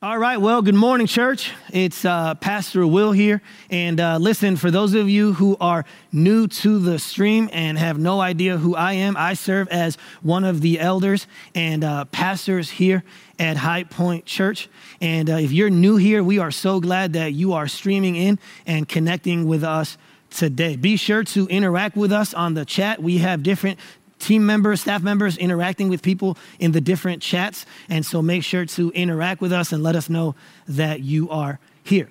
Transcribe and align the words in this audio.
All 0.00 0.16
right, 0.16 0.36
well, 0.36 0.62
good 0.62 0.76
morning, 0.76 1.08
church. 1.08 1.50
It's 1.72 2.04
uh, 2.04 2.36
Pastor 2.36 2.86
Will 2.86 3.10
here. 3.10 3.42
And 3.68 3.98
uh, 3.98 4.18
listen, 4.18 4.54
for 4.54 4.70
those 4.70 4.94
of 4.94 5.10
you 5.10 5.32
who 5.32 5.56
are 5.60 5.84
new 6.12 6.46
to 6.46 6.78
the 6.78 7.00
stream 7.00 7.50
and 7.52 7.76
have 7.76 7.98
no 7.98 8.20
idea 8.20 8.58
who 8.58 8.76
I 8.76 8.92
am, 8.92 9.16
I 9.16 9.34
serve 9.34 9.66
as 9.70 9.98
one 10.22 10.44
of 10.44 10.60
the 10.60 10.78
elders 10.78 11.26
and 11.52 11.82
uh, 11.82 12.04
pastors 12.04 12.70
here 12.70 13.02
at 13.40 13.56
High 13.56 13.82
Point 13.82 14.24
Church. 14.24 14.68
And 15.00 15.28
uh, 15.28 15.32
if 15.38 15.50
you're 15.50 15.68
new 15.68 15.96
here, 15.96 16.22
we 16.22 16.38
are 16.38 16.52
so 16.52 16.78
glad 16.78 17.14
that 17.14 17.32
you 17.32 17.54
are 17.54 17.66
streaming 17.66 18.14
in 18.14 18.38
and 18.68 18.88
connecting 18.88 19.48
with 19.48 19.64
us 19.64 19.98
today. 20.30 20.76
Be 20.76 20.96
sure 20.96 21.24
to 21.24 21.48
interact 21.48 21.96
with 21.96 22.12
us 22.12 22.34
on 22.34 22.54
the 22.54 22.64
chat. 22.64 23.02
We 23.02 23.18
have 23.18 23.42
different 23.42 23.80
team 24.18 24.44
members, 24.44 24.80
staff 24.80 25.02
members 25.02 25.36
interacting 25.36 25.88
with 25.88 26.02
people 26.02 26.36
in 26.58 26.72
the 26.72 26.80
different 26.80 27.22
chats. 27.22 27.66
And 27.88 28.04
so 28.04 28.22
make 28.22 28.44
sure 28.44 28.64
to 28.66 28.90
interact 28.90 29.40
with 29.40 29.52
us 29.52 29.72
and 29.72 29.82
let 29.82 29.96
us 29.96 30.08
know 30.08 30.34
that 30.66 31.00
you 31.00 31.30
are 31.30 31.58
here. 31.82 32.08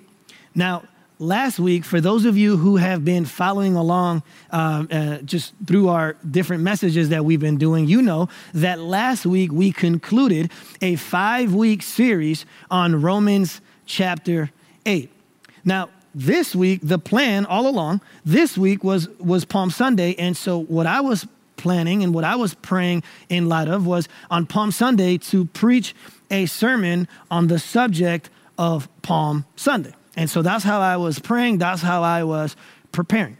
Now, 0.54 0.84
last 1.18 1.58
week, 1.58 1.84
for 1.84 2.00
those 2.00 2.24
of 2.24 2.36
you 2.36 2.56
who 2.56 2.76
have 2.76 3.04
been 3.04 3.24
following 3.24 3.76
along 3.76 4.22
um, 4.50 4.88
uh, 4.90 5.18
just 5.18 5.54
through 5.66 5.88
our 5.88 6.16
different 6.28 6.62
messages 6.62 7.08
that 7.10 7.24
we've 7.24 7.40
been 7.40 7.58
doing, 7.58 7.86
you 7.86 8.02
know 8.02 8.28
that 8.54 8.78
last 8.78 9.26
week 9.26 9.52
we 9.52 9.72
concluded 9.72 10.50
a 10.80 10.96
five 10.96 11.54
week 11.54 11.82
series 11.82 12.46
on 12.70 13.00
Romans 13.00 13.60
chapter 13.86 14.50
8. 14.86 15.10
Now, 15.64 15.90
this 16.14 16.54
week, 16.56 16.80
the 16.82 16.98
plan 16.98 17.46
all 17.46 17.68
along, 17.68 18.00
this 18.24 18.56
week 18.56 18.82
was, 18.82 19.08
was 19.18 19.44
Palm 19.44 19.70
Sunday. 19.70 20.14
And 20.18 20.36
so, 20.36 20.58
what 20.58 20.86
I 20.86 21.00
was 21.00 21.26
planning 21.58 22.02
and 22.02 22.14
what 22.14 22.24
I 22.24 22.36
was 22.36 22.54
praying 22.54 23.02
in 23.28 23.48
light 23.48 23.68
of 23.68 23.86
was 23.86 24.08
on 24.30 24.46
Palm 24.46 24.70
Sunday 24.72 25.18
to 25.18 25.44
preach 25.46 25.94
a 26.30 26.46
sermon 26.46 27.06
on 27.30 27.48
the 27.48 27.58
subject 27.58 28.30
of 28.56 28.88
Palm 29.02 29.44
Sunday. 29.56 29.92
And 30.16 30.30
so 30.30 30.42
that's 30.42 30.64
how 30.64 30.80
I 30.80 30.96
was 30.96 31.18
praying, 31.18 31.58
that's 31.58 31.82
how 31.82 32.02
I 32.02 32.24
was 32.24 32.56
preparing. 32.92 33.36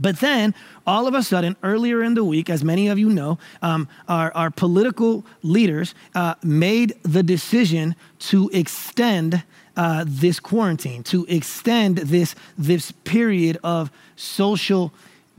But 0.00 0.20
then, 0.20 0.54
all 0.86 1.06
of 1.06 1.14
a 1.14 1.22
sudden, 1.22 1.56
earlier 1.62 2.02
in 2.02 2.14
the 2.14 2.24
week, 2.24 2.48
as 2.48 2.64
many 2.64 2.88
of 2.88 2.98
you 2.98 3.08
know, 3.08 3.38
um, 3.60 3.88
our, 4.08 4.32
our, 4.34 4.50
political 4.50 5.24
leaders 5.42 5.94
uh, 6.14 6.34
made 6.42 6.94
the 7.02 7.22
decision 7.22 7.94
to 8.30 8.50
extend 8.54 9.42
uh, 9.76 10.04
this 10.06 10.40
quarantine, 10.40 11.02
to 11.04 11.26
extend 11.28 11.98
this, 11.98 12.34
this 12.56 12.92
period 13.04 13.58
of 13.62 13.90
social 14.16 14.92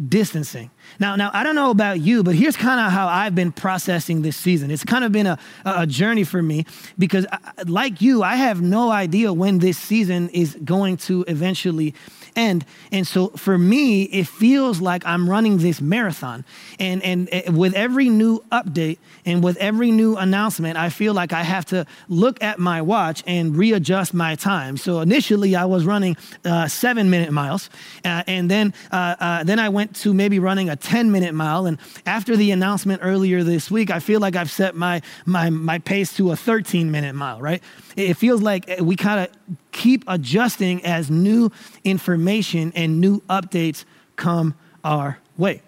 distancing. 0.07 0.69
Now, 0.99 1.15
now 1.15 1.31
I 1.33 1.43
don't 1.43 1.55
know 1.55 1.71
about 1.71 1.99
you, 1.99 2.23
but 2.23 2.35
here's 2.35 2.57
kind 2.57 2.79
of 2.79 2.91
how 2.91 3.07
I've 3.07 3.35
been 3.35 3.51
processing 3.51 4.21
this 4.21 4.37
season. 4.37 4.71
It's 4.71 4.83
kind 4.83 5.03
of 5.03 5.11
been 5.11 5.27
a, 5.27 5.37
a 5.65 5.87
journey 5.87 6.23
for 6.23 6.41
me 6.41 6.65
because, 6.97 7.25
I, 7.31 7.39
like 7.65 8.01
you, 8.01 8.23
I 8.23 8.35
have 8.35 8.61
no 8.61 8.91
idea 8.91 9.33
when 9.33 9.59
this 9.59 9.77
season 9.77 10.29
is 10.29 10.57
going 10.63 10.97
to 10.97 11.25
eventually 11.27 11.93
end. 12.35 12.65
And 12.91 13.05
so 13.07 13.29
for 13.29 13.57
me, 13.57 14.03
it 14.03 14.27
feels 14.27 14.81
like 14.81 15.05
I'm 15.05 15.29
running 15.29 15.57
this 15.57 15.81
marathon. 15.81 16.45
And, 16.79 17.03
and 17.03 17.29
eh, 17.31 17.49
with 17.49 17.73
every 17.73 18.09
new 18.09 18.43
update 18.51 18.97
and 19.25 19.43
with 19.43 19.57
every 19.57 19.91
new 19.91 20.15
announcement, 20.15 20.77
I 20.77 20.89
feel 20.89 21.13
like 21.13 21.33
I 21.33 21.43
have 21.43 21.65
to 21.65 21.85
look 22.09 22.41
at 22.43 22.59
my 22.59 22.81
watch 22.81 23.23
and 23.27 23.55
readjust 23.55 24.13
my 24.13 24.35
time. 24.35 24.77
So 24.77 24.99
initially, 24.99 25.55
I 25.55 25.65
was 25.65 25.85
running 25.85 26.17
uh, 26.45 26.67
seven 26.67 27.09
minute 27.09 27.31
miles. 27.31 27.69
Uh, 28.03 28.23
and 28.27 28.49
then, 28.49 28.73
uh, 28.91 29.15
uh 29.19 29.43
then 29.43 29.59
I 29.59 29.69
went 29.69 29.95
to 29.97 30.13
maybe 30.13 30.39
running 30.39 30.69
a 30.69 30.75
10 30.75 31.11
minute 31.11 31.33
mile. 31.33 31.65
And 31.65 31.77
after 32.05 32.35
the 32.35 32.51
announcement 32.51 33.01
earlier 33.03 33.43
this 33.43 33.71
week, 33.71 33.91
I 33.91 33.99
feel 33.99 34.19
like 34.19 34.35
I've 34.35 34.51
set 34.51 34.75
my, 34.75 35.01
my, 35.25 35.49
my 35.49 35.79
pace 35.79 36.15
to 36.17 36.31
a 36.31 36.35
13 36.35 36.91
minute 36.91 37.15
mile, 37.15 37.41
right? 37.41 37.61
It 37.95 38.15
feels 38.15 38.41
like 38.41 38.69
we 38.79 38.95
kind 38.95 39.19
of 39.21 39.57
keep 39.73 40.05
adjusting 40.07 40.85
as 40.85 41.11
new 41.11 41.51
information 41.83 42.71
and 42.75 43.01
new 43.01 43.19
updates 43.21 43.83
come 44.15 44.55
our 44.83 45.19
way. 45.37 45.61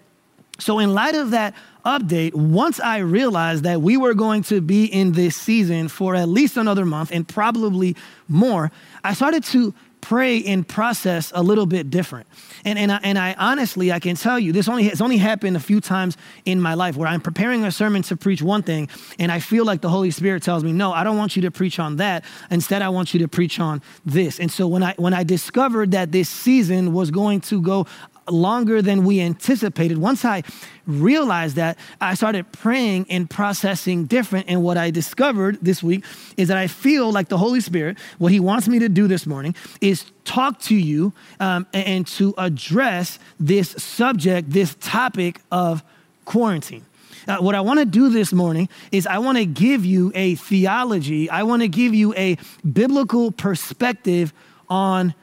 So, 0.58 0.78
in 0.78 0.94
light 0.94 1.14
of 1.14 1.32
that 1.32 1.54
update, 1.84 2.34
once 2.34 2.80
I 2.80 2.98
realized 2.98 3.64
that 3.64 3.82
we 3.82 3.98
were 3.98 4.14
going 4.14 4.42
to 4.44 4.62
be 4.62 4.86
in 4.86 5.12
this 5.12 5.36
season 5.36 5.88
for 5.88 6.14
at 6.14 6.28
least 6.28 6.56
another 6.56 6.86
month 6.86 7.10
and 7.12 7.28
probably 7.28 7.94
more, 8.26 8.72
I 9.04 9.12
started 9.12 9.44
to 9.44 9.74
pray 10.08 10.40
and 10.44 10.68
process 10.68 11.32
a 11.34 11.42
little 11.42 11.66
bit 11.66 11.90
different. 11.90 12.28
And, 12.64 12.78
and, 12.78 12.92
I, 12.92 13.00
and 13.02 13.18
I 13.18 13.34
honestly, 13.36 13.90
I 13.90 13.98
can 13.98 14.14
tell 14.14 14.38
you, 14.38 14.52
this 14.52 14.68
only 14.68 14.84
has 14.84 15.00
only 15.00 15.16
happened 15.16 15.56
a 15.56 15.60
few 15.60 15.80
times 15.80 16.16
in 16.44 16.60
my 16.60 16.74
life 16.74 16.96
where 16.96 17.08
I'm 17.08 17.20
preparing 17.20 17.64
a 17.64 17.72
sermon 17.72 18.02
to 18.02 18.16
preach 18.16 18.40
one 18.40 18.62
thing, 18.62 18.88
and 19.18 19.32
I 19.32 19.40
feel 19.40 19.64
like 19.64 19.80
the 19.80 19.88
Holy 19.88 20.12
Spirit 20.12 20.44
tells 20.44 20.62
me, 20.62 20.72
no, 20.72 20.92
I 20.92 21.02
don't 21.02 21.16
want 21.16 21.34
you 21.34 21.42
to 21.42 21.50
preach 21.50 21.80
on 21.80 21.96
that. 21.96 22.24
Instead, 22.52 22.82
I 22.82 22.88
want 22.90 23.14
you 23.14 23.20
to 23.20 23.26
preach 23.26 23.58
on 23.58 23.82
this. 24.04 24.38
And 24.38 24.48
so 24.48 24.68
when 24.68 24.84
I, 24.84 24.94
when 24.96 25.12
I 25.12 25.24
discovered 25.24 25.90
that 25.90 26.12
this 26.12 26.28
season 26.28 26.92
was 26.92 27.10
going 27.10 27.40
to 27.40 27.60
go 27.60 27.88
longer 28.28 28.82
than 28.82 29.04
we 29.04 29.20
anticipated. 29.20 29.98
Once 29.98 30.24
I 30.24 30.42
realized 30.86 31.56
that, 31.56 31.78
I 32.00 32.14
started 32.14 32.50
praying 32.52 33.06
and 33.10 33.28
processing 33.28 34.06
different. 34.06 34.46
And 34.48 34.62
what 34.62 34.76
I 34.76 34.90
discovered 34.90 35.58
this 35.62 35.82
week 35.82 36.04
is 36.36 36.48
that 36.48 36.56
I 36.56 36.66
feel 36.66 37.12
like 37.12 37.28
the 37.28 37.38
Holy 37.38 37.60
Spirit, 37.60 37.98
what 38.18 38.32
He 38.32 38.40
wants 38.40 38.68
me 38.68 38.78
to 38.78 38.88
do 38.88 39.06
this 39.06 39.26
morning 39.26 39.54
is 39.80 40.04
talk 40.24 40.60
to 40.62 40.74
you 40.74 41.12
um, 41.40 41.66
and 41.72 42.06
to 42.08 42.34
address 42.38 43.18
this 43.38 43.70
subject, 43.70 44.50
this 44.50 44.76
topic 44.80 45.40
of 45.50 45.82
quarantine. 46.24 46.84
Uh, 47.28 47.38
what 47.38 47.54
I 47.54 47.60
want 47.60 47.80
to 47.80 47.84
do 47.84 48.08
this 48.08 48.32
morning 48.32 48.68
is 48.92 49.06
I 49.06 49.18
want 49.18 49.38
to 49.38 49.46
give 49.46 49.84
you 49.84 50.12
a 50.14 50.36
theology, 50.36 51.28
I 51.28 51.42
want 51.42 51.62
to 51.62 51.68
give 51.68 51.92
you 51.92 52.14
a 52.14 52.38
biblical 52.70 53.32
perspective 53.32 54.32
on 54.68 55.14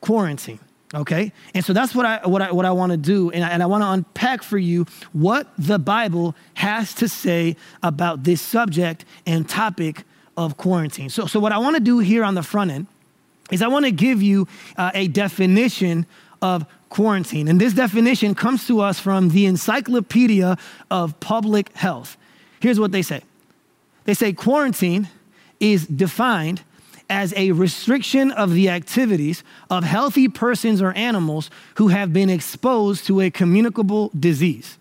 quarantine. 0.00 0.60
Okay? 0.94 1.32
And 1.54 1.64
so 1.64 1.72
that's 1.72 1.94
what 1.94 2.06
I, 2.06 2.26
what 2.26 2.40
I, 2.40 2.50
what 2.50 2.64
I 2.64 2.70
want 2.70 2.92
to 2.92 2.98
do. 2.98 3.30
And 3.30 3.44
I, 3.44 3.50
and 3.50 3.62
I 3.62 3.66
want 3.66 3.82
to 3.82 3.90
unpack 3.90 4.42
for 4.42 4.58
you 4.58 4.86
what 5.12 5.46
the 5.58 5.78
Bible 5.78 6.34
has 6.54 6.94
to 6.94 7.08
say 7.08 7.56
about 7.82 8.24
this 8.24 8.40
subject 8.40 9.04
and 9.26 9.48
topic 9.48 10.04
of 10.36 10.56
quarantine. 10.56 11.10
So, 11.10 11.26
so 11.26 11.40
what 11.40 11.52
I 11.52 11.58
want 11.58 11.76
to 11.76 11.80
do 11.80 11.98
here 11.98 12.24
on 12.24 12.34
the 12.34 12.42
front 12.42 12.70
end 12.70 12.86
is 13.50 13.60
I 13.60 13.68
want 13.68 13.84
to 13.84 13.90
give 13.90 14.22
you 14.22 14.46
uh, 14.76 14.90
a 14.94 15.08
definition 15.08 16.06
of 16.40 16.64
quarantine. 16.88 17.48
And 17.48 17.60
this 17.60 17.74
definition 17.74 18.34
comes 18.34 18.66
to 18.68 18.80
us 18.80 18.98
from 18.98 19.30
the 19.30 19.46
Encyclopedia 19.46 20.56
of 20.90 21.18
Public 21.20 21.74
Health. 21.74 22.16
Here's 22.60 22.80
what 22.80 22.92
they 22.92 23.02
say 23.02 23.22
they 24.04 24.14
say 24.14 24.32
quarantine 24.32 25.08
is 25.60 25.86
defined 25.86 26.62
as 27.10 27.32
a 27.36 27.52
restriction 27.52 28.30
of 28.30 28.52
the 28.52 28.68
activities 28.68 29.42
of 29.70 29.84
healthy 29.84 30.28
persons 30.28 30.82
or 30.82 30.92
animals 30.92 31.50
who 31.76 31.88
have 31.88 32.12
been 32.12 32.28
exposed 32.30 33.06
to 33.06 33.20
a 33.20 33.30
communicable 33.30 34.10
disease. 34.18 34.78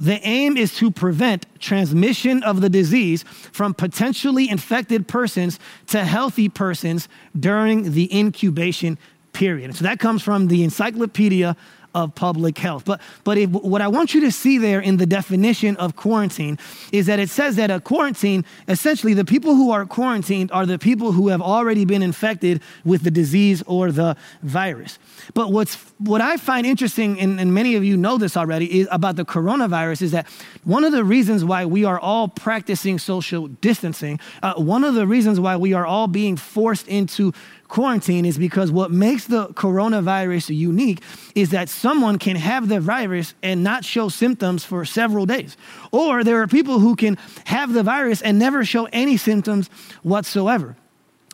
The 0.00 0.20
aim 0.26 0.56
is 0.56 0.74
to 0.76 0.90
prevent 0.90 1.46
transmission 1.58 2.42
of 2.44 2.60
the 2.60 2.68
disease 2.68 3.24
from 3.52 3.74
potentially 3.74 4.48
infected 4.48 5.08
persons 5.08 5.58
to 5.88 6.04
healthy 6.04 6.48
persons 6.48 7.08
during 7.38 7.92
the 7.92 8.16
incubation 8.16 8.96
period. 9.32 9.74
So 9.74 9.84
that 9.84 9.98
comes 9.98 10.22
from 10.22 10.48
the 10.48 10.62
Encyclopedia 10.62 11.56
of 11.98 12.14
public 12.14 12.58
health. 12.58 12.84
But, 12.84 13.00
but 13.24 13.38
if, 13.38 13.50
what 13.50 13.82
I 13.82 13.88
want 13.88 14.14
you 14.14 14.20
to 14.22 14.30
see 14.30 14.58
there 14.58 14.80
in 14.80 14.96
the 14.98 15.06
definition 15.06 15.76
of 15.76 15.96
quarantine 15.96 16.58
is 16.92 17.06
that 17.06 17.18
it 17.18 17.28
says 17.28 17.56
that 17.56 17.70
a 17.70 17.80
quarantine, 17.80 18.44
essentially, 18.68 19.14
the 19.14 19.24
people 19.24 19.54
who 19.54 19.70
are 19.70 19.84
quarantined 19.84 20.52
are 20.52 20.66
the 20.66 20.78
people 20.78 21.12
who 21.12 21.28
have 21.28 21.42
already 21.42 21.84
been 21.84 22.02
infected 22.02 22.62
with 22.84 23.02
the 23.02 23.10
disease 23.10 23.62
or 23.66 23.90
the 23.90 24.16
virus. 24.42 24.98
But 25.34 25.50
what's, 25.52 25.74
what 25.98 26.20
I 26.20 26.36
find 26.36 26.66
interesting, 26.66 27.18
and, 27.20 27.40
and 27.40 27.52
many 27.52 27.74
of 27.74 27.84
you 27.84 27.96
know 27.96 28.16
this 28.18 28.36
already, 28.36 28.80
is 28.80 28.88
about 28.90 29.16
the 29.16 29.24
coronavirus 29.24 30.02
is 30.02 30.12
that 30.12 30.28
one 30.64 30.84
of 30.84 30.92
the 30.92 31.04
reasons 31.04 31.44
why 31.44 31.66
we 31.66 31.84
are 31.84 31.98
all 31.98 32.28
practicing 32.28 32.98
social 32.98 33.48
distancing, 33.48 34.20
uh, 34.42 34.54
one 34.54 34.84
of 34.84 34.94
the 34.94 35.06
reasons 35.06 35.40
why 35.40 35.56
we 35.56 35.72
are 35.72 35.86
all 35.86 36.06
being 36.06 36.36
forced 36.36 36.86
into 36.88 37.32
quarantine 37.68 38.24
is 38.24 38.38
because 38.38 38.72
what 38.72 38.90
makes 38.90 39.26
the 39.26 39.48
coronavirus 39.48 40.56
unique 40.56 41.00
is 41.34 41.50
that 41.50 41.68
someone 41.68 42.18
can 42.18 42.36
have 42.36 42.68
the 42.68 42.80
virus 42.80 43.34
and 43.42 43.62
not 43.62 43.84
show 43.84 44.08
symptoms 44.08 44.64
for 44.64 44.84
several 44.84 45.26
days. 45.26 45.56
Or 45.92 46.24
there 46.24 46.42
are 46.42 46.46
people 46.46 46.80
who 46.80 46.96
can 46.96 47.16
have 47.44 47.72
the 47.72 47.82
virus 47.82 48.22
and 48.22 48.38
never 48.38 48.64
show 48.64 48.88
any 48.92 49.16
symptoms 49.16 49.68
whatsoever. 50.02 50.76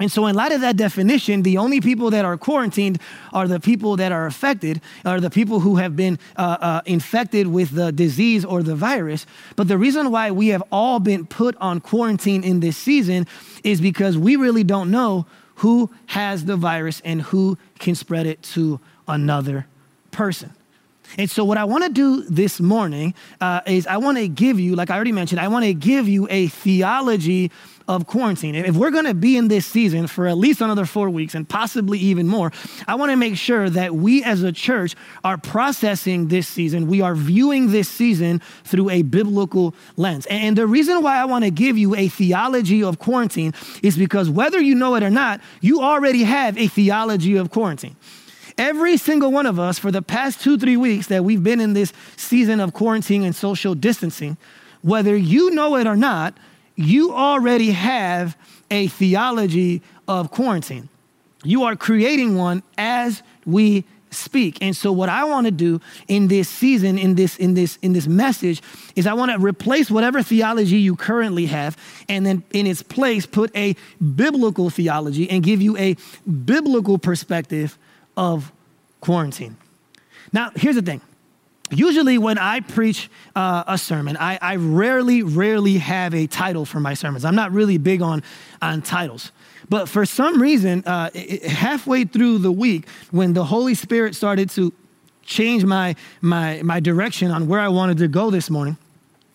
And 0.01 0.11
so, 0.11 0.27
in 0.27 0.35
light 0.35 0.51
of 0.51 0.61
that 0.63 0.77
definition, 0.77 1.45
the 1.45 1.57
only 1.57 1.81
people 1.81 2.11
that 2.11 2.25
are 2.25 2.37
quarantined 2.37 3.01
are 3.33 3.47
the 3.47 3.61
people 3.61 3.97
that 3.99 4.11
are 4.11 4.27
affected, 4.27 4.81
are 5.05 5.21
the 5.21 5.31
people 5.31 5.61
who 5.61 5.77
have 5.77 5.95
been 5.95 6.19
uh, 6.37 6.57
uh, 6.61 6.81
infected 6.85 7.47
with 7.47 7.71
the 7.71 7.93
disease 7.93 8.45
or 8.45 8.65
the 8.65 8.75
virus. 8.75 9.25
But 9.55 9.69
the 9.69 9.79
reason 9.79 10.11
why 10.11 10.33
we 10.33 10.49
have 10.49 10.65
all 10.73 10.99
been 10.99 11.27
put 11.27 11.55
on 11.59 11.81
quarantine 11.81 12.43
in 12.43 12.59
this 12.59 12.77
season 12.77 13.29
is 13.63 13.81
because 13.81 14.19
we 14.19 14.35
really 14.35 14.65
don't 14.65 14.91
know 14.91 15.27
who 15.57 15.91
has 16.07 16.45
the 16.45 16.57
virus 16.57 17.01
and 17.05 17.23
who 17.23 17.59
can 17.79 17.95
spread 17.95 18.27
it 18.27 18.43
to 18.43 18.81
another 19.07 19.67
person. 20.11 20.53
And 21.19 21.31
so, 21.31 21.45
what 21.45 21.59
I 21.59 21.65
want 21.65 21.85
to 21.85 21.91
do 21.91 22.23
this 22.23 22.61
morning 22.61 23.15
uh, 23.41 23.61
is 23.67 23.87
I 23.87 23.99
want 23.99 24.19
to 24.19 24.27
give 24.27 24.59
you, 24.59 24.75
like 24.75 24.91
I 24.91 24.97
already 24.97 25.13
mentioned, 25.13 25.41
I 25.41 25.49
want 25.49 25.65
to 25.65 25.75
give 25.75 26.09
you 26.09 26.27
a 26.31 26.49
theology 26.49 27.51
of 27.87 28.07
quarantine. 28.07 28.55
If 28.55 28.77
we're 28.77 28.91
going 28.91 29.05
to 29.05 29.15
be 29.15 29.37
in 29.37 29.49
this 29.49 29.67
season 29.67 30.07
for 30.07 30.27
at 30.27 30.39
least 30.39 30.61
another 30.61 30.87
four 30.87 31.11
weeks 31.11 31.35
and 31.35 31.49
possibly 31.49 31.99
even 31.99 32.29
more, 32.29 32.53
I 32.89 32.95
want 32.95 33.11
to 33.11 33.17
make 33.17 33.37
sure 33.37 33.69
that 33.71 33.95
we 33.95 34.23
as 34.25 34.43
a 34.43 34.53
church 34.53 34.95
are 35.23 35.37
processing 35.37 36.29
this 36.29 36.49
season. 36.49 36.87
We 36.87 37.01
are 37.01 37.15
viewing 37.15 37.71
this 37.71 37.89
season 37.89 38.41
through 38.65 38.91
a 38.91 39.03
biblical 39.03 39.75
lens. 39.97 40.27
And 40.27 40.57
the 40.57 40.67
reason 40.67 41.03
why 41.03 41.19
I 41.19 41.25
want 41.27 41.45
to 41.45 41.51
give 41.51 41.77
you 41.77 41.95
a 41.95 42.09
theology 42.09 42.83
of 42.83 42.99
quarantine 42.99 43.53
is 43.83 43.97
because 43.97 44.31
whether 44.31 44.61
you 44.61 44.75
know 44.75 44.95
it 44.95 45.03
or 45.03 45.11
not, 45.11 45.41
you 45.61 45.83
already 45.83 46.25
have 46.25 46.57
a 46.57 46.67
theology 46.69 47.37
of 47.37 47.51
quarantine. 47.51 47.97
Every 48.57 48.97
single 48.97 49.33
one 49.33 49.47
of 49.47 49.59
us, 49.59 49.79
for 49.79 49.91
the 49.91 50.03
past 50.03 50.41
two, 50.41 50.57
three 50.57 50.77
weeks 50.77 51.09
that 51.09 51.25
we've 51.25 51.43
been 51.43 51.61
in 51.61 51.73
this 51.73 51.93
season 52.17 52.61
of 52.61 52.73
quarantine 52.73 53.25
and 53.25 53.35
social 53.35 53.75
distancing, 53.75 54.37
whether 54.83 55.17
you 55.17 55.51
know 55.51 55.77
it 55.77 55.87
or 55.87 55.97
not, 55.97 56.39
you 56.77 57.13
already 57.13 57.71
have 57.71 58.37
a 58.71 58.89
theology 58.89 59.83
of 60.09 60.31
quarantine. 60.31 60.89
You 61.45 61.65
are 61.65 61.77
creating 61.77 62.37
one 62.37 62.63
as 62.79 63.23
we 63.47 63.85
speak. 64.11 64.59
And 64.63 64.77
so 64.77 64.93
what 64.93 65.09
I 65.09 65.25
want 65.25 65.47
to 65.47 65.51
do 65.51 65.81
in 66.09 66.29
this 66.29 66.49
season 66.49 66.99
in 66.99 67.17
this 67.17 67.37
in 67.37 67.55
this 67.55 67.79
in 67.83 67.93
this 67.93 68.07
message 68.07 68.63
is 68.97 69.07
I 69.07 69.13
want 69.13 69.33
to 69.33 69.39
replace 69.39 69.91
whatever 69.91 70.23
theology 70.23 70.77
you 70.77 70.97
currently 70.97 71.47
have 71.47 71.77
and 72.09 72.25
then 72.25 72.45
in 72.53 72.67
its 72.67 72.83
place 72.83 73.27
put 73.27 73.55
a 73.57 73.75
biblical 74.15 74.71
theology 74.71 75.29
and 75.29 75.43
give 75.43 75.61
you 75.61 75.77
a 75.77 75.97
biblical 76.45 76.97
perspective 76.97 77.77
of 78.17 78.53
quarantine. 79.01 79.57
Now, 80.33 80.51
here's 80.55 80.77
the 80.77 80.83
thing. 80.83 81.01
Usually, 81.71 82.19
when 82.19 82.39
I 82.39 82.61
preach 82.61 83.11
uh, 83.35 83.65
a 83.67 83.79
sermon, 83.79 84.17
I, 84.19 84.39
I, 84.41 84.57
rarely, 84.57 85.23
rarely 85.23 85.79
have 85.79 86.15
a 86.15 86.27
title 86.27 86.67
for 86.67 86.79
my 86.79 86.95
sermons. 86.95 87.25
I'm 87.25 87.35
not 87.35 87.53
really 87.53 87.79
big 87.79 88.03
on, 88.03 88.23
on 88.61 88.83
titles. 88.83 89.33
But 89.71 89.89
for 89.89 90.05
some 90.05 90.41
reason, 90.43 90.85
uh, 90.85 91.11
it, 91.15 91.43
halfway 91.45 92.05
through 92.05 92.39
the 92.39 92.53
week, 92.53 92.87
when 93.11 93.33
the 93.33 93.45
Holy 93.45 93.75
Spirit 93.75 94.15
started 94.15 94.51
to 94.51 94.73
change 95.25 95.65
my, 95.65 95.97
my, 96.21 96.61
my 96.63 96.81
direction 96.81 97.31
on 97.31 97.49
where 97.49 97.61
I 97.61 97.69
wanted 97.69 97.97
to 97.99 98.09
go 98.09 98.31
this 98.31 98.51
morning, 98.51 98.77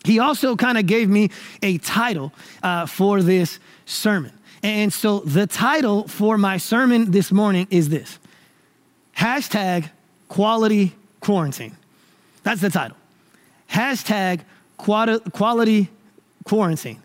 He 0.06 0.20
also 0.20 0.56
kind 0.56 0.78
of 0.78 0.86
gave 0.86 1.10
me 1.10 1.32
a 1.64 1.80
title 1.80 2.32
uh, 2.62 2.86
for 2.86 3.24
this 3.24 3.60
sermon. 3.86 4.32
And 4.62 4.94
so 4.94 5.20
the 5.22 5.48
title 5.48 6.08
for 6.08 6.38
my 6.38 6.58
sermon 6.58 7.12
this 7.12 7.32
morning 7.32 7.68
is 7.72 7.90
this 7.90 8.20
Hashtag 9.18 9.90
quality 10.28 10.96
quarantine. 11.22 11.76
That's 12.50 12.62
the 12.62 12.72
title. 12.72 12.98
Hashtag 13.72 14.42
quality 14.78 15.90
quarantine. 16.46 17.00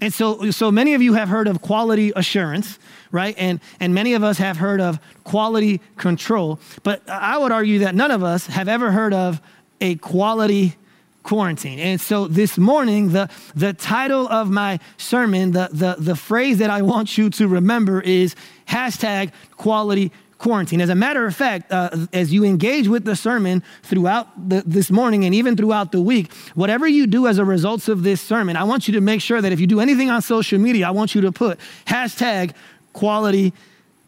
And 0.00 0.12
so, 0.12 0.50
so 0.50 0.72
many 0.72 0.94
of 0.94 1.02
you 1.02 1.12
have 1.12 1.28
heard 1.28 1.46
of 1.46 1.62
quality 1.62 2.12
assurance, 2.16 2.80
right? 3.12 3.36
And, 3.38 3.60
and 3.78 3.94
many 3.94 4.14
of 4.14 4.24
us 4.24 4.38
have 4.38 4.56
heard 4.56 4.80
of 4.80 4.98
quality 5.22 5.80
control. 5.98 6.58
But 6.82 7.08
I 7.08 7.38
would 7.38 7.52
argue 7.52 7.78
that 7.80 7.94
none 7.94 8.10
of 8.10 8.24
us 8.24 8.48
have 8.48 8.66
ever 8.66 8.90
heard 8.90 9.14
of 9.14 9.40
a 9.80 9.94
quality 9.94 10.74
quarantine. 11.22 11.78
And 11.78 12.00
so 12.00 12.26
this 12.26 12.58
morning, 12.58 13.10
the, 13.12 13.30
the 13.54 13.74
title 13.74 14.26
of 14.26 14.50
my 14.50 14.80
sermon, 14.96 15.52
the, 15.52 15.68
the, 15.70 15.94
the 15.96 16.16
phrase 16.16 16.58
that 16.58 16.70
I 16.70 16.82
want 16.82 17.16
you 17.16 17.30
to 17.30 17.46
remember 17.46 18.00
is 18.00 18.34
hashtag 18.66 19.30
quality 19.56 20.10
quarantine. 20.38 20.80
As 20.80 20.88
a 20.88 20.94
matter 20.94 21.26
of 21.26 21.34
fact, 21.34 21.70
uh, 21.72 22.06
as 22.12 22.32
you 22.32 22.44
engage 22.44 22.88
with 22.88 23.04
the 23.04 23.16
sermon 23.16 23.62
throughout 23.82 24.48
the, 24.48 24.62
this 24.64 24.90
morning 24.90 25.24
and 25.24 25.34
even 25.34 25.56
throughout 25.56 25.92
the 25.92 26.00
week, 26.00 26.32
whatever 26.54 26.86
you 26.86 27.06
do 27.06 27.26
as 27.26 27.38
a 27.38 27.44
result 27.44 27.88
of 27.88 28.04
this 28.04 28.20
sermon, 28.20 28.56
I 28.56 28.64
want 28.64 28.88
you 28.88 28.94
to 28.94 29.00
make 29.00 29.20
sure 29.20 29.42
that 29.42 29.52
if 29.52 29.60
you 29.60 29.66
do 29.66 29.80
anything 29.80 30.10
on 30.10 30.22
social 30.22 30.58
media, 30.58 30.86
I 30.86 30.92
want 30.92 31.14
you 31.14 31.20
to 31.22 31.32
put 31.32 31.58
hashtag 31.86 32.52
quality 32.92 33.52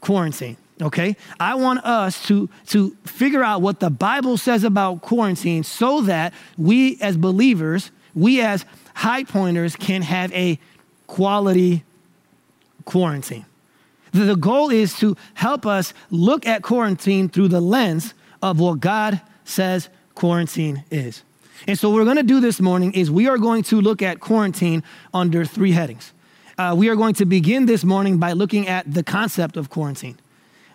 quarantine. 0.00 0.56
Okay? 0.80 1.16
I 1.38 1.56
want 1.56 1.84
us 1.84 2.26
to, 2.28 2.48
to 2.68 2.96
figure 3.04 3.42
out 3.42 3.60
what 3.60 3.80
the 3.80 3.90
Bible 3.90 4.38
says 4.38 4.64
about 4.64 5.02
quarantine 5.02 5.62
so 5.62 6.00
that 6.02 6.32
we 6.56 6.98
as 7.02 7.16
believers, 7.16 7.90
we 8.14 8.40
as 8.40 8.64
high 8.94 9.24
pointers 9.24 9.76
can 9.76 10.02
have 10.02 10.32
a 10.32 10.58
quality 11.06 11.84
quarantine. 12.84 13.44
The 14.12 14.36
goal 14.36 14.70
is 14.70 14.98
to 14.98 15.16
help 15.34 15.66
us 15.66 15.94
look 16.10 16.46
at 16.46 16.62
quarantine 16.62 17.28
through 17.28 17.48
the 17.48 17.60
lens 17.60 18.14
of 18.42 18.58
what 18.58 18.80
God 18.80 19.20
says 19.44 19.88
quarantine 20.14 20.84
is. 20.90 21.22
And 21.66 21.78
so, 21.78 21.90
what 21.90 21.96
we're 21.96 22.04
going 22.04 22.16
to 22.16 22.22
do 22.22 22.40
this 22.40 22.60
morning 22.60 22.92
is 22.94 23.10
we 23.10 23.28
are 23.28 23.38
going 23.38 23.62
to 23.64 23.80
look 23.80 24.02
at 24.02 24.20
quarantine 24.20 24.82
under 25.12 25.44
three 25.44 25.72
headings. 25.72 26.12
Uh, 26.56 26.74
we 26.76 26.88
are 26.88 26.96
going 26.96 27.14
to 27.14 27.26
begin 27.26 27.66
this 27.66 27.84
morning 27.84 28.18
by 28.18 28.32
looking 28.32 28.66
at 28.66 28.92
the 28.92 29.02
concept 29.02 29.56
of 29.56 29.70
quarantine. 29.70 30.18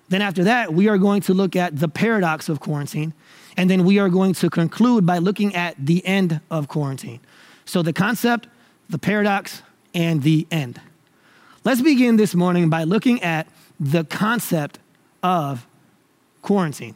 Then, 0.09 0.21
after 0.21 0.43
that, 0.43 0.73
we 0.73 0.87
are 0.87 0.99
going 0.99 1.21
to 1.21 1.33
look 1.33 1.55
at 1.55 1.79
the 1.79 1.87
paradox 1.87 2.49
of 2.49 2.59
quarantine. 2.59 3.13
And 3.57 3.69
then 3.69 3.83
we 3.85 3.97
are 3.99 4.09
going 4.09 4.33
to 4.33 4.49
conclude 4.49 5.05
by 5.05 5.17
looking 5.17 5.55
at 5.55 5.75
the 5.83 6.05
end 6.05 6.41
of 6.51 6.67
quarantine. 6.67 7.19
So, 7.65 7.81
the 7.81 7.93
concept, 7.93 8.47
the 8.89 8.99
paradox, 8.99 9.63
and 9.93 10.21
the 10.21 10.45
end. 10.51 10.79
Let's 11.65 11.81
begin 11.81 12.15
this 12.15 12.35
morning 12.35 12.69
by 12.69 12.83
looking 12.83 13.23
at 13.23 13.47
the 13.79 14.03
concept 14.03 14.77
of 15.23 15.65
quarantine. 16.43 16.95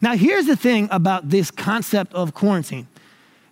Now, 0.00 0.16
here's 0.16 0.46
the 0.46 0.56
thing 0.56 0.88
about 0.90 1.30
this 1.30 1.52
concept 1.52 2.12
of 2.12 2.34
quarantine. 2.34 2.88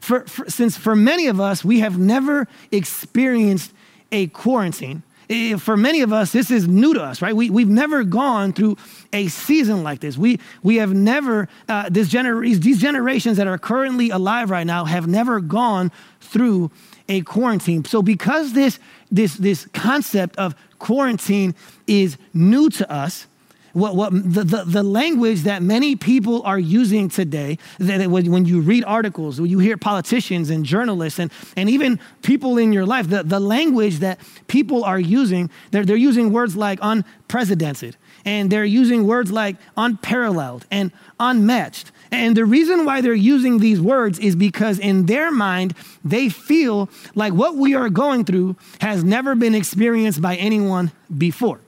For, 0.00 0.26
for, 0.26 0.50
since 0.50 0.76
for 0.76 0.96
many 0.96 1.28
of 1.28 1.40
us, 1.40 1.64
we 1.64 1.78
have 1.78 1.96
never 1.96 2.48
experienced 2.72 3.72
a 4.10 4.26
quarantine, 4.26 5.04
eh, 5.30 5.56
for 5.58 5.76
many 5.76 6.00
of 6.00 6.12
us, 6.12 6.32
this 6.32 6.50
is 6.50 6.66
new 6.66 6.92
to 6.92 7.00
us, 7.00 7.22
right? 7.22 7.36
We, 7.36 7.48
we've 7.48 7.68
never 7.68 8.02
gone 8.02 8.52
through 8.52 8.78
a 9.12 9.28
season 9.28 9.84
like 9.84 10.00
this. 10.00 10.18
We, 10.18 10.40
we 10.64 10.76
have 10.76 10.92
never, 10.92 11.48
uh, 11.68 11.88
this 11.88 12.08
gener- 12.08 12.60
these 12.60 12.80
generations 12.80 13.36
that 13.36 13.46
are 13.46 13.58
currently 13.58 14.10
alive 14.10 14.50
right 14.50 14.66
now 14.66 14.86
have 14.86 15.06
never 15.06 15.38
gone 15.38 15.92
through 16.20 16.72
a 17.08 17.20
quarantine. 17.22 17.84
So 17.84 18.02
because 18.02 18.54
this 18.54 18.78
this 19.12 19.34
this 19.34 19.66
concept 19.66 20.36
of 20.36 20.54
quarantine 20.78 21.54
is 21.86 22.16
new 22.34 22.68
to 22.70 22.90
us, 22.90 23.26
what, 23.72 23.94
what 23.94 24.12
the, 24.12 24.44
the, 24.44 24.64
the, 24.66 24.82
language 24.82 25.42
that 25.42 25.62
many 25.62 25.96
people 25.96 26.42
are 26.42 26.58
using 26.58 27.08
today, 27.08 27.56
that 27.78 28.10
when 28.10 28.44
you 28.44 28.60
read 28.60 28.84
articles, 28.84 29.40
when 29.40 29.50
you 29.50 29.60
hear 29.60 29.76
politicians 29.76 30.50
and 30.50 30.64
journalists 30.64 31.18
and, 31.18 31.30
and 31.56 31.70
even 31.70 31.98
people 32.22 32.58
in 32.58 32.72
your 32.72 32.84
life, 32.84 33.08
the, 33.08 33.22
the 33.22 33.40
language 33.40 34.00
that 34.00 34.18
people 34.48 34.84
are 34.84 35.00
using, 35.00 35.50
they're, 35.70 35.84
they're 35.84 35.96
using 35.96 36.32
words 36.32 36.56
like 36.56 36.78
unprecedented, 36.82 37.96
and 38.24 38.50
they're 38.50 38.64
using 38.64 39.06
words 39.06 39.32
like 39.32 39.56
unparalleled 39.76 40.66
and 40.70 40.92
unmatched. 41.18 41.91
And 42.12 42.36
the 42.36 42.44
reason 42.44 42.84
why 42.84 43.00
they're 43.00 43.14
using 43.14 43.58
these 43.58 43.80
words 43.80 44.18
is 44.18 44.36
because 44.36 44.78
in 44.78 45.06
their 45.06 45.32
mind, 45.32 45.74
they 46.04 46.28
feel 46.28 46.90
like 47.14 47.32
what 47.32 47.56
we 47.56 47.74
are 47.74 47.88
going 47.88 48.26
through 48.26 48.56
has 48.82 49.02
never 49.02 49.34
been 49.34 49.54
experienced 49.54 50.20
by 50.20 50.36
anyone 50.36 50.92
before. 51.16 51.58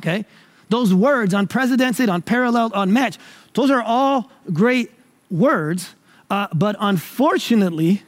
Okay? 0.00 0.24
Those 0.68 0.94
words, 0.94 1.34
unprecedented, 1.34 2.08
unparalleled, 2.08 2.70
unmatched, 2.74 3.18
those 3.54 3.68
are 3.68 3.82
all 3.82 4.30
great 4.52 4.92
words. 5.28 5.96
Uh, 6.30 6.46
but 6.54 6.76
unfortunately, 6.78 8.02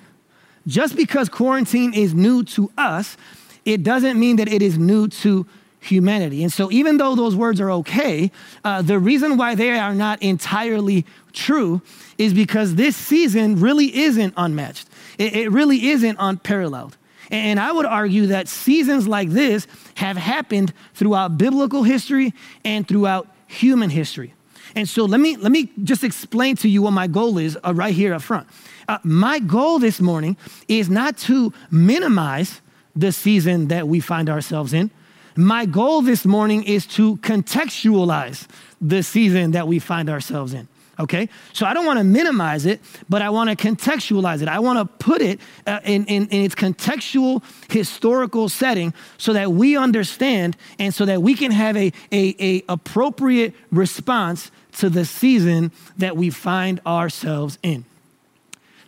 just 0.69 0.95
because 0.95 1.29
quarantine 1.29 1.93
is 1.93 2.15
new 2.15 2.45
to 2.45 2.71
us, 2.79 3.17
it 3.65 3.83
doesn't 3.83 4.19
mean 4.19 4.37
that 4.37 4.49
it 4.49 4.63
is 4.63 4.79
new 4.79 5.09
to 5.09 5.45
humanity. 5.81 6.45
And 6.45 6.53
so, 6.53 6.71
even 6.71 6.97
though 6.97 7.17
those 7.17 7.35
words 7.35 7.61
are 7.61 7.71
okay, 7.71 8.31
uh, 8.65 8.83
the 8.83 8.99
reason 8.99 9.37
why 9.37 9.57
they 9.57 9.71
are 9.79 9.95
not 9.95 10.23
entirely 10.23 11.05
true 11.33 11.83
is 12.19 12.35
because 12.35 12.75
this 12.75 12.97
season 12.97 13.61
really 13.61 13.95
isn't 13.95 14.35
unmatched. 14.37 14.89
It, 15.19 15.35
it 15.35 15.51
really 15.51 15.89
isn't 15.89 16.17
unparalleled. 16.19 16.97
And 17.31 17.59
I 17.59 17.73
would 17.73 17.87
argue 17.87 18.27
that 18.27 18.47
seasons 18.49 19.09
like 19.09 19.31
this 19.31 19.67
have 19.95 20.17
happened 20.17 20.73
throughout 20.95 21.39
biblical 21.39 21.83
history 21.83 22.35
and 22.65 22.87
throughout 22.87 23.27
human 23.47 23.91
history. 23.91 24.35
And 24.75 24.89
so 24.89 25.05
let 25.05 25.21
me, 25.21 25.37
let 25.37 25.53
me 25.53 25.71
just 25.83 26.05
explain 26.05 26.57
to 26.57 26.69
you 26.69 26.83
what 26.83 26.93
my 26.93 27.07
goal 27.07 27.39
is 27.39 27.59
uh, 27.65 27.75
right 27.75 27.95
here 27.95 28.15
up 28.15 28.23
front. 28.23 28.49
Uh, 28.89 28.99
my 29.03 29.39
goal 29.39 29.79
this 29.79 30.01
morning 30.01 30.37
is 30.69 30.89
not 30.89 31.17
to 31.19 31.53
minimize 31.71 32.61
the 32.95 33.13
season 33.13 33.69
that 33.69 33.89
we 33.89 34.01
find 34.01 34.29
ourselves 34.29 34.73
in. 34.73 34.91
My 35.37 35.65
goal 35.65 36.03
this 36.03 36.27
morning 36.27 36.63
is 36.65 36.87
to 36.89 37.17
contextualize 37.19 38.47
the 38.81 39.03
season 39.03 39.53
that 39.53 39.67
we 39.67 39.79
find 39.79 40.11
ourselves 40.11 40.53
in. 40.53 40.69
Okay? 40.99 41.29
So 41.53 41.67
I 41.67 41.75
don't 41.75 41.87
want 41.87 41.99
to 41.99 42.05
minimize 42.05 42.67
it, 42.67 42.81
but 43.09 43.23
I 43.23 43.31
want 43.31 43.51
to 43.51 43.57
contextualize 43.57 44.43
it. 44.43 44.49
I 44.49 44.59
want 44.59 44.79
to 44.79 45.05
put 45.05 45.23
it 45.23 45.41
uh, 45.67 45.81
in, 45.85 46.05
in, 46.07 46.29
in, 46.29 46.45
its 46.45 46.55
contextual, 46.55 47.43
historical 47.71 48.49
setting 48.49 48.93
so 49.17 49.33
that 49.33 49.53
we 49.53 49.77
understand 49.77 50.57
and 50.79 50.95
so 50.95 51.05
that 51.07 51.23
we 51.23 51.35
can 51.35 51.51
have 51.51 51.77
a, 51.77 51.93
a, 52.13 52.37
a 52.39 52.63
appropriate 52.69 53.55
response 53.71 54.51
to 54.73 54.91
the 54.91 55.05
season 55.05 55.73
that 55.99 56.17
we 56.17 56.31
find 56.31 56.81
ourselves 56.87 57.59
in. 57.63 57.85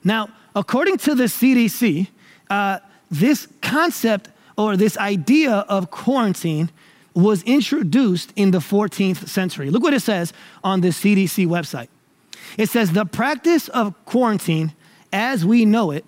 Now, 0.03 0.29
according 0.55 0.99
to 0.99 1.15
the 1.15 1.25
CDC, 1.25 2.09
uh, 2.51 2.79
this 3.11 3.49
concept 3.63 4.29
or 4.57 4.77
this 4.77 4.97
idea 4.99 5.53
of 5.69 5.91
quarantine 5.91 6.71
was 7.15 7.43
introduced 7.45 8.33
in 8.37 8.51
the 8.51 8.59
14th 8.59 9.29
century. 9.29 9.71
Look 9.71 9.83
what 9.83 9.95
it 9.95 10.01
says 10.01 10.33
on 10.63 10.81
the 10.81 10.89
CDC 10.89 11.47
website. 11.47 11.89
It 12.57 12.69
says 12.69 12.93
the 12.93 13.05
practice 13.05 13.69
of 13.69 13.95
quarantine 14.05 14.73
as 15.13 15.45
we 15.45 15.65
know 15.65 15.91
it 15.91 16.05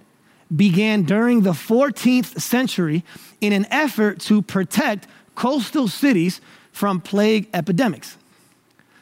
began 0.54 1.02
during 1.02 1.42
the 1.42 1.52
14th 1.52 2.40
century 2.40 3.04
in 3.40 3.52
an 3.52 3.66
effort 3.70 4.20
to 4.20 4.42
protect 4.42 5.08
coastal 5.34 5.88
cities 5.88 6.40
from 6.72 7.00
plague 7.00 7.48
epidemics. 7.52 8.16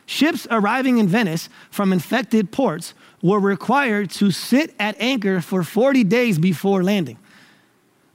Ships 0.07 0.47
arriving 0.51 0.99
in 0.99 1.09
Venice 1.09 1.49
from 1.71 1.93
infected 1.93 2.51
ports 2.51 2.95
were 3.23 3.41
required 3.41 4.11
to 4.11 4.31
sit 4.31 4.75
at 4.79 5.01
anchor 5.01 5.41
for 5.41 5.63
40 5.63 6.05
days 6.05 6.39
before 6.39 6.83
landing. 6.83 7.19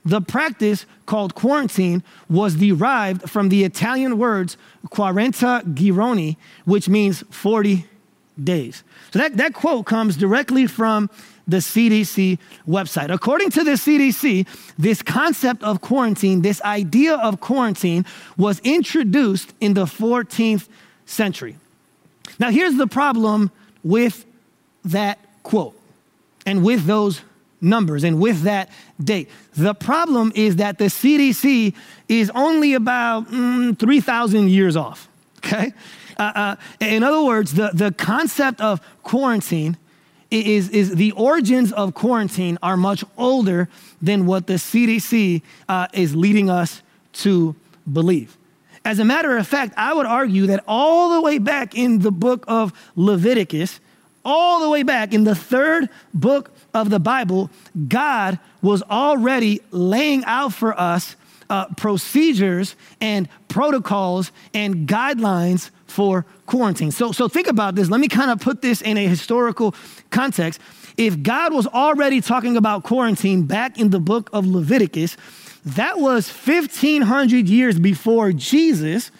The 0.04 0.20
practice 0.20 0.86
called 1.04 1.34
quarantine 1.34 2.02
was 2.28 2.54
derived 2.54 3.28
from 3.28 3.48
the 3.48 3.64
Italian 3.64 4.18
words 4.18 4.56
quaranta 4.88 5.62
giorni, 5.74 6.38
which 6.64 6.88
means 6.88 7.22
40 7.30 7.84
days. 8.42 8.82
So 9.12 9.18
that, 9.18 9.36
that 9.36 9.54
quote 9.54 9.86
comes 9.86 10.16
directly 10.16 10.66
from 10.66 11.10
the 11.46 11.58
CDC 11.58 12.38
website. 12.66 13.12
According 13.12 13.50
to 13.50 13.64
the 13.64 13.72
CDC, 13.72 14.46
this 14.78 15.02
concept 15.02 15.62
of 15.62 15.80
quarantine, 15.80 16.42
this 16.42 16.62
idea 16.62 17.16
of 17.16 17.40
quarantine, 17.40 18.06
was 18.36 18.60
introduced 18.60 19.52
in 19.60 19.74
the 19.74 19.84
14th 19.84 20.68
century. 21.06 21.56
Now, 22.38 22.50
here's 22.50 22.76
the 22.76 22.86
problem 22.86 23.50
with 23.82 24.24
that 24.84 25.18
quote 25.42 25.78
and 26.46 26.64
with 26.64 26.84
those 26.84 27.22
numbers 27.60 28.04
and 28.04 28.20
with 28.20 28.42
that 28.42 28.70
date. 29.02 29.28
The 29.54 29.74
problem 29.74 30.32
is 30.34 30.56
that 30.56 30.78
the 30.78 30.86
CDC 30.86 31.74
is 32.08 32.30
only 32.34 32.74
about 32.74 33.28
mm, 33.28 33.78
3,000 33.78 34.48
years 34.48 34.76
off, 34.76 35.08
okay? 35.38 35.72
Uh, 36.18 36.32
uh, 36.34 36.56
in 36.80 37.02
other 37.02 37.22
words, 37.22 37.54
the, 37.54 37.70
the 37.72 37.92
concept 37.92 38.60
of 38.60 38.80
quarantine 39.02 39.76
is, 40.30 40.68
is 40.68 40.94
the 40.94 41.12
origins 41.12 41.72
of 41.72 41.94
quarantine 41.94 42.58
are 42.62 42.76
much 42.76 43.04
older 43.16 43.68
than 44.00 44.26
what 44.26 44.46
the 44.46 44.54
CDC 44.54 45.42
uh, 45.68 45.88
is 45.92 46.14
leading 46.14 46.48
us 46.48 46.82
to 47.12 47.56
believe. 47.90 48.36
As 48.84 48.98
a 48.98 49.04
matter 49.04 49.36
of 49.36 49.46
fact, 49.46 49.74
I 49.76 49.92
would 49.92 50.06
argue 50.06 50.46
that 50.46 50.64
all 50.66 51.14
the 51.14 51.20
way 51.20 51.38
back 51.38 51.74
in 51.74 51.98
the 51.98 52.10
book 52.10 52.44
of 52.48 52.72
Leviticus, 52.96 53.80
all 54.24 54.60
the 54.60 54.70
way 54.70 54.82
back 54.82 55.12
in 55.12 55.24
the 55.24 55.34
third 55.34 55.88
book 56.14 56.50
of 56.72 56.90
the 56.90 57.00
Bible, 57.00 57.50
God 57.88 58.38
was 58.62 58.82
already 58.82 59.60
laying 59.70 60.24
out 60.24 60.52
for 60.52 60.78
us 60.78 61.16
uh, 61.50 61.66
procedures 61.76 62.76
and 63.00 63.28
protocols 63.48 64.30
and 64.54 64.88
guidelines 64.88 65.70
for 65.90 66.24
quarantine. 66.46 66.90
So, 66.90 67.12
so 67.12 67.28
think 67.28 67.48
about 67.48 67.74
this. 67.74 67.90
Let 67.90 68.00
me 68.00 68.08
kind 68.08 68.30
of 68.30 68.40
put 68.40 68.62
this 68.62 68.80
in 68.80 68.96
a 68.96 69.06
historical 69.06 69.74
context. 70.10 70.60
If 70.96 71.22
God 71.22 71.52
was 71.52 71.66
already 71.66 72.20
talking 72.20 72.56
about 72.56 72.84
quarantine 72.84 73.44
back 73.44 73.78
in 73.78 73.90
the 73.90 74.00
book 74.00 74.30
of 74.32 74.46
Leviticus, 74.46 75.16
that 75.64 75.98
was 75.98 76.28
1500 76.28 77.48
years 77.48 77.78
before 77.78 78.32
Jesus 78.32 79.10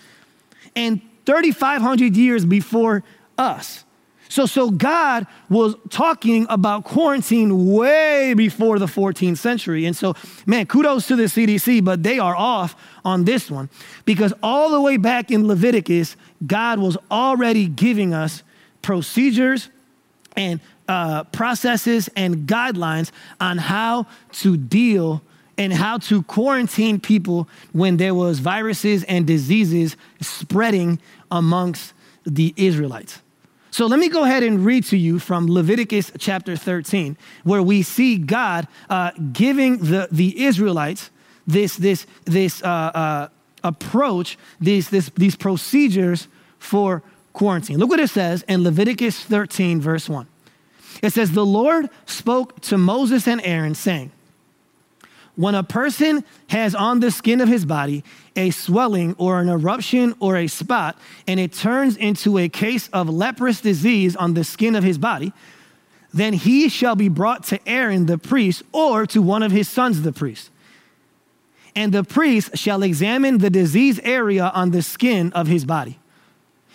and 0.75 1.01
3500 1.27 2.17
years 2.17 2.45
before 2.45 3.03
us. 3.39 3.85
So, 4.31 4.47
so 4.47 4.71
God 4.71 5.27
was 5.49 5.75
talking 5.91 6.47
about 6.49 6.85
quarantine 6.85 7.73
way 7.73 8.33
before 8.35 8.79
the 8.79 8.87
14th 8.87 9.39
century. 9.39 9.87
And 9.87 9.97
so, 9.97 10.15
man, 10.47 10.67
kudos 10.67 11.09
to 11.09 11.17
the 11.17 11.25
CDC, 11.25 11.85
but 11.85 12.05
they 12.05 12.21
are 12.21 12.37
off 12.37 12.77
on 13.05 13.25
this 13.25 13.51
one 13.51 13.69
because 14.05 14.33
all 14.41 14.71
the 14.71 14.81
way 14.81 14.97
back 14.99 15.33
in 15.33 15.49
Leviticus, 15.49 16.17
God 16.47 16.79
was 16.79 16.97
already 17.11 17.67
giving 17.67 18.15
us 18.15 18.43
procedures 18.83 19.69
and 20.37 20.61
uh, 20.89 21.25
processes 21.25 22.09
and 22.17 22.49
guidelines 22.49 23.11
on 23.41 23.59
how 23.59 24.07
to 24.33 24.57
deal 24.57 25.23
and 25.57 25.73
how 25.73 25.99
to 25.99 26.23
quarantine 26.23 26.99
people 26.99 27.49
when 27.73 27.99
there 27.99 28.15
was 28.15 28.39
viruses 28.39 29.05
and 29.05 29.27
diseases 29.27 29.97
spreading 30.21 30.99
amongst 31.31 31.93
the 32.25 32.55
Israelites. 32.57 33.21
So 33.71 33.87
let 33.87 34.01
me 34.01 34.09
go 34.09 34.25
ahead 34.25 34.43
and 34.43 34.65
read 34.65 34.85
to 34.87 34.97
you 34.97 35.19
from 35.19 35.47
Leviticus 35.47 36.11
chapter 36.19 36.57
13, 36.57 37.17
where 37.45 37.63
we 37.63 37.83
see 37.83 38.17
God 38.17 38.67
uh, 38.89 39.13
giving 39.33 39.79
the, 39.79 40.09
the 40.11 40.45
Israelites 40.45 41.11
this, 41.47 41.77
this, 41.77 42.07
this 42.25 42.63
uh, 42.63 42.67
uh, 42.67 43.29
approach, 43.63 44.39
these, 44.61 44.91
this, 44.91 45.11
these 45.17 45.37
procedures 45.37 46.29
for 46.59 47.03
quarantine. 47.33 47.79
Look 47.79 47.91
what 47.91 48.01
it 48.01 48.11
says 48.11 48.43
in 48.49 48.63
Leviticus 48.63 49.21
13, 49.21 49.81
verse 49.81 50.09
1. 50.09 50.27
It 51.03 51.13
says, 51.13 51.33
The 51.33 51.47
Lord 51.47 51.89
spoke 52.07 52.61
to 52.63 52.79
Moses 52.79 53.27
and 53.27 53.41
Aaron, 53.45 53.75
saying, 53.75 54.13
when 55.37 55.55
a 55.55 55.63
person 55.63 56.23
has 56.49 56.75
on 56.75 57.01
the 57.01 57.11
skin 57.11 57.41
of 57.41 57.49
his 57.49 57.65
body 57.65 58.05
a 58.37 58.51
swelling 58.51 59.15
or 59.17 59.41
an 59.41 59.49
eruption 59.49 60.15
or 60.21 60.37
a 60.37 60.47
spot, 60.47 60.99
and 61.27 61.41
it 61.41 61.55
turns 61.55 61.97
into 61.97 62.37
a 62.37 62.49
case 62.51 62.89
of 62.93 63.09
leprous 63.09 63.61
disease 63.61 64.15
on 64.17 64.35
the 64.35 64.45
skin 64.45 64.77
of 64.77 64.85
his 64.85 64.99
body, 64.99 65.33
then 66.13 66.35
he 66.35 66.69
shall 66.69 66.95
be 66.95 67.09
brought 67.09 67.45
to 67.45 67.69
Aaron 67.69 68.05
the 68.05 68.19
priest 68.19 68.63
or 68.73 69.07
to 69.07 69.23
one 69.23 69.43
of 69.43 69.51
his 69.51 69.69
sons 69.69 70.03
the 70.03 70.13
priest. 70.13 70.51
And 71.77 71.93
the 71.93 72.05
priest 72.05 72.57
shall 72.57 72.83
examine 72.83 73.39
the 73.39 73.51
disease 73.51 74.01
area 74.01 74.51
on 74.55 74.71
the 74.71 74.83
skin 74.83 75.33
of 75.33 75.47
his 75.47 75.65
body. 75.65 75.99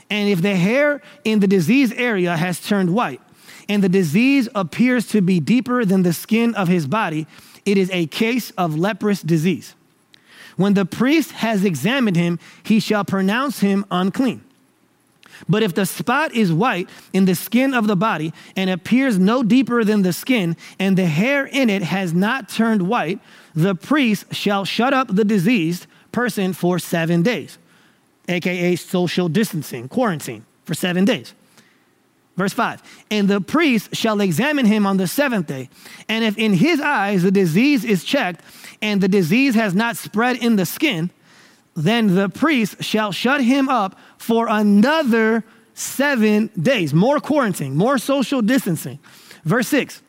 And 0.10 0.30
if 0.30 0.42
the 0.42 0.56
hair 0.56 1.02
in 1.24 1.40
the 1.40 1.48
disease 1.48 1.92
area 1.94 2.38
has 2.38 2.60
turned 2.60 2.94
white, 2.94 3.22
and 3.68 3.84
the 3.84 3.90
disease 3.90 4.48
appears 4.54 5.08
to 5.08 5.22
be 5.22 5.40
deeper 5.40 5.84
than 5.86 6.04
the 6.04 6.14
skin 6.14 6.54
of 6.56 6.68
his 6.68 6.86
body, 6.86 7.26
it 7.66 7.78
is 7.78 7.90
a 7.92 8.06
case 8.08 8.52
of 8.52 8.78
leprous 8.78 9.22
disease. 9.22 9.76
When 10.56 10.76
the 10.76 10.86
priest 10.86 11.32
has 11.32 11.66
examined 11.66 12.16
him, 12.16 12.40
he 12.64 12.80
shall 12.80 13.04
pronounce 13.04 13.60
him 13.60 13.86
unclean. 13.92 14.44
But 15.50 15.64
if 15.64 15.74
the 15.76 15.86
spot 15.86 16.34
is 16.34 16.54
white 16.54 16.90
in 17.12 17.26
the 17.26 17.36
skin 17.36 17.74
of 17.74 17.88
the 17.88 17.96
body 17.96 18.34
and 18.56 18.70
appears 18.70 19.20
no 19.20 19.44
deeper 19.44 19.84
than 19.84 20.02
the 20.02 20.14
skin, 20.14 20.56
and 20.80 20.98
the 20.98 21.08
hair 21.08 21.46
in 21.46 21.70
it 21.70 21.82
has 21.82 22.14
not 22.14 22.48
turned 22.48 22.88
white, 22.88 23.20
the 23.56 23.76
priest 23.76 24.34
shall 24.34 24.66
shut 24.66 24.94
up 24.94 25.08
the 25.14 25.26
diseased 25.26 25.88
person 26.12 26.54
for 26.54 26.78
seven 26.80 27.24
days, 27.24 27.58
aka 28.28 28.76
social 28.76 29.30
distancing, 29.30 29.88
quarantine 29.88 30.46
for 30.66 30.74
seven 30.74 31.06
days. 31.06 31.34
Verse 32.36 32.54
5 32.54 32.82
And 33.10 33.28
the 33.28 33.42
priest 33.42 33.96
shall 33.96 34.20
examine 34.22 34.66
him 34.66 34.86
on 34.86 34.98
the 34.98 35.08
seventh 35.08 35.48
day. 35.48 35.70
And 36.10 36.24
if 36.24 36.38
in 36.38 36.54
his 36.54 36.82
eyes 36.82 37.24
the 37.24 37.32
disease 37.32 37.86
is 37.86 38.04
checked 38.04 38.42
and 38.82 39.02
the 39.02 39.08
disease 39.08 39.56
has 39.56 39.74
not 39.74 39.98
spread 39.98 40.38
in 40.38 40.58
the 40.58 40.66
skin, 40.66 41.10
then 41.76 42.16
the 42.16 42.30
priest 42.30 42.84
shall 42.84 43.12
shut 43.12 43.42
him 43.42 43.70
up 43.70 43.98
for 44.18 44.48
another 44.50 45.44
seven 45.74 46.50
days. 46.60 46.94
More 46.94 47.20
quarantine, 47.20 47.76
more 47.76 47.98
social 47.98 48.42
distancing. 48.42 49.00
Verse 49.44 49.68
6 49.68 50.02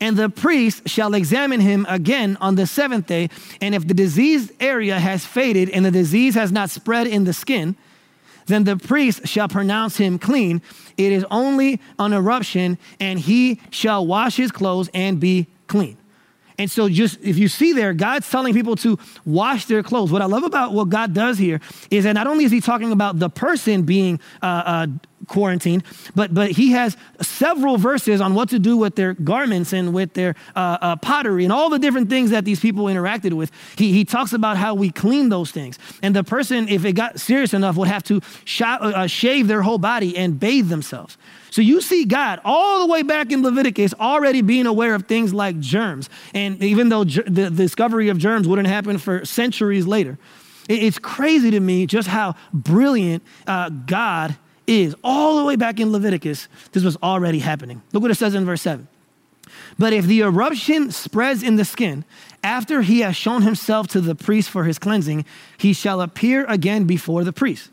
And 0.00 0.16
the 0.16 0.28
priest 0.28 0.88
shall 0.88 1.14
examine 1.14 1.60
him 1.60 1.86
again 1.88 2.36
on 2.40 2.54
the 2.54 2.66
seventh 2.66 3.06
day. 3.06 3.30
And 3.60 3.74
if 3.74 3.86
the 3.86 3.94
diseased 3.94 4.52
area 4.60 4.98
has 4.98 5.24
faded 5.24 5.70
and 5.70 5.84
the 5.84 5.90
disease 5.90 6.34
has 6.34 6.52
not 6.52 6.70
spread 6.70 7.06
in 7.06 7.24
the 7.24 7.32
skin, 7.32 7.76
then 8.46 8.64
the 8.64 8.76
priest 8.76 9.26
shall 9.26 9.48
pronounce 9.48 9.96
him 9.96 10.18
clean. 10.18 10.60
It 10.96 11.12
is 11.12 11.24
only 11.30 11.80
an 11.98 12.12
eruption, 12.12 12.78
and 13.00 13.18
he 13.18 13.60
shall 13.70 14.06
wash 14.06 14.36
his 14.36 14.52
clothes 14.52 14.90
and 14.92 15.18
be 15.18 15.46
clean. 15.66 15.96
And 16.56 16.70
so, 16.70 16.88
just 16.88 17.20
if 17.20 17.36
you 17.36 17.48
see 17.48 17.72
there, 17.72 17.92
God's 17.92 18.30
telling 18.30 18.54
people 18.54 18.76
to 18.76 18.96
wash 19.24 19.64
their 19.64 19.82
clothes. 19.82 20.12
What 20.12 20.22
I 20.22 20.26
love 20.26 20.44
about 20.44 20.72
what 20.72 20.88
God 20.88 21.12
does 21.12 21.36
here 21.36 21.60
is 21.90 22.04
that 22.04 22.12
not 22.12 22.28
only 22.28 22.44
is 22.44 22.52
He 22.52 22.60
talking 22.60 22.92
about 22.92 23.18
the 23.18 23.28
person 23.28 23.82
being 23.82 24.20
uh, 24.40 24.46
uh, 24.46 24.86
quarantined, 25.28 25.84
but 26.14 26.34
but 26.34 26.52
He 26.52 26.72
has 26.72 26.96
several 27.20 27.76
verses 27.76 28.20
on 28.20 28.34
what 28.34 28.48
to 28.50 28.58
do 28.58 28.76
with 28.76 28.96
their 28.96 29.14
garments 29.14 29.72
and 29.72 29.94
with 29.94 30.14
their 30.14 30.34
uh, 30.54 30.78
uh 30.80 30.96
pottery 30.96 31.44
and 31.44 31.52
all 31.52 31.70
the 31.70 31.78
different 31.78 32.10
things 32.10 32.30
that 32.30 32.44
these 32.44 32.60
people 32.60 32.84
interacted 32.84 33.32
with. 33.32 33.50
He 33.76 33.92
He 33.92 34.04
talks 34.04 34.32
about 34.32 34.56
how 34.56 34.74
we 34.74 34.90
clean 34.90 35.28
those 35.28 35.50
things, 35.50 35.78
and 36.02 36.14
the 36.14 36.24
person, 36.24 36.68
if 36.68 36.84
it 36.84 36.92
got 36.92 37.20
serious 37.20 37.54
enough, 37.54 37.76
would 37.76 37.88
have 37.88 38.02
to 38.04 38.20
sh- 38.44 38.62
uh, 38.62 39.06
shave 39.06 39.48
their 39.48 39.62
whole 39.62 39.78
body 39.78 40.16
and 40.16 40.38
bathe 40.38 40.68
themselves. 40.68 41.16
So 41.54 41.62
you 41.62 41.80
see 41.80 42.04
God 42.04 42.40
all 42.44 42.80
the 42.80 42.92
way 42.92 43.04
back 43.04 43.30
in 43.30 43.44
Leviticus 43.44 43.94
already 43.94 44.42
being 44.42 44.66
aware 44.66 44.92
of 44.92 45.04
things 45.04 45.32
like 45.32 45.60
germs. 45.60 46.10
And 46.34 46.60
even 46.60 46.88
though 46.88 47.04
the 47.04 47.48
discovery 47.48 48.08
of 48.08 48.18
germs 48.18 48.48
wouldn't 48.48 48.66
happen 48.66 48.98
for 48.98 49.24
centuries 49.24 49.86
later, 49.86 50.18
it's 50.68 50.98
crazy 50.98 51.52
to 51.52 51.60
me 51.60 51.86
just 51.86 52.08
how 52.08 52.34
brilliant 52.52 53.22
uh, 53.46 53.68
God 53.68 54.36
is. 54.66 54.94
All 55.04 55.38
the 55.38 55.44
way 55.44 55.56
back 55.56 55.80
in 55.80 55.92
Leviticus, 55.92 56.48
this 56.72 56.84
was 56.84 56.96
already 57.02 57.38
happening. 57.38 57.82
Look 57.92 58.02
what 58.02 58.10
it 58.10 58.16
says 58.16 58.34
in 58.34 58.44
verse 58.44 58.62
7. 58.62 58.88
But 59.78 59.92
if 59.92 60.06
the 60.06 60.20
eruption 60.20 60.90
spreads 60.90 61.42
in 61.42 61.56
the 61.56 61.64
skin, 61.64 62.04
after 62.42 62.82
he 62.82 63.00
has 63.00 63.16
shown 63.16 63.42
himself 63.42 63.88
to 63.88 64.00
the 64.00 64.14
priest 64.14 64.50
for 64.50 64.64
his 64.64 64.78
cleansing, 64.78 65.24
he 65.58 65.72
shall 65.72 66.00
appear 66.00 66.44
again 66.46 66.84
before 66.84 67.24
the 67.24 67.32
priest. 67.32 67.70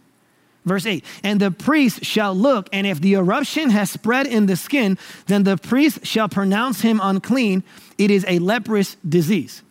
Verse 0.63 0.85
8, 0.85 1.03
and 1.23 1.39
the 1.39 1.49
priest 1.49 2.05
shall 2.05 2.35
look, 2.35 2.69
and 2.71 2.85
if 2.85 3.01
the 3.01 3.15
eruption 3.15 3.71
has 3.71 3.89
spread 3.89 4.27
in 4.27 4.45
the 4.45 4.55
skin, 4.55 4.95
then 5.25 5.43
the 5.43 5.57
priest 5.57 6.05
shall 6.05 6.29
pronounce 6.29 6.81
him 6.81 6.99
unclean. 7.01 7.63
It 7.97 8.11
is 8.11 8.25
a 8.27 8.37
leprous 8.37 8.95
disease. 9.07 9.63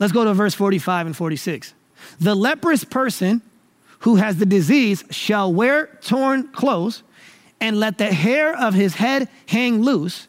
Let's 0.00 0.12
go 0.12 0.24
to 0.24 0.34
verse 0.34 0.54
45 0.54 1.06
and 1.06 1.16
46. 1.16 1.74
The 2.18 2.34
leprous 2.34 2.82
person 2.82 3.40
who 4.00 4.16
has 4.16 4.36
the 4.36 4.46
disease 4.46 5.04
shall 5.10 5.52
wear 5.52 5.86
torn 6.02 6.48
clothes 6.48 7.02
and 7.60 7.80
let 7.80 7.98
the 7.98 8.12
hair 8.12 8.56
of 8.56 8.74
his 8.74 8.94
head 8.94 9.28
hang 9.46 9.82
loose 9.82 10.28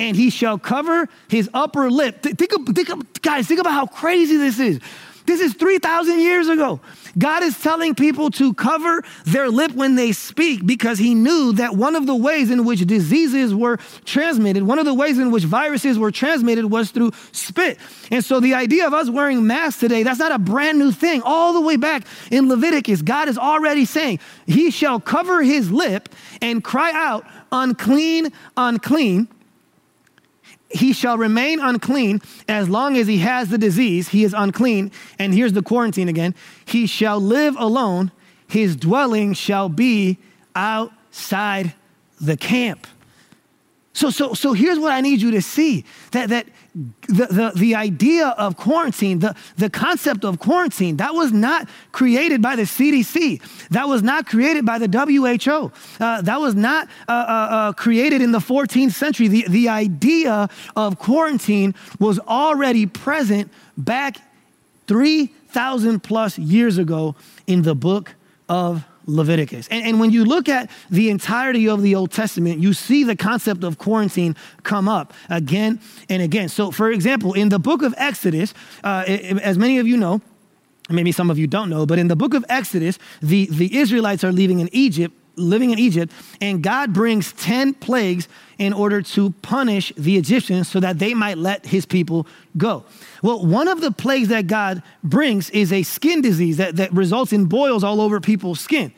and 0.00 0.16
he 0.16 0.30
shall 0.30 0.58
cover 0.58 1.08
his 1.28 1.50
upper 1.52 1.90
lip. 1.90 2.22
Think, 2.22 2.38
think 2.38 3.22
guys, 3.22 3.46
think 3.46 3.60
about 3.60 3.74
how 3.74 3.86
crazy 3.86 4.36
this 4.38 4.58
is. 4.58 4.80
This 5.26 5.40
is 5.40 5.52
3,000 5.54 6.20
years 6.20 6.48
ago. 6.48 6.80
God 7.18 7.42
is 7.42 7.58
telling 7.60 7.94
people 7.94 8.30
to 8.32 8.54
cover 8.54 9.02
their 9.24 9.48
lip 9.48 9.72
when 9.72 9.96
they 9.96 10.12
speak 10.12 10.66
because 10.66 10.98
he 10.98 11.14
knew 11.14 11.52
that 11.52 11.76
one 11.76 11.96
of 11.96 12.06
the 12.06 12.14
ways 12.14 12.50
in 12.50 12.64
which 12.64 12.86
diseases 12.86 13.54
were 13.54 13.78
transmitted, 14.04 14.62
one 14.62 14.78
of 14.78 14.84
the 14.84 14.94
ways 14.94 15.18
in 15.18 15.30
which 15.30 15.44
viruses 15.44 15.98
were 15.98 16.10
transmitted 16.10 16.66
was 16.66 16.90
through 16.90 17.12
spit. 17.32 17.78
And 18.10 18.24
so 18.24 18.40
the 18.40 18.54
idea 18.54 18.86
of 18.86 18.94
us 18.94 19.10
wearing 19.10 19.46
masks 19.46 19.80
today, 19.80 20.02
that's 20.02 20.18
not 20.18 20.32
a 20.32 20.38
brand 20.38 20.78
new 20.78 20.92
thing. 20.92 21.22
All 21.24 21.52
the 21.52 21.60
way 21.60 21.76
back 21.76 22.06
in 22.30 22.48
Leviticus, 22.48 23.02
God 23.02 23.28
is 23.28 23.38
already 23.38 23.84
saying, 23.84 24.20
He 24.46 24.70
shall 24.70 25.00
cover 25.00 25.42
his 25.42 25.70
lip 25.70 26.08
and 26.40 26.62
cry 26.62 26.92
out, 26.94 27.26
unclean, 27.52 28.32
unclean 28.56 29.28
he 30.70 30.92
shall 30.92 31.18
remain 31.18 31.60
unclean 31.60 32.20
as 32.48 32.68
long 32.68 32.96
as 32.96 33.06
he 33.06 33.18
has 33.18 33.48
the 33.48 33.58
disease. 33.58 34.08
He 34.08 34.24
is 34.24 34.34
unclean. 34.36 34.92
And 35.18 35.34
here's 35.34 35.52
the 35.52 35.62
quarantine 35.62 36.08
again. 36.08 36.34
He 36.64 36.86
shall 36.86 37.20
live 37.20 37.56
alone. 37.56 38.12
His 38.48 38.76
dwelling 38.76 39.34
shall 39.34 39.68
be 39.68 40.18
outside 40.54 41.74
the 42.20 42.36
camp. 42.36 42.86
So, 43.92 44.10
so, 44.10 44.34
so 44.34 44.52
here's 44.52 44.78
what 44.78 44.92
I 44.92 45.00
need 45.00 45.20
you 45.20 45.32
to 45.32 45.42
see 45.42 45.84
that, 46.12 46.28
that 46.28 46.46
the, 46.74 47.26
the, 47.26 47.52
the 47.56 47.74
idea 47.74 48.28
of 48.28 48.56
quarantine, 48.56 49.18
the, 49.18 49.34
the 49.56 49.68
concept 49.68 50.24
of 50.24 50.38
quarantine, 50.38 50.96
that 50.98 51.14
was 51.14 51.32
not 51.32 51.68
created 51.92 52.40
by 52.40 52.56
the 52.56 52.62
CDC. 52.62 53.68
That 53.70 53.88
was 53.88 54.02
not 54.02 54.26
created 54.26 54.64
by 54.64 54.78
the 54.78 54.88
WHO. 54.88 55.72
Uh, 56.02 56.22
that 56.22 56.40
was 56.40 56.54
not 56.54 56.88
uh, 57.08 57.12
uh, 57.12 57.14
uh 57.14 57.72
created 57.72 58.22
in 58.22 58.32
the 58.32 58.38
14th 58.38 58.92
century. 58.92 59.28
The, 59.28 59.46
the 59.48 59.68
idea 59.68 60.48
of 60.76 60.98
quarantine 60.98 61.74
was 61.98 62.18
already 62.20 62.86
present 62.86 63.50
back 63.76 64.18
3,000 64.86 66.02
plus 66.02 66.38
years 66.38 66.78
ago 66.78 67.16
in 67.46 67.62
the 67.62 67.74
book 67.74 68.14
of 68.48 68.84
Leviticus. 69.06 69.68
And, 69.68 69.84
and, 69.84 70.00
when 70.00 70.10
you 70.10 70.24
look 70.24 70.48
at 70.48 70.70
the 70.90 71.10
entirety 71.10 71.68
of 71.68 71.82
the 71.82 71.94
Old 71.94 72.10
Testament, 72.10 72.60
you 72.60 72.72
see 72.72 73.04
the 73.04 73.16
concept 73.16 73.64
of 73.64 73.78
quarantine 73.78 74.36
come 74.62 74.88
up 74.88 75.12
again 75.28 75.80
and 76.08 76.22
again. 76.22 76.48
So, 76.48 76.70
for 76.70 76.90
example, 76.90 77.32
in 77.32 77.48
the 77.48 77.58
book 77.58 77.82
of 77.82 77.94
Exodus, 77.96 78.54
uh, 78.84 79.04
as 79.06 79.58
many 79.58 79.78
of 79.78 79.86
you 79.86 79.96
know, 79.96 80.20
maybe 80.88 81.12
some 81.12 81.30
of 81.30 81.38
you 81.38 81.46
don't 81.46 81.70
know, 81.70 81.86
but 81.86 81.98
in 81.98 82.08
the 82.08 82.16
book 82.16 82.34
of 82.34 82.44
Exodus, 82.48 82.98
the, 83.22 83.46
the 83.46 83.76
Israelites 83.76 84.24
are 84.24 84.32
leaving 84.32 84.60
in 84.60 84.68
Egypt 84.72 85.14
living 85.40 85.70
in 85.70 85.78
Egypt, 85.78 86.12
and 86.40 86.62
God 86.62 86.92
brings 86.92 87.32
10 87.32 87.74
plagues 87.74 88.28
in 88.58 88.72
order 88.72 89.00
to 89.00 89.30
punish 89.42 89.92
the 89.96 90.16
Egyptians 90.16 90.68
so 90.68 90.80
that 90.80 90.98
they 90.98 91.14
might 91.14 91.38
let 91.38 91.66
his 91.66 91.86
people 91.86 92.26
go. 92.56 92.84
Well, 93.22 93.44
one 93.44 93.68
of 93.68 93.80
the 93.80 93.90
plagues 93.90 94.28
that 94.28 94.46
God 94.46 94.82
brings 95.02 95.50
is 95.50 95.72
a 95.72 95.82
skin 95.82 96.20
disease 96.20 96.58
that, 96.58 96.76
that 96.76 96.92
results 96.92 97.32
in 97.32 97.46
boils 97.46 97.82
all 97.82 98.00
over 98.00 98.20
people's 98.20 98.60
skin. 98.60 98.92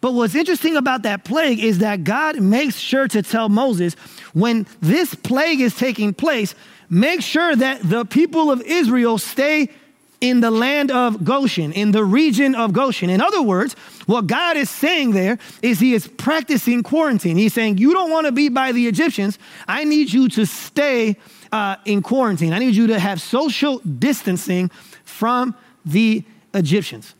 But 0.00 0.14
what's 0.14 0.34
interesting 0.34 0.76
about 0.76 1.02
that 1.02 1.24
plague 1.24 1.62
is 1.62 1.78
that 1.78 2.04
God 2.04 2.40
makes 2.40 2.76
sure 2.76 3.06
to 3.08 3.22
tell 3.22 3.48
Moses 3.48 3.94
when 4.32 4.66
this 4.80 5.14
plague 5.14 5.60
is 5.60 5.76
taking 5.76 6.14
place, 6.14 6.54
make 6.88 7.20
sure 7.20 7.54
that 7.54 7.82
the 7.82 8.04
people 8.04 8.50
of 8.50 8.62
Israel 8.62 9.18
stay 9.18 9.68
in 10.22 10.40
the 10.40 10.52
land 10.52 10.90
of 10.92 11.24
Goshen, 11.24 11.72
in 11.72 11.90
the 11.90 12.04
region 12.04 12.54
of 12.54 12.72
Goshen. 12.72 13.10
In 13.10 13.20
other 13.20 13.42
words, 13.42 13.74
what 14.06 14.28
God 14.28 14.56
is 14.56 14.70
saying 14.70 15.10
there 15.10 15.36
is 15.62 15.80
He 15.80 15.94
is 15.94 16.06
practicing 16.06 16.84
quarantine. 16.84 17.36
He's 17.36 17.52
saying, 17.52 17.78
You 17.78 17.92
don't 17.92 18.10
want 18.10 18.26
to 18.26 18.32
be 18.32 18.48
by 18.48 18.70
the 18.70 18.86
Egyptians. 18.86 19.38
I 19.66 19.82
need 19.82 20.12
you 20.12 20.28
to 20.30 20.46
stay 20.46 21.16
uh, 21.50 21.76
in 21.84 22.02
quarantine. 22.02 22.52
I 22.52 22.60
need 22.60 22.76
you 22.76 22.86
to 22.86 23.00
have 23.00 23.20
social 23.20 23.80
distancing 23.80 24.70
from 25.04 25.56
the 25.84 26.22
Egyptians. 26.54 27.14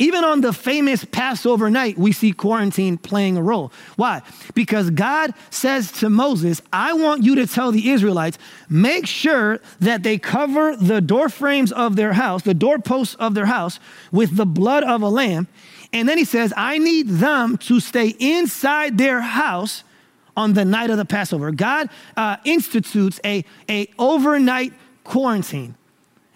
Even 0.00 0.24
on 0.24 0.40
the 0.40 0.54
famous 0.54 1.04
Passover 1.04 1.68
night, 1.68 1.98
we 1.98 2.12
see 2.12 2.32
quarantine 2.32 2.96
playing 2.96 3.36
a 3.36 3.42
role. 3.42 3.70
Why? 3.96 4.22
Because 4.54 4.88
God 4.88 5.34
says 5.50 5.92
to 6.00 6.08
Moses, 6.08 6.62
I 6.72 6.94
want 6.94 7.22
you 7.22 7.34
to 7.34 7.46
tell 7.46 7.70
the 7.70 7.90
Israelites, 7.90 8.38
make 8.70 9.06
sure 9.06 9.60
that 9.80 10.02
they 10.02 10.16
cover 10.16 10.74
the 10.74 11.02
door 11.02 11.28
frames 11.28 11.70
of 11.70 11.96
their 11.96 12.14
house, 12.14 12.44
the 12.44 12.54
doorposts 12.54 13.14
of 13.16 13.34
their 13.34 13.44
house, 13.44 13.78
with 14.10 14.38
the 14.38 14.46
blood 14.46 14.84
of 14.84 15.02
a 15.02 15.08
lamb. 15.10 15.48
And 15.92 16.08
then 16.08 16.16
he 16.16 16.24
says, 16.24 16.54
I 16.56 16.78
need 16.78 17.08
them 17.08 17.58
to 17.58 17.78
stay 17.78 18.14
inside 18.18 18.96
their 18.96 19.20
house 19.20 19.84
on 20.34 20.54
the 20.54 20.64
night 20.64 20.88
of 20.88 20.96
the 20.96 21.04
Passover. 21.04 21.52
God 21.52 21.90
uh, 22.16 22.38
institutes 22.46 23.20
a, 23.22 23.44
a 23.68 23.86
overnight 23.98 24.72
quarantine. 25.04 25.74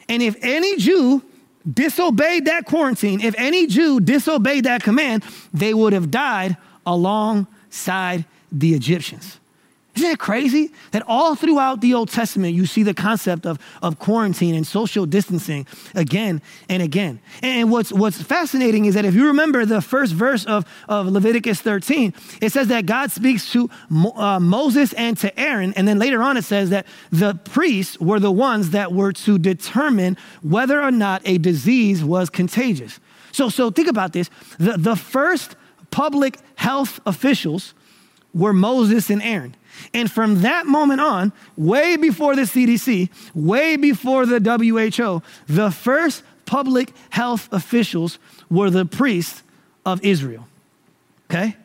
And 0.06 0.22
if 0.22 0.36
any 0.42 0.76
Jew 0.76 1.22
disobeyed 1.70 2.46
that 2.46 2.66
quarantine, 2.66 3.20
if 3.20 3.34
any 3.38 3.66
Jew 3.66 4.00
disobeyed 4.00 4.64
that 4.64 4.82
command, 4.82 5.24
they 5.52 5.74
would 5.74 5.92
have 5.92 6.10
died 6.10 6.56
alongside 6.86 8.24
the 8.52 8.74
Egyptians. 8.74 9.38
Isn't 9.96 10.10
it 10.10 10.18
crazy 10.18 10.72
that 10.90 11.04
all 11.06 11.36
throughout 11.36 11.80
the 11.80 11.94
Old 11.94 12.08
Testament 12.08 12.54
you 12.54 12.66
see 12.66 12.82
the 12.82 12.94
concept 12.94 13.46
of, 13.46 13.60
of 13.80 14.00
quarantine 14.00 14.56
and 14.56 14.66
social 14.66 15.06
distancing 15.06 15.68
again 15.94 16.42
and 16.68 16.82
again? 16.82 17.20
And 17.42 17.70
what's, 17.70 17.92
what's 17.92 18.20
fascinating 18.20 18.86
is 18.86 18.94
that 18.94 19.04
if 19.04 19.14
you 19.14 19.28
remember 19.28 19.64
the 19.64 19.80
first 19.80 20.12
verse 20.12 20.44
of, 20.46 20.64
of 20.88 21.06
Leviticus 21.06 21.60
13, 21.60 22.12
it 22.42 22.50
says 22.50 22.66
that 22.68 22.86
God 22.86 23.12
speaks 23.12 23.52
to 23.52 23.70
uh, 24.16 24.40
Moses 24.40 24.92
and 24.94 25.16
to 25.18 25.38
Aaron. 25.38 25.72
And 25.74 25.86
then 25.86 26.00
later 26.00 26.22
on 26.22 26.36
it 26.36 26.44
says 26.44 26.70
that 26.70 26.86
the 27.12 27.38
priests 27.44 28.00
were 28.00 28.18
the 28.18 28.32
ones 28.32 28.70
that 28.70 28.92
were 28.92 29.12
to 29.12 29.38
determine 29.38 30.16
whether 30.42 30.82
or 30.82 30.90
not 30.90 31.22
a 31.24 31.38
disease 31.38 32.02
was 32.02 32.30
contagious. 32.30 32.98
So, 33.30 33.48
so 33.48 33.70
think 33.70 33.86
about 33.86 34.12
this. 34.12 34.28
The, 34.58 34.76
the 34.76 34.96
first 34.96 35.54
public 35.92 36.38
health 36.56 36.98
officials 37.06 37.74
were 38.32 38.52
Moses 38.52 39.10
and 39.10 39.22
Aaron. 39.22 39.54
And 39.92 40.10
from 40.10 40.42
that 40.42 40.66
moment 40.66 41.00
on, 41.00 41.32
way 41.56 41.96
before 41.96 42.36
the 42.36 42.42
CDC, 42.42 43.08
way 43.34 43.76
before 43.76 44.26
the 44.26 44.40
WHO, 44.40 45.22
the 45.46 45.70
first 45.70 46.22
public 46.46 46.92
health 47.10 47.48
officials 47.52 48.18
were 48.50 48.70
the 48.70 48.84
priests 48.84 49.42
of 49.86 50.04
Israel. 50.04 50.46
Okay? 51.30 51.56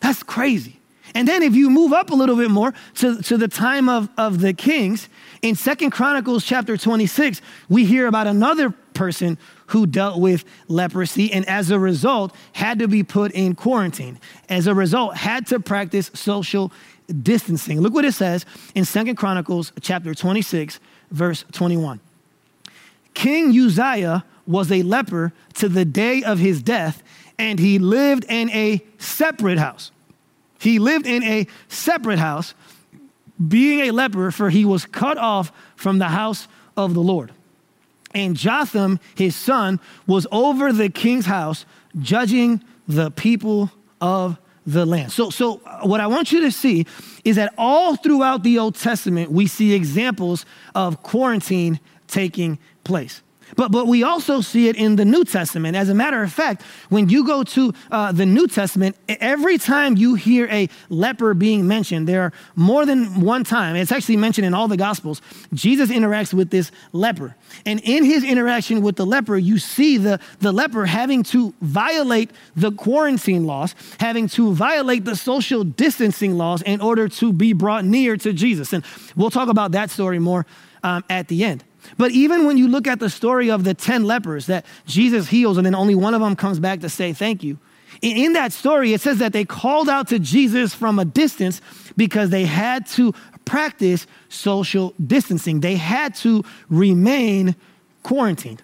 That's 0.00 0.22
crazy. 0.22 0.80
And 1.14 1.28
then 1.28 1.42
if 1.42 1.54
you 1.54 1.70
move 1.70 1.92
up 1.92 2.10
a 2.10 2.14
little 2.14 2.36
bit 2.36 2.50
more 2.50 2.74
to, 2.96 3.22
to 3.22 3.36
the 3.36 3.46
time 3.46 3.88
of, 3.88 4.08
of 4.18 4.40
the 4.40 4.52
kings, 4.52 5.08
in 5.42 5.54
Second 5.54 5.90
Chronicles 5.90 6.44
chapter 6.44 6.76
26, 6.76 7.40
we 7.68 7.84
hear 7.84 8.06
about 8.06 8.26
another 8.26 8.70
person 8.94 9.38
who 9.66 9.86
dealt 9.86 10.18
with 10.18 10.44
leprosy 10.68 11.32
and 11.32 11.46
as 11.48 11.70
a 11.70 11.78
result 11.78 12.34
had 12.52 12.78
to 12.78 12.88
be 12.88 13.02
put 13.02 13.32
in 13.32 13.54
quarantine. 13.54 14.18
As 14.48 14.66
a 14.66 14.74
result, 14.74 15.16
had 15.16 15.46
to 15.48 15.60
practice 15.60 16.10
social 16.14 16.72
distancing. 17.22 17.80
Look 17.80 17.94
what 17.94 18.04
it 18.04 18.12
says 18.12 18.46
in 18.74 18.84
Second 18.84 19.16
Chronicles 19.16 19.72
chapter 19.80 20.14
26, 20.14 20.80
verse 21.10 21.44
21. 21.52 22.00
King 23.14 23.50
Uzziah 23.50 24.24
was 24.46 24.70
a 24.70 24.82
leper 24.82 25.32
to 25.54 25.68
the 25.68 25.84
day 25.84 26.22
of 26.22 26.38
his 26.38 26.62
death, 26.62 27.02
and 27.38 27.58
he 27.58 27.78
lived 27.78 28.24
in 28.28 28.50
a 28.50 28.82
separate 28.98 29.58
house. 29.58 29.90
He 30.58 30.78
lived 30.78 31.06
in 31.06 31.22
a 31.22 31.46
separate 31.68 32.18
house, 32.18 32.54
being 33.48 33.80
a 33.80 33.90
leper, 33.90 34.30
for 34.30 34.50
he 34.50 34.64
was 34.64 34.86
cut 34.86 35.18
off 35.18 35.52
from 35.76 35.98
the 35.98 36.08
house 36.08 36.48
of 36.76 36.94
the 36.94 37.00
Lord. 37.00 37.32
And 38.14 38.36
Jotham, 38.36 39.00
his 39.16 39.34
son, 39.34 39.80
was 40.06 40.26
over 40.30 40.72
the 40.72 40.88
king's 40.88 41.26
house, 41.26 41.66
judging 41.98 42.62
the 42.86 43.10
people 43.10 43.70
of 44.00 44.38
the 44.66 44.86
land. 44.86 45.12
So, 45.12 45.30
so 45.30 45.60
uh, 45.66 45.80
what 45.82 46.00
I 46.00 46.06
want 46.06 46.32
you 46.32 46.40
to 46.40 46.50
see 46.50 46.86
is 47.24 47.36
that 47.36 47.52
all 47.58 47.96
throughout 47.96 48.42
the 48.42 48.58
Old 48.58 48.74
Testament, 48.74 49.30
we 49.30 49.46
see 49.46 49.74
examples 49.74 50.46
of 50.74 51.02
quarantine 51.02 51.80
taking 52.06 52.58
place. 52.84 53.22
But, 53.56 53.70
but 53.70 53.86
we 53.86 54.02
also 54.02 54.40
see 54.40 54.68
it 54.68 54.76
in 54.76 54.96
the 54.96 55.04
New 55.04 55.24
Testament. 55.24 55.76
As 55.76 55.88
a 55.88 55.94
matter 55.94 56.22
of 56.22 56.32
fact, 56.32 56.62
when 56.88 57.08
you 57.08 57.24
go 57.24 57.42
to 57.44 57.72
uh, 57.90 58.12
the 58.12 58.26
New 58.26 58.46
Testament, 58.48 58.96
every 59.08 59.58
time 59.58 59.96
you 59.96 60.14
hear 60.14 60.46
a 60.50 60.68
leper 60.88 61.34
being 61.34 61.66
mentioned, 61.66 62.08
there 62.08 62.22
are 62.22 62.32
more 62.56 62.86
than 62.86 63.20
one 63.20 63.44
time, 63.44 63.76
it's 63.76 63.92
actually 63.92 64.16
mentioned 64.16 64.46
in 64.46 64.54
all 64.54 64.68
the 64.68 64.76
Gospels, 64.76 65.22
Jesus 65.52 65.90
interacts 65.90 66.34
with 66.34 66.50
this 66.50 66.70
leper. 66.92 67.34
And 67.64 67.80
in 67.84 68.04
his 68.04 68.24
interaction 68.24 68.82
with 68.82 68.96
the 68.96 69.06
leper, 69.06 69.36
you 69.36 69.58
see 69.58 69.98
the, 69.98 70.20
the 70.40 70.52
leper 70.52 70.86
having 70.86 71.22
to 71.24 71.54
violate 71.60 72.30
the 72.56 72.72
quarantine 72.72 73.46
laws, 73.46 73.74
having 74.00 74.28
to 74.28 74.52
violate 74.52 75.04
the 75.04 75.16
social 75.16 75.64
distancing 75.64 76.36
laws 76.36 76.62
in 76.62 76.80
order 76.80 77.08
to 77.08 77.32
be 77.32 77.52
brought 77.52 77.84
near 77.84 78.16
to 78.16 78.32
Jesus. 78.32 78.72
And 78.72 78.84
we'll 79.16 79.30
talk 79.30 79.48
about 79.48 79.72
that 79.72 79.90
story 79.90 80.18
more 80.18 80.46
um, 80.82 81.04
at 81.08 81.28
the 81.28 81.44
end. 81.44 81.64
But 81.96 82.12
even 82.12 82.46
when 82.46 82.56
you 82.58 82.68
look 82.68 82.86
at 82.86 83.00
the 83.00 83.10
story 83.10 83.50
of 83.50 83.64
the 83.64 83.74
10 83.74 84.04
lepers 84.04 84.46
that 84.46 84.64
Jesus 84.86 85.28
heals 85.28 85.56
and 85.56 85.66
then 85.66 85.74
only 85.74 85.94
one 85.94 86.14
of 86.14 86.20
them 86.20 86.36
comes 86.36 86.58
back 86.58 86.80
to 86.80 86.88
say 86.88 87.12
thank 87.12 87.42
you, 87.42 87.58
in 88.02 88.32
that 88.32 88.52
story, 88.52 88.92
it 88.92 89.00
says 89.00 89.18
that 89.18 89.32
they 89.32 89.44
called 89.44 89.88
out 89.88 90.08
to 90.08 90.18
Jesus 90.18 90.74
from 90.74 90.98
a 90.98 91.04
distance 91.04 91.60
because 91.96 92.30
they 92.30 92.44
had 92.44 92.86
to 92.88 93.14
practice 93.44 94.06
social 94.28 94.94
distancing. 95.04 95.60
They 95.60 95.76
had 95.76 96.14
to 96.16 96.44
remain 96.68 97.54
quarantined. 98.02 98.62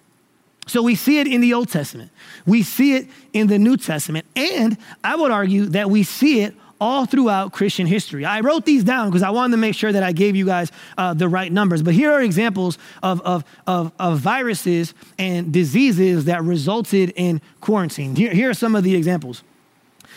So 0.67 0.81
we 0.81 0.95
see 0.95 1.19
it 1.19 1.27
in 1.27 1.41
the 1.41 1.53
Old 1.53 1.69
Testament, 1.69 2.11
we 2.45 2.63
see 2.63 2.95
it 2.95 3.07
in 3.33 3.47
the 3.47 3.57
New 3.57 3.77
Testament, 3.77 4.25
and 4.35 4.77
I 5.03 5.15
would 5.15 5.31
argue 5.31 5.65
that 5.67 5.89
we 5.89 6.03
see 6.03 6.41
it 6.41 6.55
all 6.81 7.05
throughout 7.05 7.53
Christian 7.53 7.85
history. 7.85 8.25
I 8.25 8.39
wrote 8.39 8.65
these 8.65 8.83
down 8.83 9.09
because 9.09 9.21
I 9.21 9.29
wanted 9.29 9.51
to 9.51 9.57
make 9.57 9.75
sure 9.75 9.91
that 9.91 10.01
I 10.01 10.11
gave 10.11 10.35
you 10.35 10.47
guys 10.47 10.71
uh, 10.97 11.13
the 11.13 11.29
right 11.29 11.51
numbers. 11.51 11.83
But 11.83 11.93
here 11.93 12.11
are 12.11 12.21
examples 12.21 12.79
of, 13.03 13.21
of, 13.21 13.45
of, 13.67 13.91
of, 13.99 14.19
viruses 14.19 14.95
and 15.19 15.53
diseases 15.53 16.25
that 16.25 16.43
resulted 16.43 17.13
in 17.15 17.39
quarantine. 17.61 18.15
Here, 18.15 18.33
here 18.33 18.49
are 18.49 18.55
some 18.55 18.75
of 18.75 18.83
the 18.83 18.95
examples. 18.95 19.43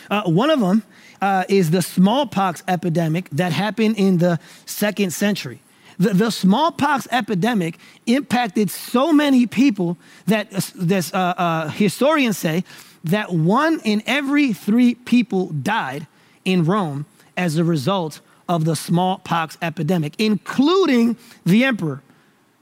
Uh, 0.09 0.23
one 0.23 0.49
of 0.49 0.59
them 0.59 0.81
uh, 1.21 1.43
is 1.47 1.69
the 1.69 1.83
smallpox 1.83 2.63
epidemic 2.67 3.29
that 3.29 3.51
happened 3.51 3.97
in 3.97 4.17
the 4.17 4.39
second 4.65 5.13
century. 5.13 5.61
The, 5.99 6.13
the 6.13 6.31
smallpox 6.31 7.07
epidemic 7.11 7.77
impacted 8.07 8.71
so 8.71 9.13
many 9.13 9.45
people 9.45 9.97
that 10.25 10.53
uh, 10.53 10.61
this, 10.75 11.13
uh, 11.13 11.17
uh, 11.37 11.69
historians 11.69 12.39
say 12.39 12.63
that 13.03 13.31
one 13.31 13.79
in 13.83 14.01
every 14.07 14.51
three 14.51 14.95
people 14.95 15.47
died 15.51 16.07
in 16.45 16.63
Rome 16.63 17.05
as 17.35 17.57
a 17.57 17.63
result 17.63 18.21
of 18.47 18.65
the 18.65 18.75
smallpox 18.75 19.57
epidemic, 19.61 20.13
including 20.19 21.17
the 21.45 21.63
emperor. 21.63 22.01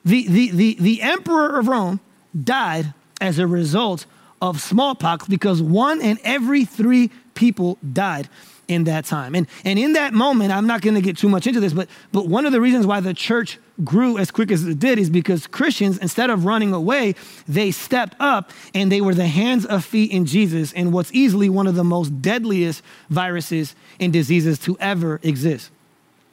The, 0.06 0.28
the, 0.28 0.52
the, 0.52 0.78
the 0.80 1.02
emperor 1.02 1.60
of 1.60 1.67
Rome 1.67 2.00
died 2.41 2.93
as 3.22 3.39
a 3.39 3.48
result 3.48 4.06
of 4.41 4.62
smallpox 4.62 5.28
because 5.28 5.62
one 5.62 6.02
in 6.02 6.19
every 6.24 6.65
three 6.65 7.12
people 7.36 7.78
died 7.93 8.28
in 8.67 8.86
that 8.86 9.06
time. 9.06 9.36
And, 9.36 9.47
and 9.65 9.78
in 9.78 9.93
that 9.93 10.13
moment, 10.13 10.52
I'm 10.52 10.67
not 10.67 10.82
going 10.82 10.95
to 10.95 11.02
get 11.02 11.17
too 11.17 11.30
much 11.30 11.47
into 11.47 11.60
this, 11.60 11.73
but, 11.73 11.88
but 12.12 12.28
one 12.28 12.45
of 12.45 12.52
the 12.52 12.62
reasons 12.62 12.86
why 12.86 12.99
the 12.99 13.13
church 13.13 13.60
grew 13.84 14.17
as 14.17 14.32
quick 14.32 14.52
as 14.52 14.63
it 14.63 14.80
did 14.80 14.99
is 14.99 15.10
because 15.10 15.47
Christians, 15.47 15.97
instead 15.97 16.30
of 16.30 16.45
running 16.45 16.73
away, 16.73 17.15
they 17.47 17.71
stepped 17.71 18.15
up 18.19 18.52
and 18.73 18.91
they 18.91 19.02
were 19.02 19.15
the 19.15 19.28
hands 19.28 19.65
of 19.65 19.84
feet 19.84 20.12
in 20.12 20.26
Jesus 20.26 20.71
in 20.71 20.91
what's 20.91 21.12
easily 21.13 21.49
one 21.49 21.67
of 21.67 21.76
the 21.76 21.84
most 21.84 22.21
deadliest 22.21 22.84
viruses 23.10 23.76
and 23.99 24.13
diseases 24.13 24.60
to 24.60 24.78
ever 24.80 25.19
exist, 25.23 25.71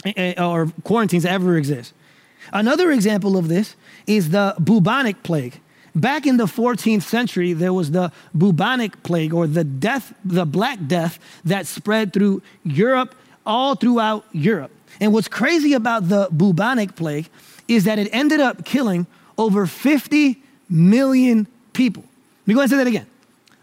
eh, 0.04 0.12
eh, 0.16 0.42
or 0.42 0.72
quarantines 0.84 1.24
ever 1.24 1.56
exist. 1.56 1.94
Another 2.52 2.90
example 2.90 3.36
of 3.36 3.48
this 3.48 3.76
is 4.06 4.30
the 4.30 4.54
bubonic 4.58 5.22
plague. 5.22 5.60
Back 5.94 6.26
in 6.26 6.36
the 6.36 6.46
14th 6.46 7.02
century, 7.02 7.52
there 7.52 7.72
was 7.72 7.90
the 7.90 8.12
bubonic 8.34 9.02
plague 9.02 9.34
or 9.34 9.46
the 9.46 9.64
death, 9.64 10.14
the 10.24 10.46
Black 10.46 10.86
Death 10.86 11.18
that 11.44 11.66
spread 11.66 12.12
through 12.12 12.42
Europe, 12.62 13.14
all 13.44 13.74
throughout 13.74 14.24
Europe. 14.32 14.70
And 15.00 15.12
what's 15.12 15.28
crazy 15.28 15.72
about 15.72 16.08
the 16.08 16.28
bubonic 16.30 16.94
plague 16.94 17.28
is 17.66 17.84
that 17.84 17.98
it 17.98 18.08
ended 18.12 18.40
up 18.40 18.64
killing 18.64 19.06
over 19.38 19.66
50 19.66 20.40
million 20.68 21.46
people. 21.72 22.02
Let 22.02 22.48
me 22.48 22.54
go 22.54 22.60
ahead 22.60 22.70
and 22.72 22.78
say 22.78 22.84
that 22.84 22.86
again. 22.86 23.06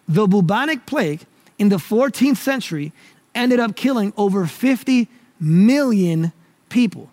The 0.08 0.28
bubonic 0.28 0.86
plague 0.86 1.22
in 1.58 1.70
the 1.70 1.78
14th 1.78 2.38
century 2.38 2.92
ended 3.36 3.60
up 3.60 3.76
killing 3.76 4.14
over 4.18 4.46
50 4.46 5.08
million 5.40 6.32
people. 6.70 7.10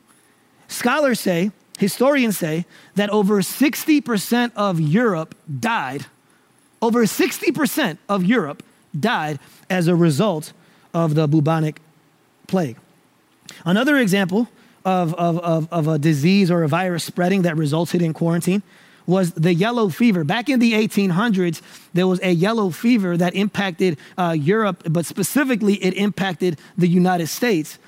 Scholars 0.68 1.20
say 1.20 1.52
historians 1.78 2.38
say 2.38 2.66
that 2.94 3.10
over 3.10 3.40
60% 3.40 4.52
of 4.56 4.80
Europe 4.80 5.34
died. 5.60 6.06
Over 6.80 7.04
60% 7.04 7.98
of 8.08 8.24
Europe 8.24 8.62
died 8.98 9.38
as 9.68 9.88
a 9.88 9.96
result 9.96 10.52
of 10.92 11.14
the 11.14 11.26
bubonic 11.26 11.80
plague. 12.46 12.76
Another 13.64 13.98
example 13.98 14.48
of, 14.84 15.14
of, 15.14 15.38
of, 15.38 15.72
of, 15.72 15.88
a 15.88 15.98
disease 15.98 16.50
or 16.50 16.62
a 16.62 16.68
virus 16.68 17.04
spreading 17.04 17.42
that 17.42 17.56
resulted 17.56 18.02
in 18.02 18.12
quarantine 18.12 18.62
was 19.06 19.32
the 19.32 19.52
yellow 19.52 19.88
fever. 19.88 20.24
Back 20.24 20.48
in 20.48 20.60
the 20.60 20.72
1800s, 20.72 21.60
there 21.92 22.06
was 22.06 22.20
a 22.22 22.30
yellow 22.30 22.70
fever 22.70 23.16
that 23.16 23.34
impacted 23.34 23.98
uh, 24.16 24.36
Europe, 24.38 24.82
but 24.88 25.06
specifically 25.06 25.74
it 25.74 25.94
impacted 25.94 26.58
the 26.76 26.88
United 26.88 27.28
States. 27.28 27.78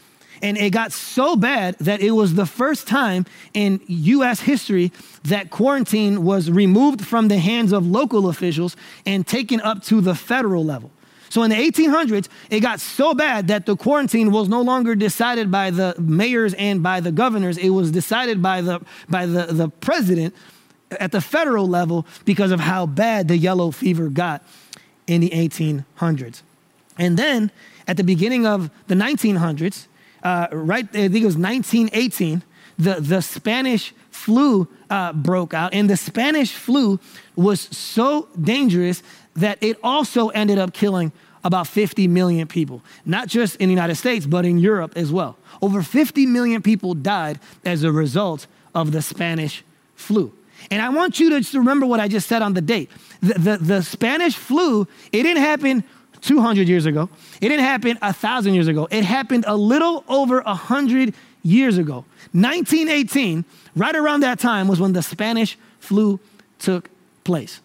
And 0.42 0.56
it 0.56 0.70
got 0.70 0.92
so 0.92 1.36
bad 1.36 1.76
that 1.78 2.00
it 2.00 2.12
was 2.12 2.34
the 2.34 2.46
first 2.46 2.86
time 2.86 3.26
in 3.54 3.80
US 3.86 4.40
history 4.40 4.92
that 5.24 5.50
quarantine 5.50 6.24
was 6.24 6.50
removed 6.50 7.04
from 7.04 7.28
the 7.28 7.38
hands 7.38 7.72
of 7.72 7.86
local 7.86 8.28
officials 8.28 8.76
and 9.04 9.26
taken 9.26 9.60
up 9.60 9.82
to 9.84 10.00
the 10.00 10.14
federal 10.14 10.64
level. 10.64 10.90
So 11.28 11.42
in 11.42 11.50
the 11.50 11.56
1800s, 11.56 12.28
it 12.50 12.60
got 12.60 12.80
so 12.80 13.12
bad 13.12 13.48
that 13.48 13.66
the 13.66 13.76
quarantine 13.76 14.30
was 14.30 14.48
no 14.48 14.62
longer 14.62 14.94
decided 14.94 15.50
by 15.50 15.70
the 15.70 15.94
mayors 15.98 16.54
and 16.54 16.82
by 16.82 17.00
the 17.00 17.12
governors. 17.12 17.58
It 17.58 17.70
was 17.70 17.90
decided 17.90 18.40
by 18.40 18.60
the, 18.60 18.80
by 19.08 19.26
the, 19.26 19.46
the 19.46 19.68
president 19.68 20.34
at 20.92 21.12
the 21.12 21.20
federal 21.20 21.66
level 21.66 22.06
because 22.24 22.52
of 22.52 22.60
how 22.60 22.86
bad 22.86 23.28
the 23.28 23.36
yellow 23.36 23.70
fever 23.70 24.08
got 24.08 24.46
in 25.06 25.20
the 25.20 25.30
1800s. 25.30 26.42
And 26.98 27.16
then 27.16 27.50
at 27.86 27.96
the 27.96 28.04
beginning 28.04 28.46
of 28.46 28.70
the 28.86 28.94
1900s, 28.94 29.86
uh, 30.26 30.48
right, 30.50 30.84
I 30.88 31.06
think 31.08 31.22
it 31.22 31.24
was 31.24 31.36
1918, 31.36 32.42
the, 32.78 32.94
the 32.94 33.22
Spanish 33.22 33.94
flu 34.10 34.66
uh, 34.90 35.12
broke 35.12 35.54
out. 35.54 35.72
And 35.72 35.88
the 35.88 35.96
Spanish 35.96 36.52
flu 36.52 36.98
was 37.36 37.60
so 37.60 38.28
dangerous 38.40 39.04
that 39.36 39.56
it 39.60 39.78
also 39.84 40.30
ended 40.30 40.58
up 40.58 40.72
killing 40.72 41.12
about 41.44 41.68
50 41.68 42.08
million 42.08 42.48
people, 42.48 42.82
not 43.04 43.28
just 43.28 43.54
in 43.56 43.68
the 43.68 43.72
United 43.72 43.94
States, 43.94 44.26
but 44.26 44.44
in 44.44 44.58
Europe 44.58 44.94
as 44.96 45.12
well. 45.12 45.36
Over 45.62 45.80
50 45.80 46.26
million 46.26 46.60
people 46.60 46.94
died 46.94 47.38
as 47.64 47.84
a 47.84 47.92
result 47.92 48.48
of 48.74 48.90
the 48.90 49.02
Spanish 49.02 49.62
flu. 49.94 50.32
And 50.72 50.82
I 50.82 50.88
want 50.88 51.20
you 51.20 51.30
to 51.30 51.38
just 51.38 51.54
remember 51.54 51.86
what 51.86 52.00
I 52.00 52.08
just 52.08 52.26
said 52.26 52.42
on 52.42 52.54
the 52.54 52.60
date. 52.60 52.90
The, 53.20 53.34
the, 53.34 53.56
the 53.58 53.82
Spanish 53.82 54.34
flu, 54.34 54.88
it 55.12 55.22
didn't 55.22 55.42
happen 55.42 55.84
200 56.20 56.68
years 56.68 56.86
ago. 56.86 57.08
It 57.40 57.48
didn't 57.48 57.64
happen 57.64 57.98
a 58.02 58.12
thousand 58.12 58.54
years 58.54 58.68
ago. 58.68 58.88
It 58.90 59.04
happened 59.04 59.44
a 59.46 59.56
little 59.56 60.04
over 60.08 60.40
100 60.42 61.14
years 61.42 61.78
ago. 61.78 62.04
1918, 62.32 63.44
right 63.74 63.94
around 63.94 64.20
that 64.20 64.38
time, 64.38 64.68
was 64.68 64.80
when 64.80 64.92
the 64.92 65.02
Spanish 65.02 65.56
flu 65.78 66.18
took 66.58 66.90
place. 67.24 67.60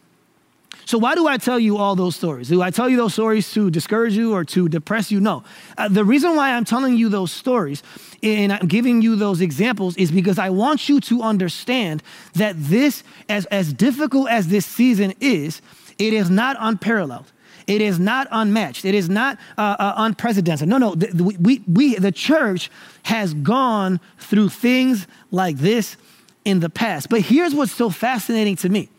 So, 0.85 0.97
why 0.97 1.15
do 1.15 1.27
I 1.27 1.37
tell 1.37 1.59
you 1.59 1.77
all 1.77 1.95
those 1.95 2.15
stories? 2.15 2.49
Do 2.49 2.61
I 2.61 2.71
tell 2.71 2.89
you 2.89 2.97
those 2.97 3.13
stories 3.13 3.51
to 3.53 3.69
discourage 3.69 4.13
you 4.13 4.33
or 4.33 4.43
to 4.45 4.67
depress 4.67 5.11
you? 5.11 5.19
No. 5.19 5.43
Uh, 5.77 5.87
the 5.87 6.03
reason 6.03 6.35
why 6.35 6.51
I'm 6.51 6.65
telling 6.65 6.97
you 6.97 7.07
those 7.07 7.31
stories 7.31 7.83
and 8.23 8.51
I'm 8.51 8.67
giving 8.67 9.01
you 9.01 9.15
those 9.15 9.41
examples 9.41 9.95
is 9.97 10.11
because 10.11 10.37
I 10.37 10.49
want 10.49 10.89
you 10.89 10.99
to 11.01 11.21
understand 11.21 12.03
that 12.33 12.55
this, 12.57 13.03
as, 13.29 13.45
as 13.47 13.73
difficult 13.73 14.29
as 14.29 14.47
this 14.47 14.65
season 14.65 15.13
is, 15.19 15.61
it 15.97 16.13
is 16.13 16.29
not 16.29 16.57
unparalleled. 16.59 17.31
It 17.67 17.81
is 17.81 17.99
not 17.99 18.27
unmatched. 18.31 18.85
It 18.85 18.95
is 18.95 19.09
not 19.09 19.37
uh, 19.57 19.75
uh, 19.77 19.93
unprecedented. 19.97 20.67
No, 20.67 20.77
no. 20.77 20.95
The, 20.95 21.23
we, 21.23 21.61
we, 21.67 21.95
the 21.95 22.11
church 22.11 22.69
has 23.03 23.33
gone 23.33 23.99
through 24.17 24.49
things 24.49 25.07
like 25.31 25.57
this 25.57 25.97
in 26.45 26.59
the 26.59 26.69
past. 26.69 27.09
But 27.09 27.21
here's 27.21 27.53
what's 27.53 27.71
so 27.71 27.89
fascinating 27.89 28.55
to 28.57 28.69
me. 28.69 28.89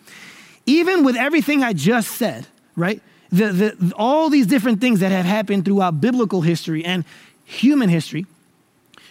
Even 0.67 1.05
with 1.05 1.17
everything 1.17 1.63
I 1.63 1.73
just 1.73 2.13
said, 2.13 2.47
right? 2.77 3.03
The, 3.31 3.53
the, 3.53 3.93
all 3.97 4.31
these 4.31 4.47
different 4.47 4.81
things 4.81 5.01
that 5.01 5.11
have 5.11 5.25
happened 5.25 5.65
throughout 5.65 6.01
biblical 6.01 6.43
history 6.43 6.85
and 6.85 7.05
human 7.45 7.89
history, 7.89 8.27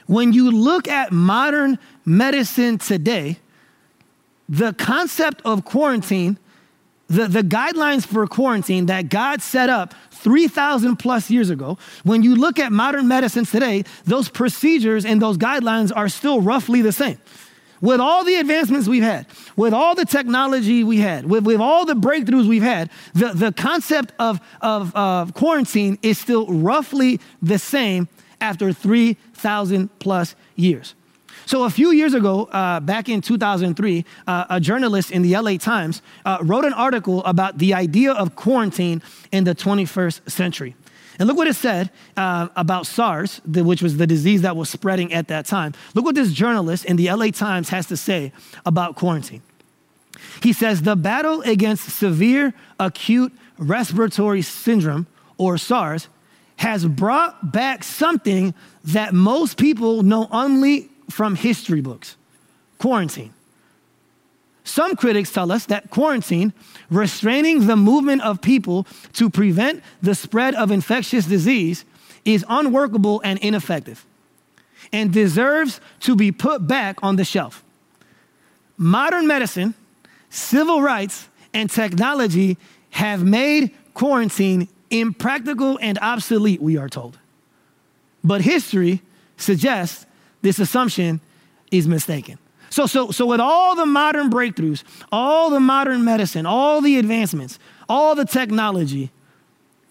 when 0.08 0.34
you 0.34 0.52
look 0.52 0.88
at 0.88 1.12
modern 1.12 1.80
medicine 2.06 2.78
today, 2.78 3.38
the 4.48 4.74
concept 4.74 5.42
of 5.46 5.64
quarantine 5.66 6.38
the, 7.12 7.28
the 7.28 7.44
guidelines 7.44 8.06
for 8.06 8.26
quarantine 8.26 8.86
that 8.88 9.10
God 9.10 9.42
set 9.42 9.70
up 9.70 9.94
3,000 10.12 10.96
plus 10.98 11.30
years 11.30 11.50
ago, 11.50 11.78
when 12.04 12.24
you 12.24 12.36
look 12.36 12.60
at 12.60 12.72
modern 12.72 13.08
medicine 13.08 13.46
today, 13.46 13.84
those 14.06 14.30
procedures 14.30 15.06
and 15.06 15.22
those 15.22 15.38
guidelines 15.38 15.92
are 15.96 16.08
still 16.08 16.42
roughly 16.42 16.82
the 16.82 16.92
same. 16.92 17.18
with 17.82 18.00
all 18.00 18.24
the 18.24 18.36
advancements 18.36 18.88
we've 18.88 19.04
had, 19.04 19.26
with 19.56 19.74
all 19.74 19.96
the 19.96 20.06
technology 20.06 20.84
we 20.84 21.00
had, 21.00 21.26
with, 21.26 21.44
with 21.46 21.60
all 21.60 21.84
the 21.84 21.96
breakthroughs 21.96 22.48
we've 22.48 22.62
had, 22.62 22.90
the, 23.14 23.34
the 23.34 23.52
concept 23.52 24.14
of, 24.20 24.40
of, 24.62 24.96
of 24.96 25.34
quarantine 25.34 25.98
is 26.04 26.18
still 26.20 26.46
roughly 26.48 27.20
the 27.42 27.58
same 27.58 28.08
after 28.40 28.72
3,000 28.72 29.90
plus 30.00 30.36
years. 30.56 30.94
So, 31.46 31.64
a 31.64 31.70
few 31.70 31.92
years 31.92 32.14
ago, 32.14 32.46
uh, 32.46 32.80
back 32.80 33.10
in 33.10 33.22
2003, 33.22 34.06
uh, 34.28 34.46
a 34.50 34.60
journalist 34.60 35.12
in 35.12 35.22
the 35.22 35.36
LA 35.36 35.58
Times 35.58 36.02
uh, 36.26 36.38
wrote 36.42 36.66
an 36.66 36.74
article 36.74 37.24
about 37.24 37.58
the 37.58 37.74
idea 37.74 38.14
of 38.14 38.36
quarantine 38.36 39.02
in 39.32 39.44
the 39.44 39.56
21st 39.56 40.30
century. 40.30 40.76
And 41.20 41.28
look 41.28 41.38
what 41.38 41.48
it 41.48 41.56
said 41.56 41.92
uh, 42.18 42.48
about 42.56 42.88
SARS, 42.88 43.42
which 43.46 43.82
was 43.82 43.98
the 43.98 44.08
disease 44.08 44.42
that 44.42 44.56
was 44.56 44.70
spreading 44.70 45.14
at 45.14 45.28
that 45.28 45.46
time. 45.46 45.74
Look 45.94 46.06
what 46.06 46.16
this 46.16 46.32
journalist 46.32 46.86
in 46.86 46.96
the 46.96 47.12
LA 47.12 47.28
Times 47.28 47.70
has 47.70 47.86
to 47.88 47.98
say 47.98 48.32
about 48.66 48.96
quarantine. 48.96 49.42
He 50.42 50.54
says 50.54 50.82
the 50.82 50.96
battle 50.96 51.42
against 51.42 51.90
severe 51.90 52.54
acute 52.80 53.34
respiratory 53.58 54.42
syndrome, 54.42 55.08
or 55.38 55.58
SARS, 55.58 56.08
has 56.58 56.86
brought 56.86 57.52
back 57.52 57.84
something 57.84 58.54
that 58.84 59.14
most 59.14 59.58
people 59.58 60.04
know 60.04 60.28
only 60.32 60.91
from 61.12 61.36
history 61.36 61.82
books 61.82 62.16
quarantine. 62.78 63.34
Some 64.64 64.96
critics 64.96 65.32
tell 65.32 65.52
us 65.52 65.66
that 65.68 65.90
quarantine, 65.90 66.54
restraining 66.90 67.68
the 67.68 67.76
movement 67.76 68.22
of 68.22 68.42
people 68.42 68.86
to 69.14 69.30
prevent 69.30 69.84
the 70.02 70.16
spread 70.16 70.56
of 70.56 70.72
infectious 70.72 71.26
disease, 71.26 71.84
is 72.26 72.46
unworkable 72.48 73.22
and 73.24 73.40
ineffective 73.40 74.06
and 74.94 75.12
deserves 75.12 75.80
to 76.02 76.16
be 76.16 76.32
put 76.32 76.68
back 76.68 76.98
on 77.02 77.16
the 77.16 77.24
shelf. 77.24 77.64
Modern 78.78 79.28
medicine, 79.28 79.74
civil 80.30 80.82
rights, 80.82 81.28
and 81.54 81.70
technology 81.70 82.58
have 82.92 83.24
made 83.24 83.72
quarantine 83.94 84.68
impractical 84.90 85.78
and 85.82 85.98
obsolete, 86.00 86.62
we 86.62 86.78
are 86.78 86.90
told. 86.90 87.18
But 88.24 88.42
history 88.42 89.02
suggests 89.38 90.06
this 90.42 90.60
assumption 90.60 91.22
is 91.72 91.88
mistaken. 91.88 92.38
So, 92.70 92.86
so, 92.86 93.12
so 93.12 93.26
with 93.26 93.42
all 93.42 93.76
the 93.76 93.86
modern 93.86 94.30
breakthroughs, 94.30 94.84
all 95.12 95.50
the 95.50 95.60
modern 95.60 96.06
medicine, 96.06 96.46
all 96.46 96.82
the 96.82 96.98
advancements, 96.98 97.60
all 97.90 98.16
the 98.16 98.26
technology, 98.26 99.12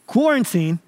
quarantine, 0.07 0.81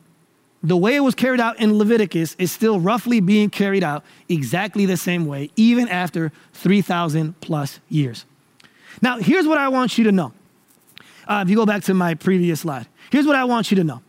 the 0.63 0.77
way 0.77 0.97
it 0.97 1.01
was 1.01 1.15
carried 1.15 1.41
out 1.41 1.59
in 1.59 1.77
Leviticus 1.77 2.35
is 2.39 2.51
still 2.51 2.81
roughly 2.81 3.21
being 3.21 3.51
carried 3.51 3.85
out 3.85 4.05
exactly 4.29 4.87
the 4.87 4.97
same 4.97 5.27
way, 5.27 5.51
even 5.57 5.89
after 5.89 6.33
3,000 6.55 7.39
plus 7.41 7.81
years. 7.89 8.25
Now, 9.03 9.19
here's 9.19 9.47
what 9.47 9.59
I 9.59 9.69
want 9.69 9.99
you 9.99 10.05
to 10.05 10.13
know. 10.13 10.33
Uh, 11.27 11.43
if 11.45 11.51
you 11.51 11.57
go 11.57 11.67
back 11.67 11.83
to 11.85 11.95
my 11.95 12.15
previous 12.15 12.61
slide, 12.61 12.87
here's 13.11 13.27
what 13.27 13.37
I 13.37 13.45
want 13.45 13.71
you 13.71 13.77
to 13.77 13.85
know 13.85 14.03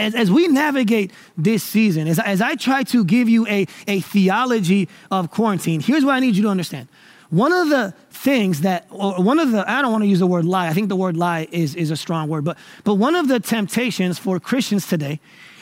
as, 0.00 0.14
as 0.14 0.30
we 0.30 0.48
navigate 0.48 1.12
this 1.36 1.62
season, 1.62 2.08
as, 2.08 2.18
as 2.18 2.40
I 2.40 2.54
try 2.54 2.82
to 2.84 3.04
give 3.04 3.28
you 3.28 3.46
a, 3.46 3.66
a 3.86 4.00
theology 4.00 4.88
of 5.10 5.30
quarantine, 5.30 5.80
here's 5.80 6.04
what 6.04 6.14
I 6.14 6.20
need 6.20 6.36
you 6.36 6.42
to 6.44 6.48
understand. 6.48 6.88
One 7.30 7.52
of 7.52 7.68
the 7.68 7.94
things 8.10 8.62
that, 8.62 8.86
or 8.90 9.22
one 9.22 9.38
of 9.38 9.52
the, 9.52 9.68
I 9.70 9.82
don't 9.82 9.92
want 9.92 10.02
to 10.02 10.08
use 10.08 10.18
the 10.18 10.26
word 10.26 10.44
lie, 10.44 10.68
I 10.68 10.72
think 10.72 10.88
the 10.88 10.96
word 10.96 11.16
lie 11.16 11.46
is, 11.52 11.76
is 11.76 11.90
a 11.90 11.96
strong 11.96 12.28
word, 12.28 12.44
but, 12.44 12.58
but 12.82 12.94
one 12.94 13.14
of 13.14 13.28
the 13.28 13.38
temptations 13.38 14.18
for 14.18 14.40
Christians 14.40 14.88
today 14.88 15.20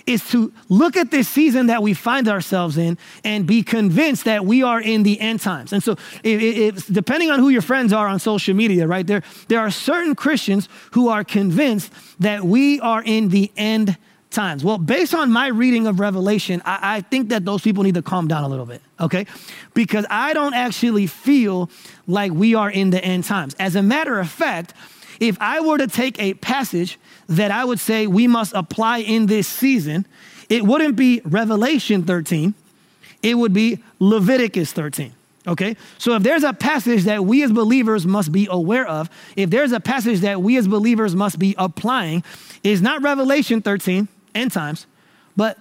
is 0.08 0.26
to 0.30 0.50
look 0.70 0.96
at 0.96 1.10
this 1.10 1.28
season 1.28 1.66
that 1.66 1.82
we 1.82 1.92
find 1.92 2.28
ourselves 2.28 2.78
in 2.78 2.96
and 3.24 3.46
be 3.46 3.62
convinced 3.62 4.24
that 4.24 4.46
we 4.46 4.62
are 4.62 4.80
in 4.80 5.02
the 5.02 5.20
end 5.20 5.40
times. 5.40 5.72
And 5.72 5.82
so, 5.82 5.92
if, 6.24 6.40
if, 6.40 6.86
depending 6.86 7.30
on 7.30 7.38
who 7.38 7.50
your 7.50 7.60
friends 7.60 7.92
are 7.92 8.08
on 8.08 8.18
social 8.18 8.54
media, 8.54 8.86
right 8.86 9.06
there, 9.06 9.22
there 9.48 9.60
are 9.60 9.70
certain 9.70 10.14
Christians 10.14 10.68
who 10.92 11.08
are 11.08 11.24
convinced 11.24 11.92
that 12.20 12.42
we 12.44 12.80
are 12.80 13.02
in 13.04 13.28
the 13.28 13.52
end 13.56 13.98
times? 14.30 14.64
Well, 14.64 14.78
based 14.78 15.14
on 15.14 15.30
my 15.30 15.48
reading 15.48 15.86
of 15.86 16.00
Revelation, 16.00 16.62
I, 16.64 16.96
I, 16.96 17.00
think 17.00 17.30
that 17.30 17.44
those 17.44 17.62
people 17.62 17.82
need 17.84 17.94
to 17.94 18.02
calm 18.02 18.28
down 18.28 18.44
a 18.44 18.48
little 18.48 18.66
bit, 18.66 18.82
okay? 19.00 19.26
Because 19.74 20.06
I 20.10 20.34
don't 20.34 20.54
actually 20.54 21.06
feel 21.06 21.70
like 22.06 22.32
we 22.32 22.54
are 22.54 22.70
in 22.70 22.90
the 22.90 23.02
end 23.02 23.24
times. 23.24 23.54
As 23.58 23.76
a 23.76 23.82
matter 23.82 24.18
of 24.18 24.30
fact, 24.30 24.74
if 25.20 25.36
I 25.40 25.60
were 25.60 25.78
to 25.78 25.86
take 25.86 26.20
a 26.20 26.34
passage 26.34 26.98
that 27.28 27.50
I 27.50 27.64
would 27.64 27.80
say 27.80 28.06
we 28.06 28.26
must 28.26 28.54
apply 28.54 28.98
in 28.98 29.26
this 29.26 29.48
season, 29.48 30.06
it 30.48 30.62
wouldn't 30.62 30.96
be 30.96 31.20
Revelation 31.24 32.04
13, 32.04 32.54
it 33.22 33.34
would 33.34 33.52
be 33.52 33.82
Leviticus 33.98 34.72
13. 34.72 35.12
Okay? 35.46 35.76
So 35.96 36.14
if 36.14 36.22
there's 36.22 36.44
a 36.44 36.52
passage 36.52 37.04
that 37.04 37.24
we 37.24 37.42
as 37.42 37.50
believers 37.50 38.06
must 38.06 38.30
be 38.30 38.46
aware 38.50 38.86
of, 38.86 39.08
if 39.34 39.50
there's 39.50 39.72
a 39.72 39.80
passage 39.80 40.20
that 40.20 40.42
we 40.42 40.56
as 40.58 40.68
believers 40.68 41.16
must 41.16 41.38
be 41.38 41.54
applying, 41.58 42.22
is 42.62 42.82
not 42.82 43.02
Revelation 43.02 43.62
13, 43.62 44.08
end 44.38 44.52
times, 44.52 44.86
but 45.36 45.58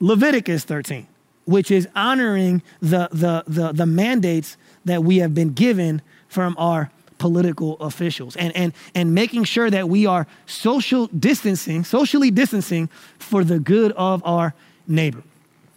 Leviticus 0.00 0.64
13, 0.64 1.06
which 1.44 1.70
is 1.70 1.88
honoring 1.94 2.62
the, 2.80 3.08
the, 3.12 3.44
the, 3.46 3.72
the 3.72 3.86
mandates 3.86 4.56
that 4.84 5.04
we 5.04 5.18
have 5.18 5.34
been 5.34 5.52
given 5.52 6.02
from 6.28 6.54
our 6.58 6.90
political 7.18 7.76
officials 7.78 8.34
and, 8.36 8.56
and, 8.56 8.72
and 8.94 9.14
making 9.14 9.44
sure 9.44 9.70
that 9.70 9.88
we 9.88 10.06
are 10.06 10.26
social 10.46 11.06
distancing, 11.08 11.84
socially 11.84 12.30
distancing 12.30 12.88
for 13.18 13.44
the 13.44 13.60
good 13.60 13.92
of 13.92 14.22
our 14.24 14.54
neighbor. 14.88 15.22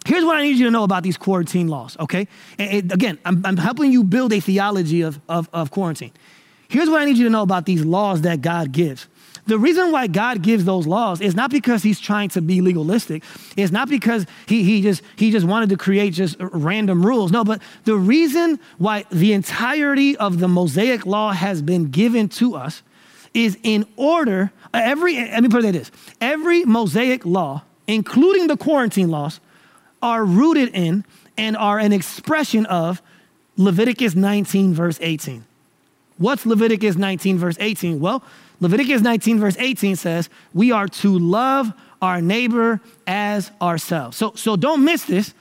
Here's 0.06 0.24
what 0.24 0.36
I 0.36 0.42
need 0.42 0.58
you 0.58 0.64
to 0.64 0.70
know 0.70 0.84
about 0.84 1.02
these 1.02 1.16
quarantine 1.16 1.68
laws, 1.68 1.96
okay? 1.98 2.28
And, 2.58 2.92
again, 2.92 3.18
I'm, 3.24 3.44
I'm 3.44 3.56
helping 3.56 3.92
you 3.92 4.04
build 4.04 4.32
a 4.32 4.40
theology 4.40 5.02
of, 5.02 5.20
of, 5.28 5.48
of 5.52 5.70
quarantine. 5.70 6.12
Here's 6.68 6.90
what 6.90 7.00
I 7.00 7.04
need 7.04 7.16
you 7.16 7.24
to 7.24 7.30
know 7.30 7.42
about 7.42 7.66
these 7.66 7.84
laws 7.84 8.22
that 8.22 8.42
God 8.42 8.72
gives. 8.72 9.06
The 9.46 9.58
reason 9.58 9.92
why 9.92 10.06
God 10.06 10.42
gives 10.42 10.64
those 10.64 10.86
laws 10.86 11.20
is 11.20 11.34
not 11.34 11.50
because 11.50 11.82
he's 11.82 12.00
trying 12.00 12.30
to 12.30 12.40
be 12.40 12.60
legalistic. 12.62 13.22
It's 13.56 13.72
not 13.72 13.88
because 13.88 14.26
he, 14.46 14.64
he, 14.64 14.80
just, 14.80 15.02
he 15.16 15.30
just 15.30 15.46
wanted 15.46 15.68
to 15.68 15.76
create 15.76 16.14
just 16.14 16.36
random 16.40 17.04
rules. 17.04 17.30
No, 17.30 17.44
but 17.44 17.60
the 17.84 17.96
reason 17.96 18.58
why 18.78 19.04
the 19.10 19.34
entirety 19.34 20.16
of 20.16 20.38
the 20.38 20.48
Mosaic 20.48 21.04
law 21.04 21.32
has 21.32 21.60
been 21.60 21.90
given 21.90 22.28
to 22.30 22.54
us 22.54 22.82
is 23.34 23.58
in 23.62 23.86
order, 23.96 24.50
every, 24.72 25.16
let 25.16 25.42
me 25.42 25.48
put 25.48 25.62
it 25.62 25.66
like 25.66 25.74
this 25.74 25.90
every 26.20 26.64
Mosaic 26.64 27.26
law, 27.26 27.62
including 27.86 28.46
the 28.46 28.56
quarantine 28.56 29.10
laws, 29.10 29.40
are 30.00 30.24
rooted 30.24 30.70
in 30.74 31.04
and 31.36 31.56
are 31.56 31.78
an 31.78 31.92
expression 31.92 32.64
of 32.66 33.02
Leviticus 33.56 34.14
19, 34.14 34.72
verse 34.72 34.98
18. 35.02 35.44
What's 36.16 36.46
Leviticus 36.46 36.96
19, 36.96 37.38
verse 37.38 37.56
18? 37.58 38.00
Well, 38.00 38.22
Leviticus 38.60 39.02
19, 39.02 39.40
verse 39.40 39.56
18 39.58 39.96
says, 39.96 40.28
We 40.52 40.72
are 40.72 40.88
to 40.88 41.18
love 41.18 41.72
our 42.00 42.20
neighbor 42.20 42.80
as 43.06 43.50
ourselves. 43.60 44.16
So, 44.16 44.32
so 44.34 44.56
don't 44.56 44.84
miss 44.84 45.04
this. 45.04 45.34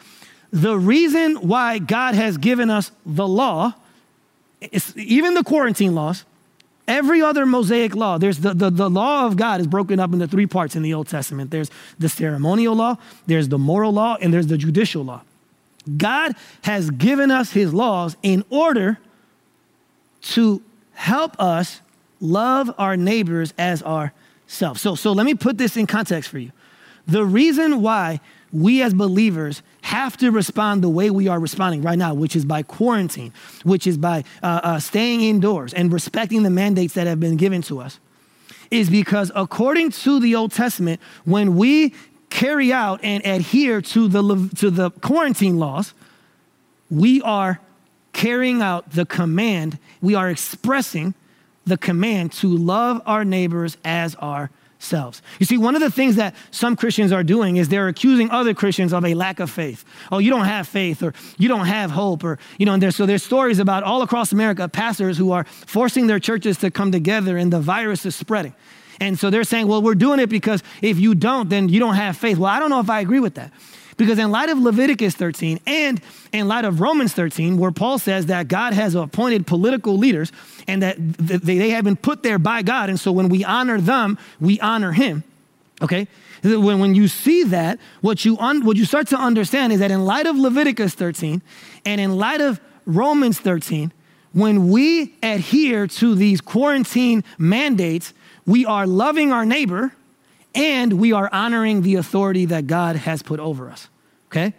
The 0.52 0.78
reason 0.78 1.36
why 1.48 1.80
God 1.80 2.16
has 2.16 2.38
given 2.38 2.70
us 2.70 2.92
the 3.06 3.28
law, 3.28 3.74
even 4.96 5.34
the 5.34 5.44
quarantine 5.44 5.96
laws, 5.96 6.26
every 6.88 7.22
other 7.22 7.46
Mosaic 7.46 7.96
law, 7.96 8.18
there's 8.18 8.40
the, 8.40 8.54
the, 8.54 8.70
the 8.70 8.90
law 8.90 9.26
of 9.26 9.36
God 9.36 9.62
is 9.62 9.68
broken 9.68 10.00
up 10.00 10.14
into 10.14 10.28
three 10.28 10.46
parts 10.46 10.76
in 10.76 10.84
the 10.84 10.94
Old 10.94 11.08
Testament. 11.08 11.52
There's 11.52 11.72
the 11.98 12.10
ceremonial 12.10 12.76
law, 12.76 12.98
there's 13.26 13.50
the 13.50 13.58
moral 13.58 13.92
law, 13.94 14.18
and 14.22 14.34
there's 14.34 14.48
the 14.48 14.58
judicial 14.58 15.04
law. 15.04 15.22
God 15.98 16.36
has 16.62 16.90
given 16.92 17.32
us 17.32 17.52
his 17.52 17.74
laws 17.74 18.16
in 18.24 18.46
order 18.50 19.00
to 20.22 20.62
help 20.94 21.40
us 21.40 21.82
love 22.24 22.74
our 22.78 22.98
neighbors 22.98 23.54
as 23.58 23.84
ourselves. 23.84 24.82
So, 24.82 24.96
so 24.96 25.12
let 25.12 25.26
me 25.26 25.36
put 25.36 25.58
this 25.58 25.78
in 25.78 25.86
context 25.86 26.30
for 26.30 26.40
you. 26.40 26.52
The 27.06 27.26
reason 27.26 27.82
why 27.82 28.22
we 28.52 28.82
as 28.82 28.94
believers 28.94 29.62
have 29.82 30.16
to 30.18 30.32
respond 30.32 30.82
the 30.82 30.90
way 30.90 31.10
we 31.10 31.28
are 31.28 31.40
responding 31.40 31.82
right 31.82 31.98
now, 31.98 32.14
which 32.14 32.36
is 32.36 32.46
by 32.46 32.64
quarantine, 32.64 33.34
which 33.64 33.86
is 33.86 33.98
by 33.98 34.24
uh, 34.42 34.62
uh, 34.64 34.80
staying 34.80 35.22
indoors 35.22 35.74
and 35.74 35.92
respecting 35.92 36.44
the 36.44 36.50
mandates 36.50 36.94
that 36.94 37.08
have 37.08 37.20
been 37.20 37.36
given 37.36 37.62
to 37.64 37.82
us, 37.82 38.00
is 38.72 38.90
because 38.90 39.32
according 39.36 39.92
to 39.92 40.20
the 40.20 40.36
Old 40.36 40.52
Testament, 40.52 41.02
when 41.26 41.58
we 41.58 41.94
carry 42.30 42.72
out 42.72 43.00
and 43.04 43.26
adhere 43.26 43.82
to 43.82 44.08
the, 44.08 44.50
to 44.56 44.70
the 44.70 44.92
quarantine 44.92 45.58
laws, 45.58 45.94
we 46.90 47.22
are 47.24 47.60
carrying 48.14 48.62
out 48.62 48.92
the 48.92 49.06
command, 49.06 49.78
we 50.02 50.16
are 50.16 50.30
expressing 50.30 51.16
the 51.66 51.78
command 51.78 52.32
to 52.34 52.48
love 52.48 53.02
our 53.06 53.24
neighbors 53.24 53.78
as 53.86 54.16
ourselves. 54.18 55.22
You 55.40 55.46
see, 55.46 55.58
one 55.58 55.76
of 55.76 55.82
the 55.82 55.90
things 55.90 56.18
that 56.18 56.36
some 56.52 56.76
Christians 56.76 57.12
are 57.12 57.24
doing 57.24 57.56
is 57.56 57.70
they're 57.70 57.88
accusing 57.88 58.30
other 58.32 58.54
Christians 58.54 58.92
of 58.92 59.06
a 59.06 59.14
lack 59.14 59.40
of 59.40 59.50
faith. 59.50 59.86
Oh, 60.12 60.18
you 60.18 60.30
don't 60.30 60.46
have 60.46 60.68
faith, 60.68 61.02
or 61.02 61.14
you 61.38 61.48
don't 61.48 61.68
have 61.68 61.92
hope, 61.92 62.24
or, 62.24 62.38
you 62.58 62.66
know, 62.66 62.74
and 62.74 62.84
there's, 62.84 62.96
so 62.96 63.06
there's 63.06 63.24
stories 63.24 63.60
about 63.60 63.84
all 63.84 64.02
across 64.02 64.32
America, 64.34 64.68
pastors 64.68 65.18
who 65.18 65.32
are 65.32 65.46
forcing 65.46 66.08
their 66.08 66.20
churches 66.20 66.58
to 66.58 66.70
come 66.70 66.92
together 66.92 67.38
and 67.38 67.54
the 67.54 67.62
virus 67.62 68.06
is 68.06 68.16
spreading. 68.16 68.54
And 69.00 69.18
so 69.18 69.30
they're 69.30 69.44
saying, 69.44 69.68
well, 69.68 69.82
we're 69.82 69.96
doing 69.96 70.20
it 70.20 70.30
because 70.30 70.64
if 70.82 71.00
you 71.00 71.16
don't, 71.16 71.50
then 71.50 71.70
you 71.70 71.80
don't 71.80 71.96
have 71.96 72.18
faith. 72.18 72.38
Well, 72.38 72.52
I 72.52 72.60
don't 72.60 72.70
know 72.70 72.80
if 72.80 72.90
I 72.90 73.00
agree 73.00 73.20
with 73.20 73.36
that. 73.36 73.52
Because 73.98 74.20
in 74.20 74.32
light 74.32 74.50
of 74.50 74.58
Leviticus 74.58 75.16
13 75.16 75.60
and 75.68 76.02
in 76.32 76.48
light 76.48 76.66
of 76.66 76.82
Romans 76.82 77.14
13, 77.14 77.58
where 77.58 77.72
Paul 77.72 78.00
says 78.00 78.28
that 78.28 78.48
God 78.48 78.74
has 78.74 78.96
appointed 78.96 79.46
political 79.48 79.98
leaders 79.98 80.32
and 80.68 80.82
that 80.82 80.96
they 80.98 81.70
have 81.70 81.84
been 81.84 81.96
put 81.96 82.24
there 82.24 82.40
by 82.40 82.62
God, 82.62 82.90
and 82.90 83.00
so 83.00 83.12
when 83.12 83.30
we 83.30 83.44
honor 83.44 83.80
them, 83.80 84.18
we 84.40 84.60
honor 84.60 84.92
Him. 84.92 85.24
Okay? 85.82 86.08
When, 86.44 86.80
when 86.80 86.96
you 86.96 87.08
see 87.08 87.44
that, 87.46 87.80
what 88.02 88.26
you, 88.26 88.38
un, 88.38 88.66
what 88.66 88.78
you 88.78 88.86
start 88.86 89.08
to 89.10 89.18
understand 89.18 89.74
is 89.74 89.80
that 89.80 89.92
in 89.92 90.06
light 90.06 90.26
of 90.26 90.36
Leviticus 90.38 90.94
13 90.94 91.42
and 91.86 92.02
in 92.02 92.18
light 92.18 92.42
of 92.42 92.60
Romans 92.86 93.40
13, 93.40 93.92
when 94.34 94.70
we 94.70 95.14
adhere 95.22 95.88
to 95.88 96.16
these 96.16 96.42
quarantine 96.42 97.24
mandates, 97.38 98.14
we 98.46 98.66
are 98.66 98.86
loving 98.86 99.32
our 99.32 99.46
neighbor 99.46 99.94
and 100.56 100.94
we 100.94 101.14
are 101.14 101.30
honoring 101.32 101.82
the 101.82 101.96
authority 101.96 102.46
that 102.46 102.68
God 102.68 102.96
has 102.96 103.24
put 103.24 103.40
over 103.40 103.70
us. 103.70 103.90
Okay? 104.28 104.54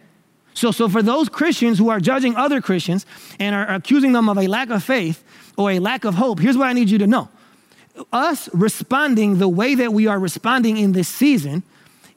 So, 0.54 0.70
so 0.70 0.88
for 0.88 1.02
those 1.02 1.28
Christians 1.28 1.78
who 1.78 1.88
are 1.88 2.00
judging 2.00 2.36
other 2.36 2.60
Christians 2.60 3.06
and 3.38 3.54
are 3.54 3.68
accusing 3.74 4.12
them 4.12 4.28
of 4.28 4.38
a 4.38 4.46
lack 4.46 4.70
of 4.70 4.82
faith 4.82 5.24
or 5.56 5.72
a 5.72 5.78
lack 5.80 6.04
of 6.04 6.14
hope, 6.14 6.38
here's 6.38 6.56
what 6.56 6.68
I 6.68 6.72
need 6.72 6.90
you 6.90 6.98
to 6.98 7.06
know. 7.06 7.28
Us 8.12 8.48
responding 8.52 9.38
the 9.38 9.48
way 9.48 9.74
that 9.74 9.92
we 9.92 10.06
are 10.06 10.18
responding 10.18 10.76
in 10.76 10.92
this 10.92 11.08
season 11.08 11.62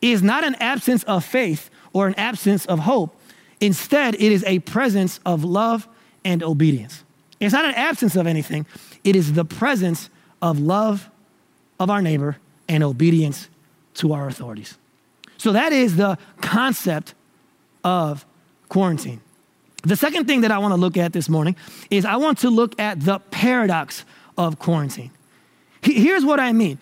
is 0.01 0.23
not 0.23 0.43
an 0.43 0.55
absence 0.55 1.03
of 1.03 1.25
faith 1.25 1.69
or 1.93 2.07
an 2.07 2.15
absence 2.15 2.65
of 2.65 2.79
hope. 2.79 3.19
Instead, 3.59 4.15
it 4.15 4.31
is 4.31 4.43
a 4.45 4.59
presence 4.59 5.19
of 5.25 5.43
love 5.43 5.87
and 6.23 6.43
obedience. 6.43 7.03
It's 7.39 7.53
not 7.53 7.65
an 7.65 7.73
absence 7.73 8.15
of 8.15 8.27
anything, 8.27 8.65
it 9.03 9.15
is 9.15 9.33
the 9.33 9.45
presence 9.45 10.09
of 10.41 10.59
love 10.59 11.09
of 11.79 11.89
our 11.89 12.01
neighbor 12.01 12.37
and 12.67 12.83
obedience 12.83 13.47
to 13.97 14.13
our 14.13 14.27
authorities. 14.27 14.77
So 15.37 15.51
that 15.51 15.71
is 15.71 15.95
the 15.95 16.17
concept 16.41 17.13
of 17.83 18.25
quarantine. 18.69 19.21
The 19.83 19.95
second 19.95 20.25
thing 20.25 20.41
that 20.41 20.51
I 20.51 20.57
want 20.57 20.73
to 20.73 20.77
look 20.77 20.97
at 20.97 21.13
this 21.13 21.29
morning 21.29 21.55
is 21.89 22.03
I 22.05 22.17
want 22.17 22.39
to 22.39 22.49
look 22.49 22.79
at 22.79 22.99
the 22.99 23.19
paradox 23.31 24.03
of 24.37 24.59
quarantine. 24.59 25.11
Here's 25.81 26.25
what 26.25 26.39
I 26.39 26.51
mean. 26.53 26.79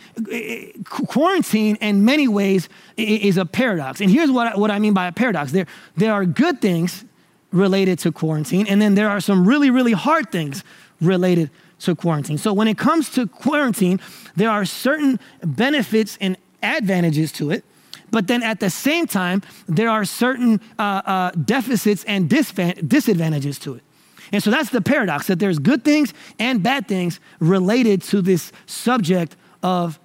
Quarantine, 0.85 1.75
in 1.75 2.05
many 2.05 2.27
ways, 2.27 2.69
is 2.97 3.37
a 3.37 3.45
paradox. 3.45 4.01
And 4.01 4.09
here's 4.09 4.31
what 4.31 4.47
I, 4.47 4.57
what 4.57 4.71
I 4.71 4.79
mean 4.79 4.93
by 4.93 5.07
a 5.07 5.11
paradox 5.11 5.51
there, 5.51 5.67
there 5.95 6.13
are 6.13 6.25
good 6.25 6.61
things 6.61 7.05
related 7.51 7.99
to 7.99 8.11
quarantine, 8.11 8.67
and 8.67 8.81
then 8.81 8.95
there 8.95 9.09
are 9.09 9.19
some 9.19 9.47
really, 9.47 9.69
really 9.69 9.91
hard 9.91 10.31
things 10.31 10.63
related 11.01 11.51
to 11.79 11.95
quarantine. 11.95 12.37
So 12.37 12.53
when 12.53 12.67
it 12.67 12.77
comes 12.77 13.09
to 13.11 13.27
quarantine, 13.27 13.99
there 14.35 14.49
are 14.49 14.65
certain 14.65 15.19
benefits 15.43 16.17
and 16.19 16.37
advantages 16.65 17.31
to 17.33 17.51
it. 17.51 17.63
But 18.11 18.27
then 18.27 18.43
at 18.43 18.59
the 18.59 18.69
same 18.69 19.07
time, 19.07 19.41
there 19.67 19.89
are 19.89 20.05
certain 20.05 20.61
uh, 20.77 20.81
uh, 20.81 21.31
deficits 21.31 22.03
and 22.05 22.29
disadvantages 22.29 23.59
to 23.59 23.75
it. 23.75 23.83
And 24.31 24.41
so 24.41 24.51
that's 24.51 24.69
the 24.69 24.81
paradox 24.81 25.27
that 25.27 25.39
there's 25.39 25.59
good 25.59 25.83
things 25.83 26.13
and 26.39 26.63
bad 26.63 26.87
things 26.87 27.19
related 27.39 28.01
to 28.03 28.21
this 28.21 28.51
subject 28.65 29.35
of 29.61 29.99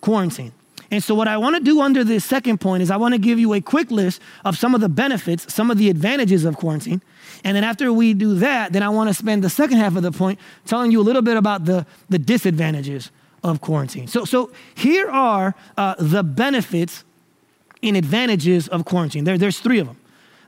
quarantine. 0.00 0.52
And 0.90 1.02
so, 1.02 1.14
what 1.14 1.28
I 1.28 1.38
want 1.38 1.56
to 1.56 1.62
do 1.62 1.80
under 1.80 2.04
this 2.04 2.24
second 2.24 2.60
point 2.60 2.82
is 2.82 2.90
I 2.90 2.96
want 2.96 3.14
to 3.14 3.18
give 3.18 3.38
you 3.38 3.54
a 3.54 3.60
quick 3.60 3.90
list 3.90 4.20
of 4.44 4.56
some 4.56 4.74
of 4.74 4.80
the 4.80 4.88
benefits, 4.88 5.52
some 5.52 5.70
of 5.70 5.78
the 5.78 5.90
advantages 5.90 6.44
of 6.44 6.56
quarantine. 6.56 7.02
And 7.42 7.56
then, 7.56 7.64
after 7.64 7.92
we 7.92 8.14
do 8.14 8.34
that, 8.36 8.72
then 8.72 8.82
I 8.82 8.90
want 8.90 9.08
to 9.08 9.14
spend 9.14 9.42
the 9.42 9.50
second 9.50 9.78
half 9.78 9.96
of 9.96 10.02
the 10.02 10.12
point 10.12 10.38
telling 10.66 10.92
you 10.92 11.00
a 11.00 11.02
little 11.02 11.22
bit 11.22 11.36
about 11.36 11.64
the, 11.64 11.86
the 12.10 12.18
disadvantages 12.18 13.10
of 13.44 13.60
quarantine. 13.60 14.08
So, 14.08 14.24
so 14.24 14.50
here 14.74 15.08
are 15.08 15.54
uh, 15.76 15.94
the 15.98 16.24
benefits 16.24 17.04
and 17.82 17.96
advantages 17.96 18.66
of 18.68 18.84
quarantine. 18.86 19.24
There, 19.24 19.38
there's 19.38 19.60
three 19.60 19.78
of 19.78 19.86
them. 19.86 19.98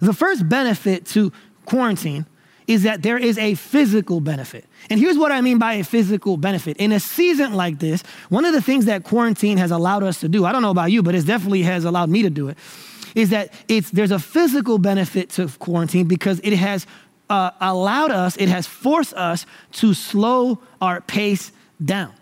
The 0.00 0.14
first 0.14 0.48
benefit 0.48 1.06
to 1.06 1.32
quarantine 1.66 2.26
is 2.66 2.82
that 2.82 3.02
there 3.02 3.18
is 3.18 3.38
a 3.38 3.54
physical 3.54 4.20
benefit. 4.20 4.64
And 4.90 4.98
here's 4.98 5.16
what 5.16 5.30
I 5.30 5.40
mean 5.40 5.58
by 5.58 5.74
a 5.74 5.84
physical 5.84 6.36
benefit. 6.36 6.78
In 6.78 6.90
a 6.90 6.98
season 6.98 7.54
like 7.54 7.78
this, 7.78 8.02
one 8.28 8.44
of 8.44 8.52
the 8.52 8.62
things 8.62 8.86
that 8.86 9.04
quarantine 9.04 9.58
has 9.58 9.70
allowed 9.70 10.02
us 10.02 10.20
to 10.20 10.28
do, 10.28 10.44
I 10.44 10.52
don't 10.52 10.62
know 10.62 10.70
about 10.70 10.90
you, 10.90 11.02
but 11.02 11.14
it 11.14 11.26
definitely 11.26 11.62
has 11.62 11.84
allowed 11.84 12.08
me 12.08 12.22
to 12.22 12.30
do 12.30 12.48
it, 12.48 12.58
is 13.14 13.30
that 13.30 13.52
it's, 13.68 13.90
there's 13.90 14.10
a 14.10 14.18
physical 14.18 14.78
benefit 14.78 15.30
to 15.30 15.48
quarantine 15.58 16.08
because 16.08 16.40
it 16.42 16.54
has 16.54 16.86
uh, 17.30 17.50
allowed 17.60 18.10
us, 18.10 18.36
it 18.36 18.48
has 18.48 18.66
forced 18.66 19.14
us 19.14 19.46
to 19.72 19.94
slow 19.94 20.58
our 20.80 21.00
pace 21.02 21.52
down. 21.84 22.12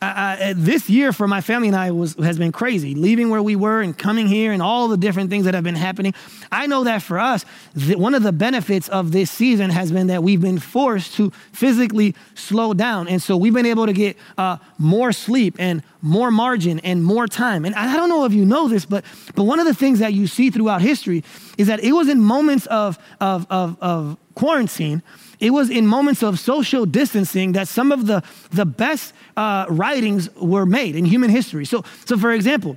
I, 0.00 0.54
this 0.56 0.88
year 0.88 1.12
for 1.12 1.26
my 1.26 1.40
family 1.40 1.68
and 1.68 1.76
I 1.76 1.90
was, 1.90 2.14
has 2.14 2.38
been 2.38 2.52
crazy. 2.52 2.94
Leaving 2.94 3.30
where 3.30 3.42
we 3.42 3.56
were 3.56 3.80
and 3.80 3.96
coming 3.96 4.28
here 4.28 4.52
and 4.52 4.62
all 4.62 4.86
the 4.86 4.96
different 4.96 5.28
things 5.28 5.44
that 5.44 5.54
have 5.54 5.64
been 5.64 5.74
happening. 5.74 6.14
I 6.52 6.66
know 6.68 6.84
that 6.84 7.02
for 7.02 7.18
us, 7.18 7.44
one 7.74 8.14
of 8.14 8.22
the 8.22 8.32
benefits 8.32 8.88
of 8.88 9.10
this 9.10 9.30
season 9.30 9.70
has 9.70 9.90
been 9.90 10.06
that 10.06 10.22
we've 10.22 10.40
been 10.40 10.60
forced 10.60 11.14
to 11.14 11.30
physically 11.52 12.14
slow 12.34 12.74
down. 12.74 13.08
And 13.08 13.20
so 13.20 13.36
we've 13.36 13.52
been 13.54 13.66
able 13.66 13.86
to 13.86 13.92
get 13.92 14.16
uh, 14.36 14.58
more 14.78 15.10
sleep 15.12 15.56
and 15.58 15.82
more 16.00 16.30
margin 16.30 16.78
and 16.80 17.04
more 17.04 17.26
time. 17.26 17.64
And 17.64 17.74
I 17.74 17.96
don't 17.96 18.08
know 18.08 18.24
if 18.24 18.32
you 18.32 18.44
know 18.44 18.68
this, 18.68 18.86
but, 18.86 19.04
but 19.34 19.44
one 19.44 19.58
of 19.58 19.66
the 19.66 19.74
things 19.74 19.98
that 19.98 20.12
you 20.12 20.28
see 20.28 20.50
throughout 20.50 20.80
history 20.80 21.24
is 21.56 21.66
that 21.66 21.80
it 21.82 21.92
was 21.92 22.08
in 22.08 22.20
moments 22.20 22.66
of, 22.66 22.98
of, 23.20 23.46
of, 23.50 23.76
of 23.80 24.16
quarantine 24.34 25.02
it 25.40 25.50
was 25.50 25.70
in 25.70 25.86
moments 25.86 26.22
of 26.22 26.38
social 26.38 26.84
distancing 26.86 27.52
that 27.52 27.68
some 27.68 27.92
of 27.92 28.06
the, 28.06 28.22
the 28.50 28.66
best 28.66 29.12
uh, 29.36 29.66
writings 29.68 30.28
were 30.36 30.66
made 30.66 30.96
in 30.96 31.04
human 31.04 31.30
history. 31.30 31.64
So, 31.64 31.84
so, 32.04 32.16
for 32.16 32.32
example, 32.32 32.76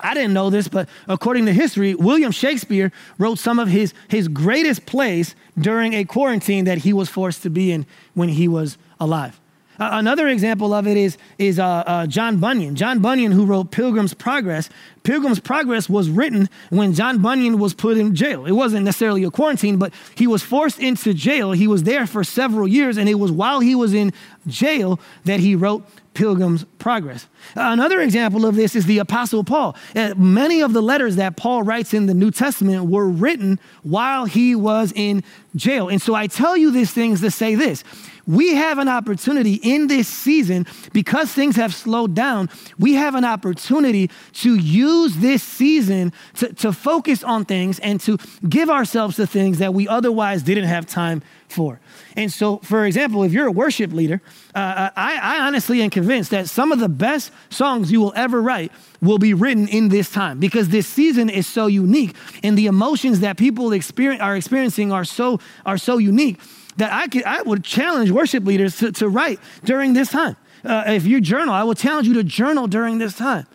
I 0.00 0.14
didn't 0.14 0.32
know 0.32 0.48
this, 0.48 0.68
but 0.68 0.88
according 1.08 1.46
to 1.46 1.52
history, 1.52 1.94
William 1.94 2.30
Shakespeare 2.30 2.92
wrote 3.18 3.38
some 3.38 3.58
of 3.58 3.68
his, 3.68 3.94
his 4.08 4.28
greatest 4.28 4.86
plays 4.86 5.34
during 5.58 5.92
a 5.94 6.04
quarantine 6.04 6.64
that 6.66 6.78
he 6.78 6.92
was 6.92 7.08
forced 7.08 7.42
to 7.42 7.50
be 7.50 7.72
in 7.72 7.84
when 8.14 8.28
he 8.28 8.48
was 8.48 8.78
alive. 9.00 9.38
Another 9.80 10.26
example 10.26 10.74
of 10.74 10.88
it 10.88 10.96
is, 10.96 11.18
is 11.38 11.60
uh, 11.60 11.66
uh, 11.66 12.06
John 12.06 12.38
Bunyan. 12.38 12.74
John 12.74 12.98
Bunyan, 12.98 13.30
who 13.30 13.46
wrote 13.46 13.70
Pilgrim's 13.70 14.12
Progress. 14.12 14.68
Pilgrim's 15.08 15.40
Progress 15.40 15.88
was 15.88 16.10
written 16.10 16.50
when 16.68 16.92
John 16.92 17.22
Bunyan 17.22 17.58
was 17.58 17.72
put 17.72 17.96
in 17.96 18.14
jail. 18.14 18.44
It 18.44 18.52
wasn't 18.52 18.84
necessarily 18.84 19.24
a 19.24 19.30
quarantine, 19.30 19.78
but 19.78 19.94
he 20.14 20.26
was 20.26 20.42
forced 20.42 20.78
into 20.78 21.14
jail. 21.14 21.52
He 21.52 21.66
was 21.66 21.84
there 21.84 22.06
for 22.06 22.22
several 22.22 22.68
years, 22.68 22.98
and 22.98 23.08
it 23.08 23.14
was 23.14 23.32
while 23.32 23.60
he 23.60 23.74
was 23.74 23.94
in 23.94 24.12
jail 24.46 25.00
that 25.24 25.40
he 25.40 25.56
wrote 25.56 25.88
Pilgrim's 26.12 26.64
Progress. 26.78 27.26
Another 27.54 28.02
example 28.02 28.44
of 28.44 28.54
this 28.54 28.76
is 28.76 28.84
the 28.84 28.98
Apostle 28.98 29.44
Paul. 29.44 29.74
Uh, 29.96 30.12
many 30.14 30.60
of 30.60 30.74
the 30.74 30.82
letters 30.82 31.16
that 31.16 31.38
Paul 31.38 31.62
writes 31.62 31.94
in 31.94 32.04
the 32.04 32.12
New 32.12 32.30
Testament 32.30 32.90
were 32.90 33.08
written 33.08 33.58
while 33.84 34.26
he 34.26 34.54
was 34.54 34.92
in 34.94 35.24
jail. 35.56 35.88
And 35.88 36.02
so 36.02 36.14
I 36.14 36.26
tell 36.26 36.54
you 36.54 36.70
these 36.70 36.90
things 36.90 37.22
to 37.22 37.30
say 37.30 37.54
this 37.54 37.82
we 38.28 38.54
have 38.54 38.78
an 38.78 38.88
opportunity 38.88 39.54
in 39.54 39.86
this 39.86 40.06
season 40.06 40.66
because 40.92 41.32
things 41.32 41.56
have 41.56 41.74
slowed 41.74 42.14
down. 42.14 42.50
We 42.78 42.94
have 42.94 43.14
an 43.14 43.24
opportunity 43.24 44.10
to 44.34 44.54
use 44.54 45.16
this 45.16 45.42
season 45.42 46.12
to, 46.34 46.52
to 46.54 46.72
focus 46.72 47.24
on 47.24 47.46
things 47.46 47.78
and 47.78 47.98
to 48.02 48.18
give 48.46 48.68
ourselves 48.68 49.16
to 49.16 49.26
things 49.26 49.58
that 49.58 49.72
we 49.72 49.88
otherwise 49.88 50.42
didn't 50.42 50.64
have 50.64 50.86
time 50.86 51.22
for. 51.48 51.80
And 52.14 52.30
so, 52.30 52.58
for 52.58 52.84
example, 52.84 53.22
if 53.24 53.32
you're 53.32 53.46
a 53.46 53.52
worship 53.52 53.92
leader, 53.92 54.20
uh, 54.54 54.58
uh 54.58 54.90
I, 54.94 55.16
I 55.16 55.46
honestly 55.46 55.80
am 55.80 55.88
convinced 55.88 56.30
that 56.32 56.50
some 56.50 56.70
of 56.70 56.80
the 56.80 56.88
best 56.90 57.32
songs 57.48 57.90
you 57.90 58.00
will 58.00 58.12
ever 58.14 58.42
write 58.42 58.70
will 59.00 59.18
be 59.18 59.32
written 59.32 59.68
in 59.68 59.88
this 59.88 60.12
time 60.12 60.38
because 60.38 60.68
this 60.68 60.86
season 60.86 61.30
is 61.30 61.46
so 61.46 61.66
unique 61.66 62.14
and 62.42 62.58
the 62.58 62.66
emotions 62.66 63.20
that 63.20 63.38
people 63.38 63.72
experience, 63.72 64.20
are 64.20 64.36
experiencing 64.36 64.92
are 64.92 65.04
so, 65.04 65.40
are 65.64 65.78
so 65.78 65.96
unique 65.96 66.38
that 66.78 66.92
I, 66.92 67.08
could, 67.08 67.24
I 67.24 67.42
would 67.42 67.64
challenge 67.64 68.10
worship 68.10 68.44
leaders 68.44 68.78
to, 68.78 68.92
to 68.92 69.08
write 69.08 69.38
during 69.64 69.92
this 69.92 70.10
time. 70.10 70.36
Uh, 70.64 70.84
if 70.86 71.06
you 71.06 71.20
journal, 71.20 71.52
I 71.52 71.64
will 71.64 71.74
challenge 71.74 72.08
you 72.08 72.14
to 72.14 72.24
journal 72.24 72.66
during 72.66 72.98
this 72.98 73.16
time. 73.16 73.46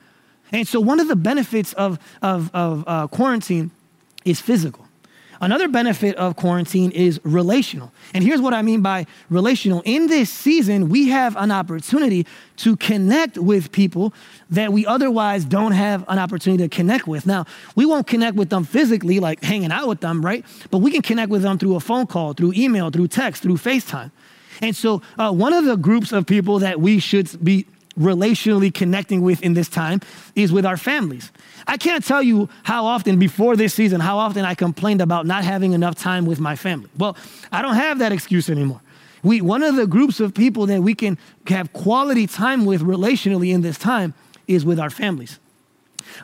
And 0.51 0.67
so, 0.67 0.79
one 0.79 0.99
of 0.99 1.07
the 1.07 1.15
benefits 1.15 1.73
of, 1.73 1.99
of, 2.21 2.53
of 2.53 2.83
uh, 2.85 3.07
quarantine 3.07 3.71
is 4.23 4.39
physical. 4.39 4.82
Another 5.43 5.67
benefit 5.67 6.15
of 6.15 6.37
quarantine 6.37 6.89
is 6.91 7.19
relational. 7.25 7.91
And 8.13 8.23
here's 8.23 8.39
what 8.39 8.53
I 8.53 8.61
mean 8.61 8.81
by 8.81 9.05
relational. 9.29 9.81
In 9.83 10.07
this 10.07 10.29
season, 10.29 10.87
we 10.87 11.09
have 11.09 11.35
an 11.35 11.51
opportunity 11.51 12.25
to 12.57 12.77
connect 12.77 13.37
with 13.37 13.73
people 13.73 14.13
that 14.49 14.71
we 14.71 14.85
otherwise 14.85 15.43
don't 15.43 15.73
have 15.73 16.05
an 16.07 16.17
opportunity 16.17 16.63
to 16.63 16.73
connect 16.73 17.07
with. 17.07 17.25
Now, 17.25 17.45
we 17.75 17.85
won't 17.85 18.07
connect 18.07 18.37
with 18.37 18.51
them 18.51 18.63
physically, 18.63 19.19
like 19.19 19.43
hanging 19.43 19.73
out 19.73 19.89
with 19.89 19.99
them, 19.99 20.23
right? 20.25 20.45
But 20.71 20.77
we 20.77 20.91
can 20.91 21.01
connect 21.01 21.29
with 21.29 21.41
them 21.41 21.57
through 21.57 21.75
a 21.75 21.81
phone 21.81 22.07
call, 22.07 22.33
through 22.33 22.53
email, 22.55 22.89
through 22.89 23.09
text, 23.09 23.43
through 23.43 23.57
FaceTime. 23.57 24.11
And 24.61 24.73
so, 24.73 25.01
uh, 25.19 25.33
one 25.33 25.51
of 25.51 25.65
the 25.65 25.75
groups 25.75 26.13
of 26.13 26.25
people 26.25 26.59
that 26.59 26.79
we 26.79 26.99
should 26.99 27.43
be 27.43 27.65
relationally 27.99 28.73
connecting 28.73 29.21
with 29.21 29.41
in 29.41 29.53
this 29.53 29.69
time 29.69 30.01
is 30.35 30.51
with 30.51 30.65
our 30.65 30.77
families. 30.77 31.31
I 31.67 31.77
can't 31.77 32.03
tell 32.03 32.23
you 32.23 32.49
how 32.63 32.85
often 32.85 33.19
before 33.19 33.55
this 33.55 33.73
season, 33.73 34.01
how 34.01 34.17
often 34.17 34.45
I 34.45 34.55
complained 34.55 35.01
about 35.01 35.25
not 35.25 35.43
having 35.43 35.73
enough 35.73 35.95
time 35.95 36.25
with 36.25 36.39
my 36.39 36.55
family. 36.55 36.89
Well, 36.97 37.15
I 37.51 37.61
don't 37.61 37.75
have 37.75 37.99
that 37.99 38.11
excuse 38.11 38.49
anymore. 38.49 38.81
We, 39.21 39.39
one 39.41 39.63
of 39.63 39.75
the 39.75 39.87
groups 39.87 40.19
of 40.19 40.33
people 40.33 40.65
that 40.65 40.81
we 40.81 40.93
can 40.93 41.17
have 41.47 41.71
quality 41.71 42.27
time 42.27 42.65
with 42.65 42.81
relationally 42.81 43.53
in 43.53 43.61
this 43.61 43.77
time 43.77 44.13
is 44.47 44.65
with 44.65 44.79
our 44.79 44.89
families. 44.89 45.39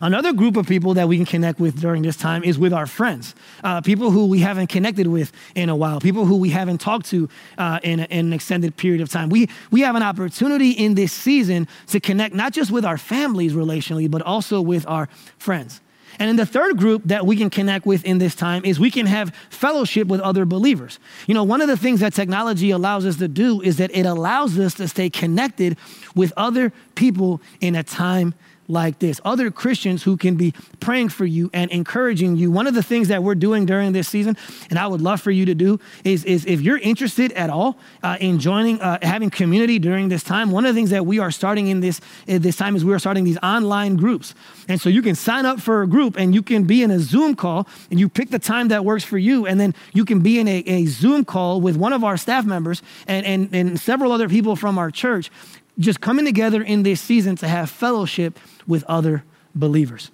Another 0.01 0.33
group 0.33 0.57
of 0.57 0.67
people 0.67 0.93
that 0.95 1.07
we 1.07 1.17
can 1.17 1.25
connect 1.25 1.59
with 1.59 1.79
during 1.79 2.01
this 2.01 2.15
time 2.15 2.43
is 2.43 2.57
with 2.57 2.73
our 2.73 2.85
friends, 2.85 3.35
uh, 3.63 3.81
people 3.81 4.11
who 4.11 4.25
we 4.25 4.39
haven't 4.39 4.67
connected 4.67 5.07
with 5.07 5.31
in 5.55 5.69
a 5.69 5.75
while, 5.75 5.99
people 5.99 6.25
who 6.25 6.37
we 6.37 6.49
haven't 6.49 6.79
talked 6.79 7.07
to 7.07 7.29
uh, 7.57 7.79
in, 7.83 7.99
in, 8.01 8.27
an 8.27 8.33
extended 8.33 8.75
period 8.77 9.01
of 9.01 9.09
time. 9.09 9.29
We, 9.29 9.49
we 9.71 9.81
have 9.81 9.95
an 9.95 10.03
opportunity 10.03 10.71
in 10.71 10.95
this 10.95 11.13
season 11.13 11.67
to 11.87 11.99
connect 11.99 12.35
not 12.35 12.53
just 12.53 12.71
with 12.71 12.85
our 12.85 12.97
families 12.97 13.53
relationally, 13.53 14.09
but 14.09 14.21
also 14.21 14.61
with 14.61 14.87
our 14.87 15.09
friends. 15.37 15.81
And 16.19 16.27
then 16.27 16.35
the 16.35 16.45
third 16.45 16.77
group 16.77 17.03
that 17.05 17.25
we 17.25 17.37
can 17.37 17.49
connect 17.49 17.85
with 17.85 18.03
in 18.03 18.17
this 18.17 18.35
time 18.35 18.65
is 18.65 18.79
we 18.79 18.91
can 18.91 19.05
have 19.05 19.33
fellowship 19.49 20.07
with 20.07 20.19
other 20.19 20.45
believers. 20.45 20.99
You 21.27 21.33
know, 21.33 21.43
one 21.43 21.61
of 21.61 21.67
the 21.67 21.77
things 21.77 22.01
that 22.01 22.13
technology 22.13 22.71
allows 22.71 23.05
us 23.05 23.17
to 23.17 23.27
do 23.27 23.61
is 23.61 23.77
that 23.77 23.95
it 23.95 24.05
allows 24.05 24.59
us 24.59 24.73
to 24.75 24.87
stay 24.87 25.09
connected 25.09 25.77
with 26.15 26.33
other 26.35 26.73
people 26.95 27.41
in 27.61 27.75
a 27.75 27.83
time 27.83 28.33
like 28.69 28.99
this, 28.99 29.19
other 29.25 29.51
Christians 29.51 30.03
who 30.03 30.15
can 30.15 30.35
be 30.35 30.53
praying 30.79 31.09
for 31.09 31.25
you 31.25 31.49
and 31.53 31.69
encouraging 31.71 32.37
you. 32.37 32.51
One 32.51 32.67
of 32.67 32.75
the 32.75 32.83
things 32.83 33.07
that 33.07 33.23
we're 33.23 33.35
doing 33.35 33.65
during 33.65 33.91
this 33.91 34.07
season, 34.07 34.37
and 34.69 34.77
I 34.77 34.87
would 34.87 35.01
love 35.01 35.19
for 35.19 35.31
you 35.31 35.45
to 35.45 35.55
do, 35.55 35.79
is, 36.03 36.23
is 36.23 36.45
if 36.45 36.61
you're 36.61 36.77
interested 36.77 37.31
at 37.33 37.49
all 37.49 37.77
uh, 38.03 38.17
in 38.19 38.39
joining, 38.39 38.79
uh, 38.79 38.99
having 39.01 39.29
community 39.29 39.79
during 39.79 40.09
this 40.09 40.23
time, 40.23 40.51
one 40.51 40.65
of 40.65 40.73
the 40.73 40.79
things 40.79 40.91
that 40.91 41.05
we 41.05 41.19
are 41.19 41.31
starting 41.31 41.67
in 41.67 41.79
this, 41.79 41.99
in 42.27 42.41
this 42.41 42.55
time 42.55 42.75
is 42.75 42.85
we 42.85 42.93
are 42.93 42.99
starting 42.99 43.23
these 43.23 43.39
online 43.39 43.95
groups. 43.95 44.35
And 44.67 44.79
so 44.79 44.87
you 44.87 45.01
can 45.01 45.15
sign 45.15 45.45
up 45.45 45.59
for 45.59 45.81
a 45.81 45.87
group 45.87 46.17
and 46.17 46.35
you 46.35 46.43
can 46.43 46.65
be 46.65 46.83
in 46.83 46.91
a 46.91 46.99
Zoom 46.99 47.35
call 47.35 47.67
and 47.89 47.99
you 47.99 48.07
pick 48.07 48.29
the 48.29 48.39
time 48.39 48.67
that 48.67 48.85
works 48.85 49.03
for 49.03 49.17
you. 49.17 49.47
And 49.47 49.59
then 49.59 49.73
you 49.93 50.05
can 50.05 50.21
be 50.21 50.39
in 50.39 50.47
a, 50.47 50.59
a 50.59 50.85
Zoom 50.85 51.25
call 51.25 51.59
with 51.59 51.75
one 51.75 51.91
of 51.91 52.03
our 52.03 52.17
staff 52.17 52.45
members 52.45 52.83
and, 53.07 53.25
and, 53.25 53.53
and 53.53 53.79
several 53.79 54.11
other 54.11 54.29
people 54.29 54.55
from 54.55 54.77
our 54.77 54.91
church 54.91 55.31
just 55.79 56.01
coming 56.01 56.25
together 56.25 56.61
in 56.61 56.83
this 56.83 57.01
season 57.01 57.35
to 57.37 57.47
have 57.47 57.69
fellowship 57.69 58.37
with 58.67 58.83
other 58.83 59.23
believers. 59.55 60.11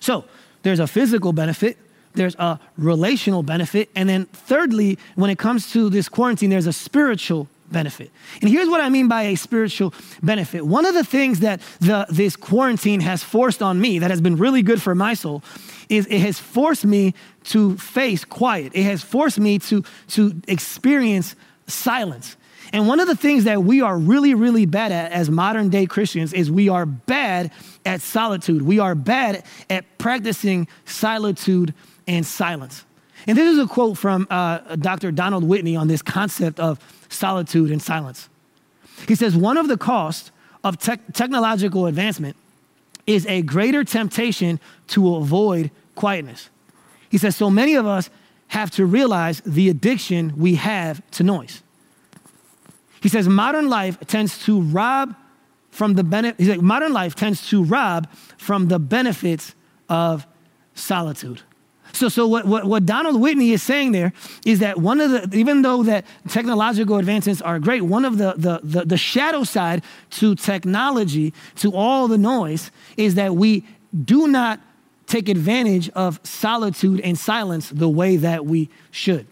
So 0.00 0.24
there's 0.62 0.80
a 0.80 0.86
physical 0.86 1.32
benefit, 1.32 1.78
there's 2.14 2.34
a 2.36 2.58
relational 2.76 3.42
benefit, 3.42 3.88
and 3.94 4.08
then 4.08 4.26
thirdly, 4.26 4.98
when 5.14 5.30
it 5.30 5.38
comes 5.38 5.70
to 5.72 5.88
this 5.88 6.08
quarantine, 6.08 6.50
there's 6.50 6.66
a 6.66 6.72
spiritual 6.72 7.48
benefit. 7.70 8.10
And 8.40 8.50
here's 8.50 8.68
what 8.68 8.80
I 8.80 8.88
mean 8.90 9.08
by 9.08 9.22
a 9.22 9.36
spiritual 9.36 9.94
benefit. 10.22 10.66
One 10.66 10.84
of 10.84 10.94
the 10.94 11.04
things 11.04 11.40
that 11.40 11.60
the, 11.80 12.06
this 12.10 12.36
quarantine 12.36 13.00
has 13.00 13.22
forced 13.22 13.62
on 13.62 13.80
me 13.80 13.98
that 14.00 14.10
has 14.10 14.20
been 14.20 14.36
really 14.36 14.62
good 14.62 14.80
for 14.80 14.94
my 14.94 15.14
soul 15.14 15.42
is 15.88 16.06
it 16.06 16.20
has 16.20 16.38
forced 16.38 16.84
me 16.84 17.14
to 17.44 17.76
face 17.78 18.24
quiet. 18.24 18.72
It 18.74 18.84
has 18.84 19.02
forced 19.02 19.40
me 19.40 19.58
to, 19.60 19.82
to 20.08 20.40
experience 20.46 21.34
silence. 21.66 22.36
And 22.72 22.88
one 22.88 23.00
of 23.00 23.06
the 23.06 23.16
things 23.16 23.44
that 23.44 23.62
we 23.62 23.82
are 23.82 23.98
really, 23.98 24.34
really 24.34 24.64
bad 24.64 24.92
at 24.92 25.12
as 25.12 25.28
modern 25.28 25.68
day 25.68 25.84
Christians 25.84 26.32
is 26.32 26.50
we 26.50 26.68
are 26.70 26.86
bad 26.86 27.50
at 27.84 28.00
solitude. 28.00 28.62
We 28.62 28.78
are 28.78 28.94
bad 28.94 29.44
at 29.68 29.98
practicing 29.98 30.66
solitude 30.86 31.74
and 32.06 32.24
silence. 32.24 32.84
And 33.26 33.36
this 33.36 33.52
is 33.52 33.58
a 33.58 33.66
quote 33.66 33.98
from 33.98 34.26
uh, 34.30 34.76
Dr. 34.76 35.12
Donald 35.12 35.44
Whitney 35.44 35.76
on 35.76 35.86
this 35.86 36.02
concept 36.02 36.58
of 36.58 36.78
solitude 37.08 37.70
and 37.70 37.80
silence. 37.80 38.28
He 39.06 39.14
says, 39.14 39.36
One 39.36 39.58
of 39.58 39.68
the 39.68 39.76
costs 39.76 40.32
of 40.64 40.78
te- 40.78 40.96
technological 41.12 41.86
advancement 41.86 42.36
is 43.06 43.26
a 43.26 43.42
greater 43.42 43.84
temptation 43.84 44.60
to 44.88 45.16
avoid 45.16 45.70
quietness. 45.94 46.48
He 47.10 47.18
says, 47.18 47.36
So 47.36 47.50
many 47.50 47.74
of 47.74 47.86
us 47.86 48.10
have 48.48 48.70
to 48.72 48.86
realize 48.86 49.40
the 49.44 49.68
addiction 49.68 50.34
we 50.36 50.56
have 50.56 51.02
to 51.12 51.22
noise. 51.22 51.62
He 53.02 53.08
says 53.08 53.28
modern 53.28 53.68
life 53.68 53.98
tends 54.06 54.44
to 54.44 54.60
rob 54.60 55.14
from 55.70 55.94
the 55.94 56.04
benefit. 56.04 56.38
He's 56.38 56.48
like 56.48 56.60
modern 56.60 56.92
life 56.92 57.14
tends 57.14 57.48
to 57.48 57.64
rob 57.64 58.08
from 58.38 58.68
the 58.68 58.78
benefits 58.78 59.54
of 59.88 60.26
solitude. 60.74 61.42
So, 61.94 62.08
so 62.08 62.26
what, 62.26 62.46
what, 62.46 62.64
what, 62.64 62.86
Donald 62.86 63.20
Whitney 63.20 63.50
is 63.50 63.62
saying 63.62 63.92
there 63.92 64.12
is 64.46 64.60
that 64.60 64.78
one 64.78 65.00
of 65.00 65.10
the, 65.10 65.36
even 65.36 65.60
though 65.60 65.82
that 65.82 66.06
technological 66.28 66.96
advancements 66.96 67.42
are 67.42 67.58
great, 67.58 67.82
one 67.82 68.04
of 68.04 68.16
the, 68.16 68.34
the, 68.36 68.60
the, 68.62 68.84
the 68.86 68.96
shadow 68.96 69.44
side 69.44 69.82
to 70.12 70.34
technology, 70.34 71.34
to 71.56 71.74
all 71.74 72.08
the 72.08 72.16
noise, 72.16 72.70
is 72.96 73.16
that 73.16 73.36
we 73.36 73.66
do 74.04 74.26
not 74.26 74.58
take 75.06 75.28
advantage 75.28 75.90
of 75.90 76.18
solitude 76.22 77.00
and 77.00 77.18
silence 77.18 77.68
the 77.68 77.88
way 77.88 78.16
that 78.16 78.46
we 78.46 78.70
should. 78.90 79.26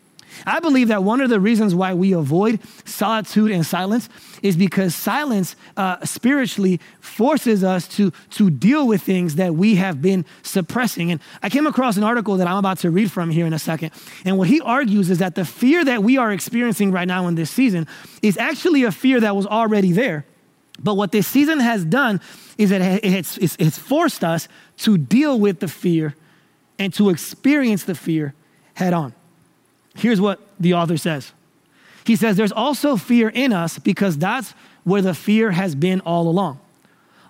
I 0.47 0.61
believe 0.61 0.89
that 0.89 1.03
one 1.03 1.21
of 1.21 1.31
the 1.31 1.41
reasons 1.41 1.75
why 1.75 1.95
we 1.95 2.13
avoid 2.13 2.61
solitude 2.85 3.51
and 3.51 3.65
silence 3.65 4.09
is 4.43 4.57
because 4.57 4.95
silence 4.95 5.57
uh, 5.77 6.05
spiritually 6.05 6.81
forces 7.01 7.63
us 7.63 7.87
to, 7.89 8.13
to 8.31 8.51
deal 8.51 8.87
with 8.87 9.03
things 9.03 9.37
that 9.37 9.55
we 9.55 9.77
have 9.77 10.01
been 10.01 10.25
suppressing. 10.43 11.11
And 11.11 11.21
I 11.43 11.51
came 11.51 11.67
across 11.67 11.97
an 11.97 12.05
article 12.05 12.37
that 12.37 12.47
I'm 12.47 12.57
about 12.57 12.79
to 12.79 12.91
read 12.91 13.11
from 13.11 13.31
here 13.31 13.47
in 13.47 13.53
a 13.53 13.59
second. 13.59 13.93
And 14.25 14.39
what 14.39 14.49
he 14.49 14.61
argues 14.61 15.11
is 15.11 15.19
that 15.19 15.35
the 15.35 15.45
fear 15.45 15.85
that 15.85 16.03
we 16.03 16.17
are 16.17 16.33
experiencing 16.33 16.93
right 16.93 17.09
now 17.09 17.27
in 17.27 17.35
this 17.35 17.51
season 17.51 17.87
is 18.23 18.37
actually 18.39 18.85
a 18.85 18.93
fear 18.93 19.21
that 19.21 19.37
was 19.37 19.47
already 19.47 19.93
there. 19.93 20.27
But 20.83 20.95
what 20.95 21.13
this 21.13 21.27
season 21.27 21.61
has 21.61 21.85
done 21.85 22.21
is 22.57 22.71
that 22.71 23.05
it's, 23.05 23.37
it's, 23.39 23.57
it's 23.59 23.79
forced 23.79 24.25
us 24.25 24.49
to 24.79 24.97
deal 24.97 25.39
with 25.39 25.61
the 25.61 25.69
fear 25.69 26.15
and 26.79 26.93
to 26.95 27.11
experience 27.11 27.85
the 27.85 27.95
fear 27.95 28.35
head 28.75 28.95
on. 28.95 29.15
Here's 29.95 30.21
what 30.21 30.41
the 30.59 30.75
author 30.75 30.97
says 30.97 31.33
He 32.05 32.17
says, 32.17 32.37
There's 32.37 32.53
also 32.53 32.97
fear 32.97 33.29
in 33.29 33.53
us 33.53 33.79
because 33.79 34.19
that's 34.19 34.55
where 34.85 35.03
the 35.03 35.15
fear 35.15 35.51
has 35.51 35.75
been 35.75 36.01
all 36.01 36.29
along. 36.29 36.61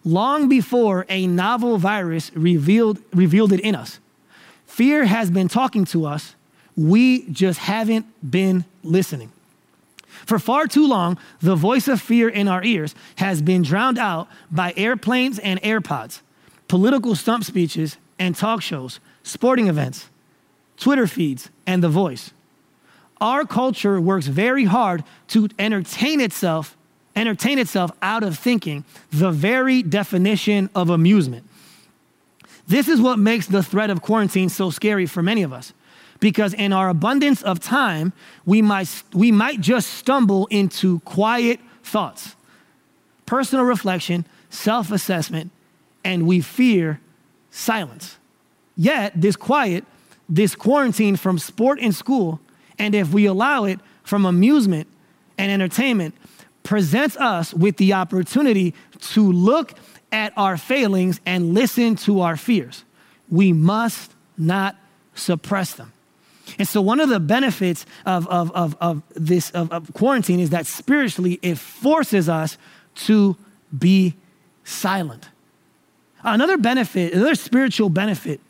Long 0.05 0.49
before 0.49 1.05
a 1.09 1.27
novel 1.27 1.77
virus 1.77 2.31
revealed, 2.35 2.99
revealed 3.13 3.53
it 3.53 3.61
in 3.61 3.75
us, 3.75 3.99
fear 4.67 5.05
has 5.05 5.31
been 5.31 5.49
talking 5.49 5.85
to 5.87 6.07
us. 6.07 6.35
We 6.77 7.29
just 7.31 7.59
haven't 7.59 8.07
been 8.31 8.65
listening. 8.83 9.33
For 10.25 10.39
far 10.39 10.67
too 10.67 10.87
long, 10.87 11.19
the 11.41 11.57
voice 11.57 11.89
of 11.89 12.01
fear 12.01 12.29
in 12.29 12.49
our 12.49 12.63
ears 12.65 12.95
has 13.17 13.43
been 13.43 13.63
drowned 13.63 13.99
out 13.99 14.29
by 14.51 14.73
airplanes 14.77 15.39
and 15.39 15.61
AirPods, 15.63 16.21
political 16.69 17.15
stump 17.15 17.45
speeches 17.45 17.97
and 18.19 18.35
talk 18.35 18.63
shows, 18.63 19.01
sporting 19.23 19.69
events, 19.69 20.09
Twitter 20.77 21.07
feeds, 21.07 21.51
and 21.67 21.83
The 21.83 21.89
Voice 21.89 22.33
our 23.21 23.45
culture 23.45 24.01
works 24.01 24.27
very 24.27 24.65
hard 24.65 25.05
to 25.29 25.49
entertain 25.59 26.21
itself, 26.21 26.77
entertain 27.15 27.59
itself 27.59 27.91
out 28.03 28.23
of 28.23 28.39
thinking 28.39 28.85
the 29.11 29.31
very 29.31 29.83
definition 29.83 30.71
of 30.75 30.91
amusement. 30.91 31.45
This 32.67 32.89
is 32.89 33.01
what 33.01 33.19
makes 33.19 33.47
the 33.47 33.63
threat 33.63 33.91
of 33.91 34.01
quarantine 34.01 34.49
so 34.49 34.71
scary 34.71 35.07
for 35.07 35.23
many 35.23 35.43
of 35.43 35.53
us. 35.53 35.73
Because 36.21 36.53
in 36.55 36.73
our 36.73 36.89
abundance 36.89 37.43
of 37.43 37.59
time, 37.61 38.13
we 38.45 38.63
might, 38.63 39.03
we 39.15 39.33
might 39.33 39.61
just 39.61 39.89
stumble 39.89 40.47
into 40.49 41.01
quiet 41.01 41.61
thoughts, 41.83 42.37
personal 43.27 43.65
reflection, 43.65 44.27
self 44.51 44.93
assessment, 44.93 45.51
and 46.05 46.27
we 46.27 46.41
fear 46.41 47.01
silence. 47.51 48.19
Yet, 48.77 49.13
this 49.21 49.35
quiet, 49.35 49.85
this 50.29 50.55
quarantine 50.55 51.17
from 51.17 51.39
sport 51.39 51.79
and 51.81 51.95
school, 51.95 52.39
and 52.81 52.95
if 52.95 53.13
we 53.13 53.27
allow 53.27 53.65
it 53.65 53.79
from 54.03 54.25
amusement 54.25 54.89
and 55.37 55.53
entertainment, 55.53 56.15
presents 56.63 57.15
us 57.19 57.53
with 57.53 57.77
the 57.77 57.93
opportunity 57.93 58.75
to 59.01 59.31
look 59.31 59.75
at 60.11 60.33
our 60.37 60.57
failings 60.57 61.21
and 61.27 61.53
listen 61.53 61.95
to 61.95 62.23
our 62.23 62.39
fears. 62.39 62.85
We 63.29 63.53
must 63.53 64.13
not 64.39 64.77
suppress 65.15 65.75
them. 65.75 65.93
And 66.59 66.67
so, 66.67 66.81
one 66.81 67.01
of 67.01 67.11
the 67.11 67.21
benefits 67.21 67.85
of, 68.07 68.27
of, 68.29 68.51
of, 68.53 68.77
of 68.81 69.03
this 69.15 69.51
of, 69.51 69.71
of 69.71 69.93
quarantine 69.93 70.41
is 70.41 70.51
that 70.51 70.67
spiritually 70.67 71.39
it 71.43 71.59
forces 71.59 72.31
us 72.31 72.57
to 73.07 73.37
be 73.79 74.17
silent. 74.65 75.29
Another 76.25 76.57
benefit, 76.57 77.13
another 77.13 77.35
spiritual 77.35 77.91
benefit 77.91 78.41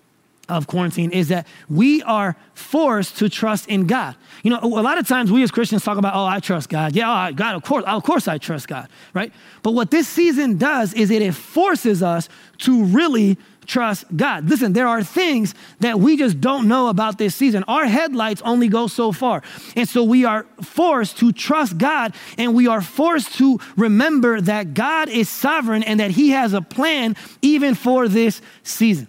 of 0.51 0.67
quarantine 0.67 1.11
is 1.13 1.29
that 1.29 1.47
we 1.69 2.03
are 2.03 2.37
forced 2.55 3.19
to 3.19 3.29
trust 3.29 3.69
in 3.69 3.87
God. 3.87 4.17
You 4.43 4.51
know, 4.51 4.61
a 4.63 4.67
lot 4.67 4.99
of 4.99 5.07
times 5.07 5.31
we 5.31 5.43
as 5.43 5.51
Christians 5.51 5.85
talk 5.85 5.99
about, 5.99 6.15
oh, 6.15 6.27
I 6.27 6.41
trust 6.41 6.69
God. 6.69 6.95
Yeah, 6.95 7.29
oh, 7.29 7.33
God, 7.33 7.55
of 7.55 7.63
course, 7.63 7.85
of 7.87 8.03
course 8.03 8.29
I 8.29 8.39
trust 8.39 8.69
God, 8.69 8.89
right? 9.15 9.33
But 9.63 9.73
what 9.73 9.91
this 9.91 10.09
season 10.09 10.59
does 10.59 10.93
is 10.95 11.11
it 11.11 11.33
forces 11.33 12.03
us 12.03 12.29
to 12.59 12.85
really 12.85 13.39
trust 13.67 14.05
God. 14.17 14.49
Listen, 14.49 14.73
there 14.73 14.89
are 14.89 15.03
things 15.03 15.55
that 15.79 16.01
we 16.01 16.17
just 16.17 16.41
don't 16.41 16.67
know 16.67 16.89
about 16.89 17.19
this 17.19 17.35
season. 17.35 17.63
Our 17.69 17.87
headlights 17.87 18.43
only 18.43 18.69
go 18.69 18.89
so 18.89 19.13
far. 19.13 19.43
And 19.77 19.89
so 19.89 20.03
we 20.03 20.25
are 20.25 20.45
forced 20.61 21.19
to 21.19 21.33
trust 21.33 21.79
God 21.79 22.15
and 22.37 22.55
we 22.55 22.67
are 22.67 22.81
forced 22.81 23.35
to 23.39 23.61
remember 23.77 24.41
that 24.41 24.75
God 24.75 25.09
is 25.09 25.29
sovereign 25.29 25.85
and 25.85 26.01
that 26.01 26.11
He 26.11 26.31
has 26.31 26.53
a 26.53 26.61
plan 26.61 27.17
even 27.43 27.75
for 27.75 28.09
this 28.09 28.43
season. 28.65 29.07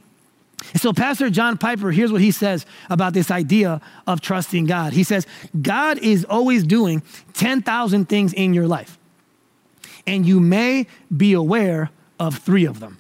And 0.72 0.82
so, 0.82 0.94
Pastor 0.94 1.30
John 1.30 1.58
Piper, 1.58 1.92
here's 1.92 2.12
what 2.12 2.22
he 2.22 2.32
says 2.32 2.66
about 2.90 3.14
this 3.14 3.30
idea 3.30 3.82
of 4.08 4.22
trusting 4.22 4.66
God. 4.66 4.94
He 4.94 5.04
says, 5.04 5.28
God 5.62 5.98
is 5.98 6.26
always 6.26 6.64
doing 6.64 7.04
10,000 7.34 8.08
things 8.08 8.34
in 8.34 8.54
your 8.54 8.68
life, 8.68 8.98
and 10.08 10.26
you 10.26 10.40
may 10.40 10.88
be 11.16 11.34
aware 11.34 11.90
of 12.20 12.38
three 12.38 12.66
of 12.66 12.80
them. 12.80 12.98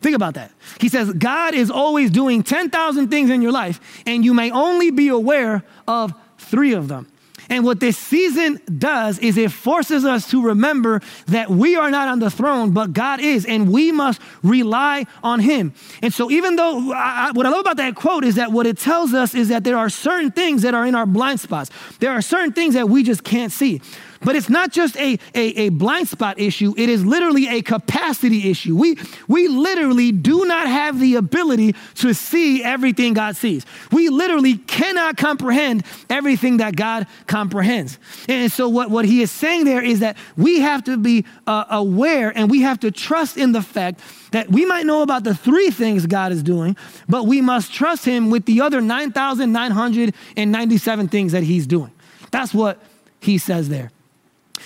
Think 0.00 0.14
about 0.14 0.34
that. 0.34 0.52
He 0.80 0.88
says, 0.88 1.12
God 1.12 1.54
is 1.54 1.70
always 1.70 2.10
doing 2.10 2.42
10,000 2.42 3.08
things 3.08 3.30
in 3.30 3.42
your 3.42 3.52
life, 3.52 3.80
and 4.06 4.24
you 4.24 4.34
may 4.34 4.50
only 4.50 4.90
be 4.90 5.08
aware 5.08 5.64
of 5.86 6.12
three 6.38 6.72
of 6.72 6.88
them. 6.88 7.08
And 7.50 7.64
what 7.64 7.80
this 7.80 7.96
season 7.96 8.60
does 8.78 9.18
is 9.18 9.38
it 9.38 9.50
forces 9.50 10.04
us 10.04 10.30
to 10.30 10.42
remember 10.42 11.00
that 11.26 11.48
we 11.50 11.76
are 11.76 11.90
not 11.90 12.08
on 12.08 12.18
the 12.18 12.30
throne, 12.30 12.72
but 12.72 12.92
God 12.92 13.20
is, 13.20 13.46
and 13.46 13.72
we 13.72 13.90
must 13.90 14.20
rely 14.42 15.06
on 15.22 15.40
Him. 15.40 15.72
And 16.02 16.12
so, 16.12 16.30
even 16.30 16.56
though 16.56 16.92
I, 16.92 17.30
what 17.32 17.46
I 17.46 17.50
love 17.50 17.60
about 17.60 17.78
that 17.78 17.94
quote 17.94 18.24
is 18.24 18.34
that 18.34 18.52
what 18.52 18.66
it 18.66 18.78
tells 18.78 19.14
us 19.14 19.34
is 19.34 19.48
that 19.48 19.64
there 19.64 19.78
are 19.78 19.88
certain 19.88 20.30
things 20.30 20.62
that 20.62 20.74
are 20.74 20.84
in 20.84 20.94
our 20.94 21.06
blind 21.06 21.40
spots, 21.40 21.70
there 22.00 22.12
are 22.12 22.22
certain 22.22 22.52
things 22.52 22.74
that 22.74 22.88
we 22.88 23.02
just 23.02 23.24
can't 23.24 23.52
see. 23.52 23.80
But 24.20 24.36
it's 24.36 24.48
not 24.48 24.72
just 24.72 24.96
a, 24.96 25.18
a, 25.34 25.66
a, 25.66 25.68
blind 25.68 26.08
spot 26.08 26.40
issue, 26.40 26.74
it 26.76 26.88
is 26.88 27.04
literally 27.04 27.48
a 27.48 27.62
capacity 27.62 28.50
issue. 28.50 28.76
We, 28.76 28.98
we 29.28 29.46
literally 29.46 30.10
do 30.12 30.44
not 30.44 30.66
have 30.66 30.98
the 30.98 31.14
ability 31.14 31.76
to 31.96 32.14
see 32.14 32.64
everything 32.64 33.14
God 33.14 33.36
sees. 33.36 33.64
We 33.92 34.08
literally 34.08 34.56
cannot 34.56 35.16
comprehend 35.16 35.84
everything 36.10 36.56
that 36.56 36.74
God 36.74 37.06
comprehends. 37.26 37.98
And 38.28 38.50
so, 38.50 38.68
what, 38.68 38.90
what 38.90 39.04
he 39.04 39.22
is 39.22 39.30
saying 39.30 39.64
there 39.64 39.82
is 39.82 40.00
that 40.00 40.16
we 40.36 40.58
have 40.60 40.82
to 40.84 40.96
be 40.96 41.24
uh, 41.46 41.66
aware 41.70 42.36
and 42.36 42.50
we 42.50 42.62
have 42.62 42.80
to 42.80 42.90
trust 42.90 43.36
in 43.36 43.52
the 43.52 43.62
fact 43.62 44.00
that 44.32 44.50
we 44.50 44.66
might 44.66 44.84
know 44.84 45.02
about 45.02 45.22
the 45.24 45.34
three 45.34 45.70
things 45.70 46.06
God 46.06 46.32
is 46.32 46.42
doing, 46.42 46.76
but 47.08 47.26
we 47.26 47.40
must 47.40 47.72
trust 47.72 48.04
him 48.04 48.30
with 48.30 48.46
the 48.46 48.60
other 48.60 48.80
9,997 48.80 51.08
things 51.08 51.32
that 51.32 51.44
he's 51.44 51.66
doing. 51.66 51.90
That's 52.30 52.52
what 52.52 52.82
he 53.20 53.38
says 53.38 53.68
there. 53.68 53.90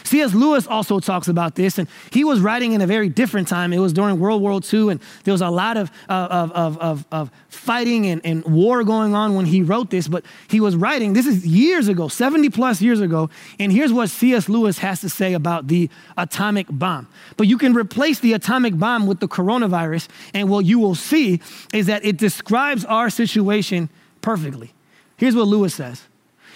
C.S. 0.05 0.34
Lewis 0.34 0.66
also 0.66 1.00
talks 1.00 1.28
about 1.28 1.55
this, 1.55 1.78
and 1.78 1.88
he 2.11 2.24
was 2.24 2.40
writing 2.40 2.72
in 2.72 2.80
a 2.80 2.86
very 2.86 3.09
different 3.09 3.48
time. 3.48 3.72
It 3.72 3.78
was 3.78 3.92
during 3.92 4.18
World 4.18 4.42
War 4.42 4.61
II, 4.72 4.90
and 4.90 5.00
there 5.24 5.32
was 5.32 5.40
a 5.40 5.50
lot 5.50 5.76
of, 5.76 5.90
uh, 6.09 6.28
of, 6.30 6.53
of, 6.53 6.78
of, 6.78 7.07
of 7.12 7.30
fighting 7.48 8.07
and, 8.07 8.20
and 8.24 8.44
war 8.44 8.84
going 8.84 9.14
on 9.14 9.34
when 9.34 9.46
he 9.46 9.62
wrote 9.62 9.90
this. 9.90 10.09
But 10.09 10.24
he 10.48 10.61
was 10.61 10.76
writing, 10.76 11.12
this 11.12 11.26
is 11.26 11.46
years 11.46 11.88
ago, 11.88 12.09
70 12.09 12.50
plus 12.50 12.80
years 12.80 13.00
ago, 13.00 13.30
and 13.59 13.72
here's 13.72 13.92
what 13.92 14.11
C.S. 14.11 14.48
Lewis 14.48 14.78
has 14.78 15.00
to 15.00 15.09
say 15.09 15.34
about 15.34 15.68
the 15.68 15.88
atomic 16.16 16.66
bomb. 16.70 17.09
But 17.36 17.46
you 17.46 17.59
can 17.59 17.74
replace 17.74 18.20
the 18.20 18.32
atomic 18.32 18.78
bomb 18.78 19.07
with 19.07 19.20
the 19.20 19.28
coronavirus, 19.28 20.09
and 20.34 20.48
what 20.48 20.64
you 20.64 20.78
will 20.78 20.94
see 20.94 21.40
is 21.72 21.86
that 21.86 22.05
it 22.05 22.16
describes 22.16 22.84
our 22.84 23.11
situation 23.11 23.88
perfectly. 24.20 24.72
Here's 25.16 25.36
what 25.36 25.46
Lewis 25.46 25.74
says 25.74 26.03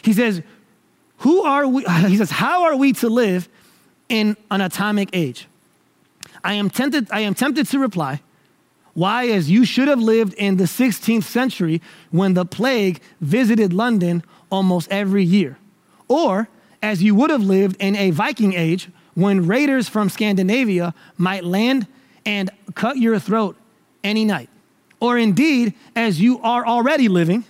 He 0.03 0.13
says, 0.13 0.43
who 1.19 1.43
are 1.43 1.67
we? 1.67 1.85
He 2.09 2.17
says, 2.17 2.31
How 2.31 2.65
are 2.65 2.77
we 2.77 2.93
to 2.95 3.09
live 3.09 3.49
in 4.09 4.37
an 4.51 4.61
atomic 4.61 5.11
age? 5.13 5.49
I 6.45 6.55
am 6.55 6.71
tempted, 6.71 7.09
I 7.11 7.21
am 7.21 7.35
tempted 7.35 7.67
to 7.69 7.79
reply, 7.79 8.21
Why, 8.95 9.29
as 9.29 9.51
you 9.51 9.65
should 9.65 9.89
have 9.89 10.01
lived 10.01 10.35
in 10.35 10.57
the 10.57 10.65
16th 10.65 11.25
century 11.25 11.83
when 12.11 12.35
the 12.35 12.45
plague 12.45 13.01
visited 13.21 13.73
London 13.73 14.23
almost 14.51 14.91
every 14.91 15.25
year. 15.25 15.59
Or 16.09 16.49
as 16.83 17.03
you 17.03 17.15
would 17.15 17.31
have 17.31 17.43
lived 17.43 17.77
in 17.81 17.97
a 17.97 18.11
Viking 18.11 18.53
age 18.55 18.89
when 19.15 19.47
raiders 19.47 19.89
from 19.89 20.09
Scandinavia 20.09 20.95
might 21.17 21.45
land 21.45 21.87
and 22.25 22.51
cut 22.75 22.97
your 22.97 23.19
throat 23.19 23.57
any 24.05 24.25
night. 24.25 24.49
Or 25.01 25.19
indeed, 25.19 25.75
as 25.95 26.21
you 26.21 26.41
are 26.43 26.67
already 26.67 27.09
living 27.09 27.45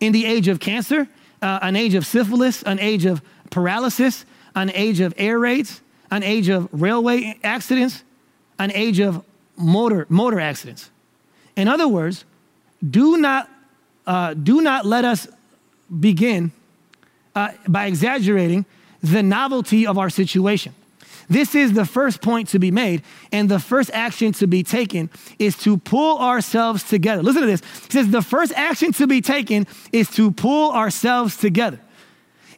in 0.00 0.12
the 0.12 0.24
age 0.24 0.48
of 0.48 0.60
cancer 0.60 1.08
uh, 1.44 1.58
an 1.60 1.76
age 1.76 1.94
of 1.94 2.06
syphilis, 2.06 2.62
an 2.62 2.80
age 2.80 3.04
of 3.04 3.20
paralysis, 3.50 4.24
an 4.56 4.70
age 4.70 5.00
of 5.00 5.12
air 5.18 5.38
raids, 5.38 5.82
an 6.10 6.22
age 6.22 6.48
of 6.48 6.68
railway 6.72 7.38
accidents, 7.44 8.02
an 8.58 8.72
age 8.72 8.98
of 8.98 9.22
motor, 9.56 10.06
motor 10.08 10.40
accidents. 10.40 10.90
In 11.54 11.68
other 11.68 11.86
words, 11.86 12.24
do 12.88 13.18
not, 13.18 13.50
uh, 14.06 14.32
do 14.34 14.62
not 14.62 14.86
let 14.86 15.04
us 15.04 15.28
begin 16.00 16.50
uh, 17.34 17.50
by 17.68 17.86
exaggerating 17.86 18.64
the 19.02 19.22
novelty 19.22 19.86
of 19.86 19.98
our 19.98 20.08
situation. 20.08 20.74
This 21.28 21.54
is 21.54 21.72
the 21.72 21.84
first 21.84 22.20
point 22.20 22.48
to 22.50 22.58
be 22.58 22.70
made, 22.70 23.02
and 23.32 23.48
the 23.48 23.58
first 23.58 23.90
action 23.92 24.32
to 24.32 24.46
be 24.46 24.62
taken 24.62 25.10
is 25.38 25.56
to 25.58 25.78
pull 25.78 26.18
ourselves 26.18 26.82
together. 26.82 27.22
Listen 27.22 27.42
to 27.42 27.48
this. 27.48 27.62
He 27.86 27.90
says, 27.90 28.10
The 28.10 28.22
first 28.22 28.52
action 28.54 28.92
to 28.94 29.06
be 29.06 29.20
taken 29.20 29.66
is 29.92 30.10
to 30.12 30.30
pull 30.30 30.72
ourselves 30.72 31.36
together. 31.36 31.80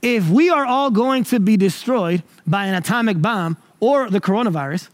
If 0.03 0.29
we 0.29 0.51
are 0.51 0.65
all 0.65 0.91
going 0.91 1.25
to 1.25 1.41
be 1.41 1.57
destroyed 1.57 2.23
by 2.47 2.67
an 2.67 2.75
atomic 2.75 3.21
bomb 3.21 3.57
or 3.81 4.11
the 4.11 4.21
coronavirus, 4.21 4.89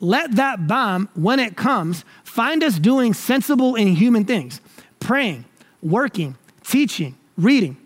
let 0.00 0.36
that 0.36 0.66
bomb, 0.66 1.08
when 1.14 1.38
it 1.38 1.56
comes, 1.56 2.04
find 2.24 2.62
us 2.62 2.78
doing 2.78 3.12
sensible 3.12 3.76
and 3.76 3.96
human 3.96 4.24
things 4.24 4.60
praying, 4.98 5.44
working, 5.82 6.36
teaching, 6.62 7.16
reading, 7.36 7.76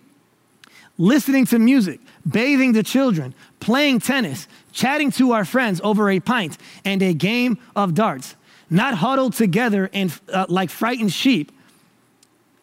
listening 0.98 1.46
to 1.46 1.58
music, 1.58 2.00
bathing 2.28 2.72
the 2.72 2.82
children, 2.82 3.34
playing 3.60 4.00
tennis, 4.00 4.46
chatting 4.74 5.10
to 5.12 5.32
our 5.32 5.44
friends 5.44 5.80
over 5.82 6.10
a 6.10 6.20
pint 6.20 6.58
and 6.84 7.00
a 7.02 7.14
game 7.14 7.56
of 7.74 7.94
darts, 7.94 8.36
not 8.68 8.94
huddled 8.94 9.32
together 9.32 9.88
and 9.94 10.12
uh, 10.30 10.44
like 10.48 10.68
frightened 10.68 11.12
sheep 11.12 11.50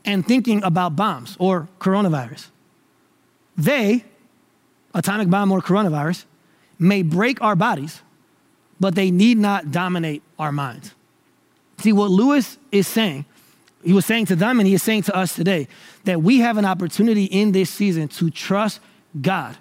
and 0.05 0.27
thinking 0.27 0.63
about 0.63 0.95
bombs 0.95 1.35
or 1.39 1.67
coronavirus. 1.79 2.47
They, 3.57 4.03
atomic 4.93 5.29
bomb 5.29 5.51
or 5.51 5.61
coronavirus, 5.61 6.25
may 6.77 7.01
break 7.01 7.41
our 7.41 7.55
bodies, 7.55 8.01
but 8.79 8.95
they 8.95 9.09
need 9.09 9.37
not 9.37 9.71
dominate 9.71 10.21
our 10.37 10.51
minds. 10.51 10.93
See, 11.77 11.93
what 11.93 12.11
Lewis 12.11 12.57
is 12.71 12.87
saying, 12.87 13.25
he 13.83 13.93
was 13.93 14.05
saying 14.05 14.25
to 14.27 14.35
them 14.35 14.59
and 14.59 14.67
he 14.67 14.73
is 14.73 14.83
saying 14.83 15.03
to 15.03 15.15
us 15.15 15.35
today 15.35 15.67
that 16.03 16.21
we 16.21 16.39
have 16.39 16.57
an 16.57 16.65
opportunity 16.65 17.25
in 17.25 17.51
this 17.51 17.69
season 17.69 18.07
to 18.09 18.29
trust 18.29 18.79
God 19.19 19.57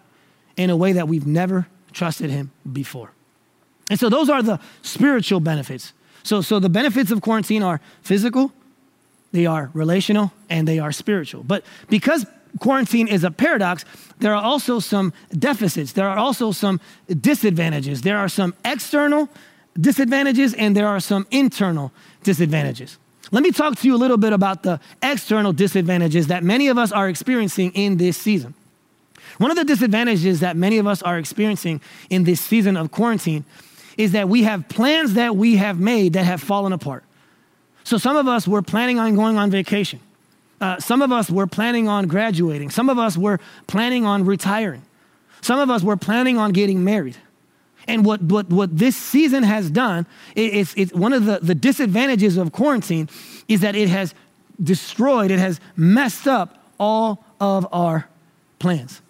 in 0.57 0.69
a 0.69 0.77
way 0.77 0.93
that 0.93 1.09
we've 1.09 1.27
never 1.27 1.67
trusted 1.93 2.31
him 2.31 2.51
before. 2.71 3.13
And 3.89 3.99
so 3.99 4.09
those 4.09 4.31
are 4.31 4.43
the 4.43 4.61
spiritual 4.83 5.41
benefits. 5.41 5.93
So, 6.23 6.41
so 6.43 6.59
the 6.59 6.69
benefits 6.69 7.11
of 7.11 7.23
quarantine 7.23 7.63
are 7.63 7.81
physical, 8.03 8.53
they 9.33 9.47
are 9.47 9.71
relational, 9.75 10.33
and 10.49 10.67
they 10.67 10.79
are 10.79 10.93
spiritual. 10.93 11.43
But 11.43 11.65
because 11.89 12.27
quarantine 12.59 13.09
is 13.09 13.25
a 13.25 13.31
paradox, 13.31 13.85
there 14.19 14.35
are 14.35 14.43
also 14.43 14.81
some 14.81 15.13
deficits. 15.33 15.93
There 15.93 16.09
are 16.09 16.19
also 16.19 16.53
some 16.53 16.81
disadvantages. 17.09 18.03
There 18.03 18.19
are 18.19 18.29
some 18.29 18.55
external 18.65 19.29
disadvantages 19.81 20.53
and 20.55 20.77
there 20.77 20.89
are 20.89 21.01
some 21.01 21.27
internal 21.31 21.93
disadvantages. 22.23 22.99
Let 23.31 23.45
me 23.45 23.53
talk 23.53 23.77
to 23.79 23.87
you 23.87 23.95
a 23.95 23.99
little 23.99 24.17
bit 24.17 24.33
about 24.33 24.65
the 24.65 24.81
external 25.03 25.53
disadvantages 25.53 26.27
that 26.27 26.43
many 26.43 26.67
of 26.69 26.79
us 26.79 26.91
are 26.91 27.09
experiencing 27.09 27.71
in 27.73 27.97
this 27.97 28.17
season. 28.17 28.55
One 29.41 29.51
of 29.51 29.57
the 29.57 29.65
disadvantages 29.65 30.41
that 30.41 30.55
many 30.55 30.77
of 30.77 30.87
us 30.87 31.01
are 31.01 31.19
experiencing 31.19 31.81
in 32.11 32.25
this 32.25 32.43
season 32.43 32.77
of 32.77 32.91
quarantine 32.91 33.47
is 33.97 34.13
that 34.13 34.29
we 34.29 34.43
have 34.43 34.69
plans 34.69 35.15
that 35.15 35.35
we 35.35 35.57
have 35.57 35.81
made 35.81 36.13
that 36.13 36.25
have 36.25 36.43
fallen 36.43 36.75
apart. 36.75 37.05
So 37.83 37.97
some 37.97 38.17
of 38.17 38.29
us 38.29 38.47
were 38.47 38.61
planning 38.61 38.99
on 38.99 39.17
going 39.17 39.39
on 39.39 39.51
vacation. 39.51 40.01
Uh, 40.61 40.79
some 40.79 41.01
of 41.01 41.11
us 41.11 41.31
were 41.31 41.47
planning 41.47 41.89
on 41.89 42.07
graduating. 42.07 42.69
Some 42.69 42.91
of 42.91 42.99
us 42.99 43.17
were 43.17 43.41
planning 43.67 44.05
on 44.05 44.27
retiring. 44.27 44.83
Some 45.41 45.59
of 45.59 45.71
us 45.71 45.83
were 45.83 45.97
planning 45.97 46.37
on 46.37 46.53
getting 46.53 46.85
married. 46.85 47.17
And 47.89 48.05
what, 48.05 48.21
what, 48.21 48.51
what 48.51 48.77
this 48.77 48.95
season 48.95 49.43
has 49.43 49.71
done, 49.71 50.05
is 50.37 50.75
it's 50.77 50.93
one 50.93 51.15
of 51.15 51.25
the, 51.25 51.39
the 51.41 51.55
disadvantages 51.55 52.37
of 52.37 52.53
quarantine 52.53 53.09
is 53.49 53.63
that 53.63 53.75
it 53.75 53.89
has 53.89 54.15
destroyed, 54.63 55.31
it 55.31 55.39
has 55.39 55.61
messed 55.77 56.29
up 56.29 56.63
all 56.79 57.25
of 57.41 57.67
our 57.73 58.07
plans. 58.59 59.01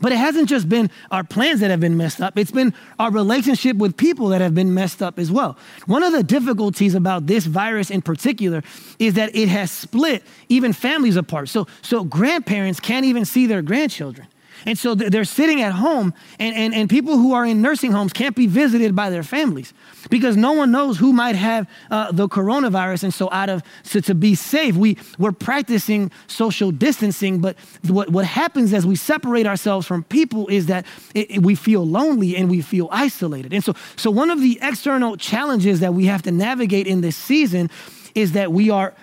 But 0.00 0.12
it 0.12 0.18
hasn't 0.18 0.48
just 0.48 0.68
been 0.68 0.90
our 1.10 1.24
plans 1.24 1.60
that 1.60 1.70
have 1.70 1.80
been 1.80 1.96
messed 1.96 2.20
up, 2.20 2.38
it's 2.38 2.50
been 2.50 2.74
our 2.98 3.10
relationship 3.10 3.76
with 3.76 3.96
people 3.96 4.28
that 4.28 4.40
have 4.40 4.54
been 4.54 4.74
messed 4.74 5.02
up 5.02 5.18
as 5.18 5.30
well. 5.30 5.56
One 5.86 6.02
of 6.02 6.12
the 6.12 6.22
difficulties 6.22 6.94
about 6.94 7.26
this 7.26 7.46
virus 7.46 7.90
in 7.90 8.02
particular 8.02 8.62
is 8.98 9.14
that 9.14 9.34
it 9.34 9.48
has 9.48 9.70
split 9.70 10.22
even 10.48 10.72
families 10.72 11.16
apart. 11.16 11.48
So, 11.48 11.66
so 11.82 12.04
grandparents 12.04 12.80
can't 12.80 13.04
even 13.04 13.24
see 13.24 13.46
their 13.46 13.62
grandchildren. 13.62 14.26
And 14.66 14.78
so 14.78 14.94
they're 14.94 15.24
sitting 15.24 15.62
at 15.62 15.72
home, 15.72 16.14
and, 16.38 16.54
and, 16.54 16.74
and 16.74 16.90
people 16.90 17.16
who 17.16 17.32
are 17.32 17.44
in 17.44 17.62
nursing 17.62 17.92
homes 17.92 18.12
can't 18.12 18.34
be 18.34 18.46
visited 18.46 18.94
by 18.94 19.10
their 19.10 19.22
families 19.22 19.72
because 20.10 20.36
no 20.36 20.52
one 20.52 20.70
knows 20.70 20.98
who 20.98 21.12
might 21.12 21.36
have 21.36 21.68
uh, 21.90 22.12
the 22.12 22.28
coronavirus. 22.28 23.04
And 23.04 23.14
so, 23.14 23.28
out 23.30 23.48
of 23.48 23.62
so 23.82 24.00
to 24.00 24.14
be 24.14 24.34
safe, 24.34 24.76
we, 24.76 24.96
we're 25.18 25.32
practicing 25.32 26.10
social 26.26 26.70
distancing. 26.70 27.40
But 27.40 27.56
what, 27.86 28.10
what 28.10 28.24
happens 28.24 28.72
as 28.74 28.86
we 28.86 28.96
separate 28.96 29.46
ourselves 29.46 29.86
from 29.86 30.04
people 30.04 30.48
is 30.48 30.66
that 30.66 30.86
it, 31.14 31.30
it, 31.30 31.42
we 31.42 31.54
feel 31.54 31.86
lonely 31.86 32.36
and 32.36 32.50
we 32.50 32.60
feel 32.60 32.88
isolated. 32.90 33.52
And 33.52 33.62
so, 33.62 33.74
so, 33.96 34.10
one 34.10 34.30
of 34.30 34.40
the 34.40 34.58
external 34.62 35.16
challenges 35.16 35.80
that 35.80 35.94
we 35.94 36.06
have 36.06 36.22
to 36.22 36.30
navigate 36.30 36.86
in 36.86 37.00
this 37.00 37.16
season 37.16 37.70
is 38.14 38.32
that 38.32 38.52
we 38.52 38.70
are 38.70 38.94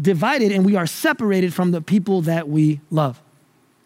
divided 0.00 0.52
and 0.52 0.64
we 0.64 0.76
are 0.76 0.86
separated 0.86 1.54
from 1.54 1.70
the 1.70 1.80
people 1.80 2.22
that 2.22 2.48
we 2.48 2.80
love. 2.90 3.20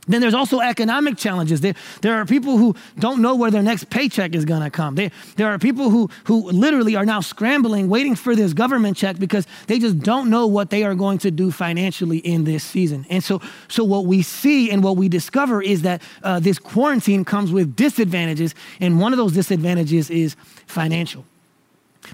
Then 0.07 0.21
there's 0.21 0.35
also 0.35 0.61
economic 0.61 1.17
challenges. 1.19 1.61
There, 1.61 1.75
there 2.01 2.15
are 2.15 2.25
people 2.25 2.57
who 2.57 2.75
don't 2.99 3.21
know 3.21 3.35
where 3.35 3.51
their 3.51 3.63
next 3.63 3.91
paycheck 3.91 4.35
is 4.35 4.45
going 4.45 4.63
to 4.63 4.71
come. 4.71 4.95
There, 4.95 5.11
there 5.37 5.49
are 5.49 5.59
people 5.59 5.91
who, 5.91 6.09
who 6.25 6.51
literally 6.51 6.97
are 6.97 7.05
now 7.05 7.21
scrambling, 7.21 7.89
waiting 7.89 8.17
for 8.17 8.35
this 8.35 8.53
government 8.53 8.97
check 8.97 9.19
because 9.19 9.47
they 9.67 9.79
just 9.79 10.01
don't 10.01 10.31
know 10.31 10.47
what 10.47 10.71
they 10.71 10.85
are 10.85 10.95
going 10.95 11.19
to 11.19 11.31
do 11.31 11.51
financially 11.51 12.19
in 12.19 12.45
this 12.45 12.65
season. 12.65 13.07
And 13.11 13.23
so, 13.23 13.41
so 13.69 13.85
what 13.85 14.07
we 14.07 14.23
see 14.23 14.71
and 14.71 14.83
what 14.83 14.97
we 14.97 15.09
discover 15.09 15.63
is 15.63 15.83
that 15.83 16.03
uh, 16.23 16.41
this 16.41 16.59
quarantine 16.59 17.25
comes 17.25 17.53
with 17.53 17.77
disadvantages, 17.77 18.55
and 18.81 19.01
one 19.01 19.13
of 19.13 19.19
those 19.19 19.33
disadvantages 19.33 20.11
is 20.11 20.35
financial. 20.67 21.25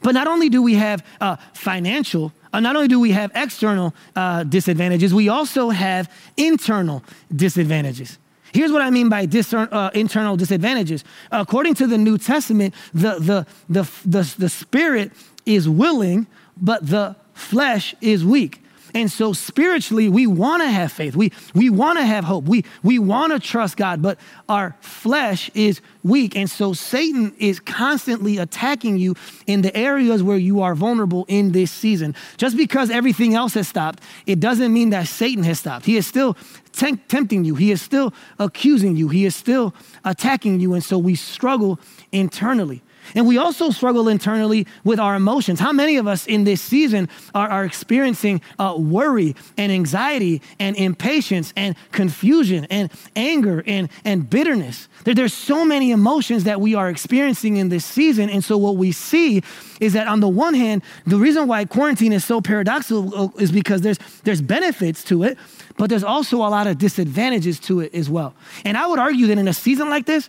But 0.03 0.13
not 0.13 0.27
only 0.27 0.49
do 0.49 0.63
we 0.63 0.75
have 0.75 1.05
uh, 1.21 1.37
financial, 1.55 2.33
not 2.53 2.77
only 2.77 2.89
do 2.89 3.01
we 3.01 3.13
have 3.13 3.31
external 3.35 3.95
uh, 4.15 4.45
disadvantages, 4.45 5.13
we 5.13 5.29
also 5.29 5.71
have 5.71 6.11
internal 6.37 7.03
disadvantages. 7.35 8.19
Here's 8.53 8.73
what 8.73 8.83
I 8.83 8.91
mean 8.91 9.09
by 9.09 9.27
discern, 9.27 9.69
uh, 9.71 9.91
internal 9.93 10.37
disadvantages. 10.37 11.05
According 11.31 11.75
to 11.75 11.87
the 11.87 11.99
New 11.99 12.17
Testament, 12.17 12.75
the, 12.95 13.17
the, 13.19 13.47
the, 13.69 13.91
the, 14.05 14.35
the 14.39 14.49
spirit 14.49 15.13
is 15.45 15.69
willing, 15.69 16.27
but 16.57 16.87
the 16.87 17.17
flesh 17.35 17.95
is 18.01 18.25
weak. 18.25 18.63
And 18.97 19.13
so 19.13 19.35
spiritually, 19.35 20.09
we 20.09 20.27
want 20.27 20.63
to 20.63 20.71
have 20.71 20.91
faith. 20.91 21.15
We, 21.15 21.31
we 21.55 21.69
want 21.69 21.99
to 21.99 22.07
have 22.07 22.25
hope. 22.25 22.47
We, 22.47 22.65
we 22.83 22.99
want 22.99 23.31
to 23.35 23.39
trust 23.39 23.77
God, 23.77 24.01
but 24.01 24.19
our 24.49 24.75
flesh 24.81 25.51
is 25.53 25.83
weak. 26.03 26.35
And 26.35 26.49
so 26.49 26.73
Satan 26.73 27.35
is 27.39 27.61
constantly 27.61 28.39
attacking 28.39 28.97
you 28.97 29.15
in 29.47 29.61
the 29.61 29.77
areas 29.77 30.23
where 30.23 30.39
you 30.39 30.63
are 30.63 30.75
vulnerable 30.75 31.27
in 31.29 31.53
this 31.53 31.71
season. 31.71 32.15
Just 32.39 32.57
because 32.57 32.89
everything 32.89 33.35
else 33.35 33.53
has 33.53 33.69
stopped, 33.69 34.03
it 34.25 34.41
doesn't 34.41 34.73
mean 34.73 34.89
that 34.91 35.09
Satan 35.09 35.45
has 35.45 35.61
stopped. 35.61 35.85
He 35.85 35.99
is 35.99 36.07
still 36.07 36.35
tempting 36.73 37.45
you, 37.45 37.55
he 37.55 37.73
is 37.73 37.83
still 37.83 38.15
accusing 38.39 38.97
you, 38.97 39.09
he 39.09 39.27
is 39.27 39.37
still 39.37 39.75
attacking 40.07 40.59
you. 40.59 40.73
And 40.73 40.83
so 40.83 40.97
we 40.97 41.17
struggle 41.17 41.79
internally. 42.13 42.83
And 43.15 43.27
we 43.27 43.39
also 43.39 43.71
struggle 43.71 44.09
internally 44.09 44.67
with 44.85 44.99
our 44.99 45.15
emotions. 45.15 45.61
How 45.61 45.73
many 45.73 45.97
of 45.97 46.07
us 46.07 46.27
in 46.27 46.45
this 46.45 46.61
season 46.61 47.09
are, 47.35 47.49
are 47.49 47.65
experiencing 47.65 48.41
uh, 48.59 48.75
worry 48.77 49.35
and 49.57 49.73
anxiety 49.73 50.43
and 50.59 50.77
impatience 50.77 51.53
and 51.57 51.77
confusion 51.93 52.67
and 52.71 52.91
anger 53.15 53.63
and, 53.67 53.89
and 54.05 54.29
bitterness? 54.29 54.89
There, 55.05 55.15
there's 55.15 55.35
so 55.35 55.65
many 55.65 55.91
emotions 55.91 56.45
that 56.45 56.61
we 56.61 56.75
are 56.75 56.89
experiencing 56.89 57.57
in 57.57 57.69
this 57.69 57.85
season. 57.85 58.29
And 58.31 58.43
so, 58.45 58.57
what 58.57 58.77
we 58.77 58.93
see 58.93 59.43
is 59.81 59.93
that 59.93 60.07
on 60.07 60.21
the 60.21 60.29
one 60.29 60.55
hand, 60.55 60.83
the 61.07 61.17
reason 61.17 61.47
why 61.49 61.65
quarantine 61.65 62.13
is 62.13 62.25
so 62.25 62.41
paradoxical 62.41 63.15
uh, 63.15 63.29
is 63.39 63.53
because 63.53 63.83
there's, 63.83 63.99
there's 64.25 64.41
benefits 64.41 65.05
to 65.05 65.23
it, 65.23 65.39
but 65.77 65.91
there's 65.91 66.05
also 66.05 66.39
a 66.39 66.49
lot 66.49 66.67
of 66.67 66.79
disadvantages 66.79 67.61
to 67.61 67.81
it 67.81 67.95
as 67.95 68.09
well. 68.09 68.35
And 68.65 68.77
I 68.77 68.87
would 68.87 68.99
argue 68.99 69.27
that 69.29 69.39
in 69.39 69.49
a 69.49 69.55
season 69.55 69.89
like 69.89 70.07
this, 70.07 70.29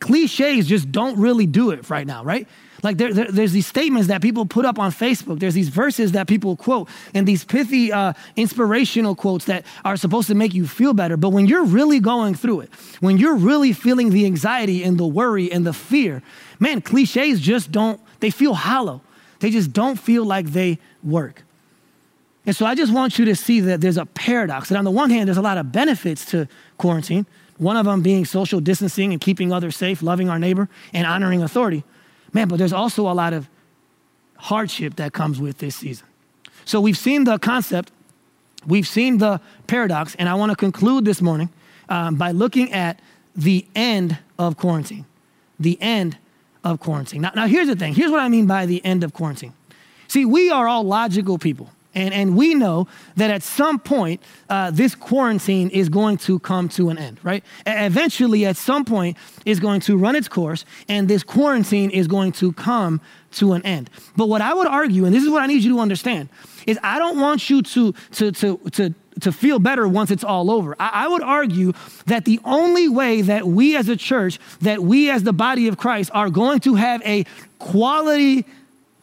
cliches 0.00 0.66
just 0.66 0.90
don't 0.90 1.18
really 1.18 1.46
do 1.46 1.70
it 1.70 1.88
right 1.90 2.06
now, 2.06 2.24
right? 2.24 2.48
Like 2.82 2.96
there, 2.96 3.12
there, 3.12 3.30
there's 3.30 3.52
these 3.52 3.66
statements 3.66 4.08
that 4.08 4.22
people 4.22 4.46
put 4.46 4.64
up 4.64 4.78
on 4.78 4.90
Facebook. 4.90 5.38
There's 5.38 5.54
these 5.54 5.68
verses 5.68 6.12
that 6.12 6.26
people 6.26 6.56
quote 6.56 6.88
and 7.14 7.28
these 7.28 7.44
pithy, 7.44 7.92
uh, 7.92 8.14
inspirational 8.36 9.14
quotes 9.14 9.44
that 9.44 9.66
are 9.84 9.96
supposed 9.96 10.28
to 10.28 10.34
make 10.34 10.54
you 10.54 10.66
feel 10.66 10.94
better. 10.94 11.16
But 11.16 11.30
when 11.30 11.46
you're 11.46 11.64
really 11.64 12.00
going 12.00 12.34
through 12.34 12.60
it, 12.60 12.70
when 13.00 13.18
you're 13.18 13.36
really 13.36 13.72
feeling 13.72 14.10
the 14.10 14.24
anxiety 14.24 14.82
and 14.82 14.98
the 14.98 15.06
worry 15.06 15.52
and 15.52 15.66
the 15.66 15.74
fear, 15.74 16.22
man, 16.58 16.80
cliches 16.80 17.40
just 17.40 17.70
don't, 17.70 18.00
they 18.20 18.30
feel 18.30 18.54
hollow. 18.54 19.02
They 19.40 19.50
just 19.50 19.72
don't 19.72 19.96
feel 19.96 20.24
like 20.24 20.46
they 20.46 20.78
work. 21.02 21.42
And 22.46 22.56
so 22.56 22.64
I 22.64 22.74
just 22.74 22.92
want 22.92 23.18
you 23.18 23.26
to 23.26 23.36
see 23.36 23.60
that 23.60 23.80
there's 23.80 23.98
a 23.98 24.06
paradox. 24.06 24.70
That 24.70 24.78
on 24.78 24.84
the 24.84 24.90
one 24.90 25.10
hand, 25.10 25.28
there's 25.28 25.36
a 25.36 25.42
lot 25.42 25.58
of 25.58 25.70
benefits 25.72 26.24
to 26.26 26.48
quarantine. 26.78 27.26
One 27.60 27.76
of 27.76 27.84
them 27.84 28.00
being 28.00 28.24
social 28.24 28.58
distancing 28.58 29.12
and 29.12 29.20
keeping 29.20 29.52
others 29.52 29.76
safe, 29.76 30.02
loving 30.02 30.30
our 30.30 30.38
neighbor, 30.38 30.70
and 30.94 31.06
honoring 31.06 31.42
authority. 31.42 31.84
Man, 32.32 32.48
but 32.48 32.56
there's 32.56 32.72
also 32.72 33.02
a 33.02 33.12
lot 33.12 33.34
of 33.34 33.50
hardship 34.36 34.96
that 34.96 35.12
comes 35.12 35.38
with 35.38 35.58
this 35.58 35.76
season. 35.76 36.06
So 36.64 36.80
we've 36.80 36.96
seen 36.96 37.24
the 37.24 37.38
concept, 37.38 37.92
we've 38.66 38.88
seen 38.88 39.18
the 39.18 39.42
paradox, 39.66 40.14
and 40.14 40.26
I 40.26 40.34
want 40.36 40.50
to 40.50 40.56
conclude 40.56 41.04
this 41.04 41.20
morning 41.20 41.50
um, 41.90 42.14
by 42.14 42.30
looking 42.30 42.72
at 42.72 42.98
the 43.36 43.66
end 43.74 44.16
of 44.38 44.56
quarantine. 44.56 45.04
The 45.58 45.76
end 45.82 46.16
of 46.64 46.80
quarantine. 46.80 47.20
Now, 47.20 47.32
now, 47.34 47.46
here's 47.46 47.68
the 47.68 47.76
thing 47.76 47.92
here's 47.94 48.10
what 48.10 48.20
I 48.20 48.30
mean 48.30 48.46
by 48.46 48.64
the 48.64 48.82
end 48.86 49.04
of 49.04 49.12
quarantine. 49.12 49.52
See, 50.08 50.24
we 50.24 50.50
are 50.50 50.66
all 50.66 50.84
logical 50.84 51.36
people. 51.36 51.70
And, 51.94 52.14
and 52.14 52.36
we 52.36 52.54
know 52.54 52.86
that 53.16 53.30
at 53.30 53.42
some 53.42 53.78
point, 53.78 54.22
uh, 54.48 54.70
this 54.70 54.94
quarantine 54.94 55.70
is 55.70 55.88
going 55.88 56.18
to 56.18 56.38
come 56.38 56.68
to 56.70 56.88
an 56.88 56.98
end, 56.98 57.18
right? 57.24 57.42
Eventually, 57.66 58.46
at 58.46 58.56
some 58.56 58.84
point, 58.84 59.16
is 59.44 59.58
going 59.58 59.80
to 59.80 59.96
run 59.96 60.14
its 60.14 60.28
course, 60.28 60.64
and 60.88 61.08
this 61.08 61.24
quarantine 61.24 61.90
is 61.90 62.06
going 62.06 62.32
to 62.32 62.52
come 62.52 63.00
to 63.32 63.54
an 63.54 63.62
end. 63.62 63.90
But 64.16 64.28
what 64.28 64.40
I 64.40 64.54
would 64.54 64.68
argue, 64.68 65.04
and 65.04 65.14
this 65.14 65.24
is 65.24 65.30
what 65.30 65.42
I 65.42 65.46
need 65.46 65.64
you 65.64 65.72
to 65.74 65.80
understand, 65.80 66.28
is 66.66 66.78
I 66.82 66.98
don't 66.98 67.18
want 67.18 67.50
you 67.50 67.62
to, 67.62 67.92
to, 68.12 68.32
to, 68.32 68.56
to, 68.72 68.94
to 69.20 69.32
feel 69.32 69.58
better 69.58 69.88
once 69.88 70.12
it's 70.12 70.24
all 70.24 70.50
over. 70.50 70.76
I, 70.78 70.90
I 70.92 71.08
would 71.08 71.22
argue 71.22 71.72
that 72.06 72.24
the 72.24 72.38
only 72.44 72.88
way 72.88 73.22
that 73.22 73.46
we 73.46 73.76
as 73.76 73.88
a 73.88 73.96
church, 73.96 74.38
that 74.60 74.80
we 74.82 75.10
as 75.10 75.24
the 75.24 75.32
body 75.32 75.66
of 75.66 75.76
Christ 75.76 76.10
are 76.14 76.30
going 76.30 76.60
to 76.60 76.74
have 76.76 77.02
a 77.04 77.24
quality 77.58 78.46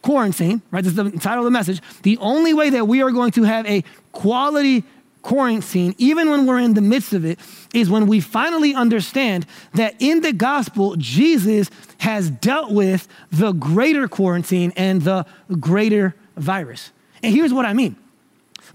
quarantine, 0.08 0.62
right? 0.70 0.82
This 0.82 0.96
is 0.96 0.96
the 0.96 1.10
title 1.18 1.40
of 1.40 1.44
the 1.44 1.50
message. 1.50 1.82
The 2.02 2.16
only 2.16 2.54
way 2.54 2.70
that 2.70 2.88
we 2.88 3.02
are 3.02 3.10
going 3.10 3.30
to 3.32 3.42
have 3.42 3.66
a 3.66 3.84
quality 4.12 4.82
quarantine, 5.20 5.94
even 5.98 6.30
when 6.30 6.46
we're 6.46 6.60
in 6.60 6.72
the 6.72 6.80
midst 6.80 7.12
of 7.12 7.26
it, 7.26 7.38
is 7.74 7.90
when 7.90 8.06
we 8.06 8.18
finally 8.18 8.74
understand 8.74 9.44
that 9.74 9.94
in 9.98 10.22
the 10.22 10.32
gospel, 10.32 10.96
Jesus 10.96 11.68
has 11.98 12.30
dealt 12.30 12.70
with 12.70 13.06
the 13.30 13.52
greater 13.52 14.08
quarantine 14.08 14.72
and 14.76 15.02
the 15.02 15.26
greater 15.60 16.14
virus. 16.38 16.90
And 17.22 17.34
here's 17.34 17.52
what 17.52 17.66
I 17.66 17.74
mean 17.74 17.94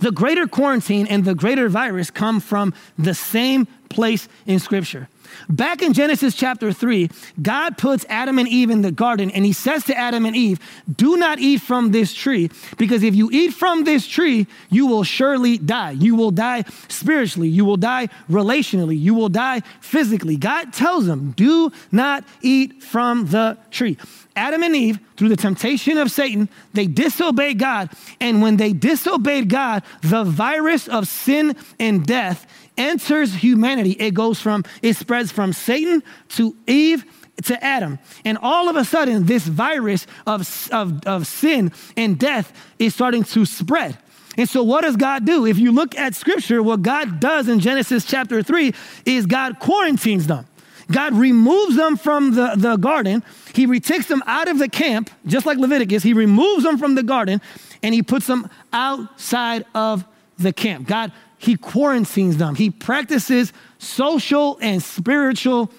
the 0.01 0.11
greater 0.11 0.45
quarantine 0.45 1.07
and 1.07 1.25
the 1.25 1.34
greater 1.34 1.67
virus 1.67 2.11
come 2.11 2.41
from 2.41 2.75
the 2.95 3.15
same 3.15 3.65
place 3.89 4.29
in 4.45 4.59
Scripture. 4.59 5.09
Back 5.49 5.81
in 5.81 5.93
Genesis 5.93 6.36
chapter 6.36 6.71
3, 6.71 7.09
God 7.41 7.77
puts 7.77 8.05
Adam 8.09 8.39
and 8.39 8.47
Eve 8.47 8.69
in 8.69 8.81
the 8.81 8.91
garden 8.91 9.31
and 9.31 9.45
he 9.45 9.53
says 9.53 9.84
to 9.86 9.97
Adam 9.97 10.25
and 10.25 10.36
Eve, 10.36 10.59
Do 10.95 11.17
not 11.17 11.39
eat 11.39 11.61
from 11.61 11.91
this 11.91 12.13
tree, 12.13 12.49
because 12.77 13.03
if 13.03 13.15
you 13.15 13.29
eat 13.31 13.53
from 13.53 13.84
this 13.84 14.07
tree, 14.07 14.47
you 14.69 14.88
will 14.88 15.03
surely 15.03 15.57
die. 15.57 15.91
You 15.91 16.15
will 16.15 16.31
die 16.31 16.63
spiritually, 16.88 17.49
you 17.49 17.65
will 17.65 17.77
die 17.77 18.09
relationally, 18.29 18.99
you 18.99 19.13
will 19.13 19.29
die 19.29 19.61
physically. 19.81 20.38
God 20.38 20.73
tells 20.73 21.05
them, 21.05 21.31
Do 21.31 21.71
not 21.91 22.23
eat 22.41 22.84
from 22.84 23.27
the 23.27 23.57
tree. 23.71 23.97
Adam 24.36 24.63
and 24.63 24.75
Eve, 24.75 24.99
through 25.15 25.29
the 25.29 25.38
temptation 25.38 25.97
of 25.97 26.09
Satan, 26.09 26.49
they 26.73 26.88
disobeyed 26.88 27.59
God. 27.59 27.91
And 28.19 28.41
when 28.41 28.57
they 28.57 28.73
disobeyed 28.73 29.49
God, 29.49 29.84
the 30.01 30.23
virus 30.23 30.88
of 30.88 31.07
sin 31.07 31.55
and 31.79 32.05
death 32.05 32.47
enters 32.78 33.34
humanity. 33.34 33.91
It 33.91 34.13
goes 34.13 34.39
from, 34.39 34.63
it 34.82 34.95
spreads 34.95 35.32
from 35.32 35.53
Satan 35.53 36.03
to 36.30 36.55
Eve 36.67 37.05
to 37.43 37.63
Adam. 37.63 37.99
And 38.26 38.38
all 38.41 38.69
of 38.69 38.76
a 38.76 38.86
sudden, 38.86 39.26
this 39.26 39.45
virus 39.45 40.05
of, 40.28 40.69
of, 40.71 41.05
of 41.05 41.28
sin 41.28 41.71
and 41.97 42.17
death 42.17 42.53
is 42.80 42.93
starting 42.93 43.24
to 43.24 43.45
spread. 43.45 43.97
And 44.38 44.49
so, 44.49 44.63
what 44.63 44.82
does 44.82 44.95
God 44.95 45.26
do? 45.26 45.45
If 45.45 45.59
you 45.59 45.71
look 45.71 45.95
at 45.95 46.15
scripture, 46.15 46.63
what 46.63 46.82
God 46.82 47.19
does 47.19 47.47
in 47.47 47.59
Genesis 47.59 48.05
chapter 48.05 48.41
3 48.41 48.74
is 49.05 49.26
God 49.26 49.59
quarantines 49.59 50.28
them. 50.28 50.47
God 50.91 51.13
removes 51.13 51.76
them 51.76 51.97
from 51.97 52.36
the, 52.36 52.53
the 52.57 52.76
garden. 52.78 53.24
He 53.53 53.80
takes 53.80 54.07
them 54.07 54.24
out 54.26 54.47
of 54.47 54.57
the 54.57 54.67
camp, 54.67 55.09
just 55.26 55.45
like 55.45 55.57
Leviticus. 55.57 56.03
He 56.03 56.13
removes 56.13 56.63
them 56.63 56.78
from 56.78 56.95
the 56.95 57.03
garden 57.03 57.41
and 57.82 57.93
he 57.93 58.03
puts 58.03 58.28
them 58.28 58.49
outside 58.71 59.65
of 59.74 60.05
the 60.38 60.51
camp. 60.51 60.88
God 60.88 61.11
he 61.43 61.57
quarantines 61.57 62.37
them. 62.37 62.55
He 62.55 62.69
practices 62.69 63.51
social 63.77 64.57
and 64.61 64.81
spiritual 64.81 65.71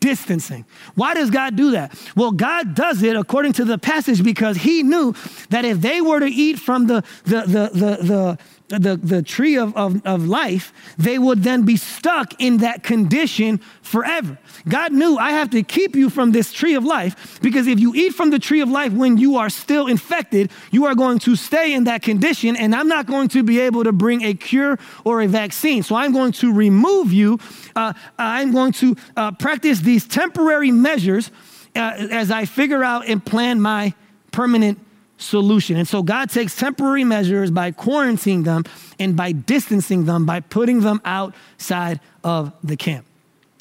distancing. 0.00 0.66
Why 0.94 1.14
does 1.14 1.30
God 1.30 1.56
do 1.56 1.70
that? 1.70 1.98
Well, 2.14 2.32
God 2.32 2.74
does 2.74 3.02
it 3.02 3.16
according 3.16 3.54
to 3.54 3.64
the 3.64 3.78
passage 3.78 4.22
because 4.22 4.58
he 4.58 4.82
knew 4.82 5.14
that 5.48 5.64
if 5.64 5.80
they 5.80 6.00
were 6.00 6.20
to 6.20 6.26
eat 6.26 6.58
from 6.58 6.86
the, 6.86 7.02
the, 7.24 7.40
the, 7.40 7.70
the, 7.72 8.04
the 8.04 8.38
the, 8.68 8.96
the 8.96 9.22
tree 9.22 9.56
of, 9.56 9.74
of, 9.76 10.04
of 10.06 10.26
life, 10.26 10.72
they 10.98 11.18
would 11.18 11.42
then 11.42 11.62
be 11.62 11.76
stuck 11.76 12.34
in 12.38 12.58
that 12.58 12.82
condition 12.82 13.58
forever. 13.82 14.38
God 14.68 14.92
knew 14.92 15.16
I 15.16 15.30
have 15.30 15.50
to 15.50 15.62
keep 15.62 15.96
you 15.96 16.10
from 16.10 16.32
this 16.32 16.52
tree 16.52 16.74
of 16.74 16.84
life 16.84 17.40
because 17.40 17.66
if 17.66 17.80
you 17.80 17.94
eat 17.94 18.14
from 18.14 18.30
the 18.30 18.38
tree 18.38 18.60
of 18.60 18.68
life 18.68 18.92
when 18.92 19.16
you 19.16 19.36
are 19.36 19.48
still 19.48 19.86
infected, 19.86 20.50
you 20.70 20.84
are 20.84 20.94
going 20.94 21.18
to 21.20 21.34
stay 21.36 21.72
in 21.72 21.84
that 21.84 22.02
condition, 22.02 22.56
and 22.56 22.74
I'm 22.74 22.88
not 22.88 23.06
going 23.06 23.28
to 23.28 23.42
be 23.42 23.60
able 23.60 23.84
to 23.84 23.92
bring 23.92 24.22
a 24.22 24.34
cure 24.34 24.78
or 25.04 25.22
a 25.22 25.26
vaccine. 25.26 25.82
So 25.82 25.96
I'm 25.96 26.12
going 26.12 26.32
to 26.32 26.52
remove 26.52 27.12
you. 27.12 27.38
Uh, 27.74 27.94
I'm 28.18 28.52
going 28.52 28.72
to 28.72 28.96
uh, 29.16 29.32
practice 29.32 29.80
these 29.80 30.06
temporary 30.06 30.70
measures 30.70 31.30
uh, 31.74 32.08
as 32.10 32.30
I 32.30 32.44
figure 32.44 32.84
out 32.84 33.06
and 33.06 33.24
plan 33.24 33.60
my 33.60 33.94
permanent 34.30 34.78
solution. 35.18 35.76
And 35.76 35.86
so 35.86 36.02
God 36.02 36.30
takes 36.30 36.56
temporary 36.56 37.04
measures 37.04 37.50
by 37.50 37.72
quarantining 37.72 38.44
them 38.44 38.64
and 38.98 39.16
by 39.16 39.32
distancing 39.32 40.06
them, 40.06 40.24
by 40.24 40.40
putting 40.40 40.80
them 40.80 41.00
outside 41.04 42.00
of 42.24 42.52
the 42.62 42.76
camp. 42.76 43.07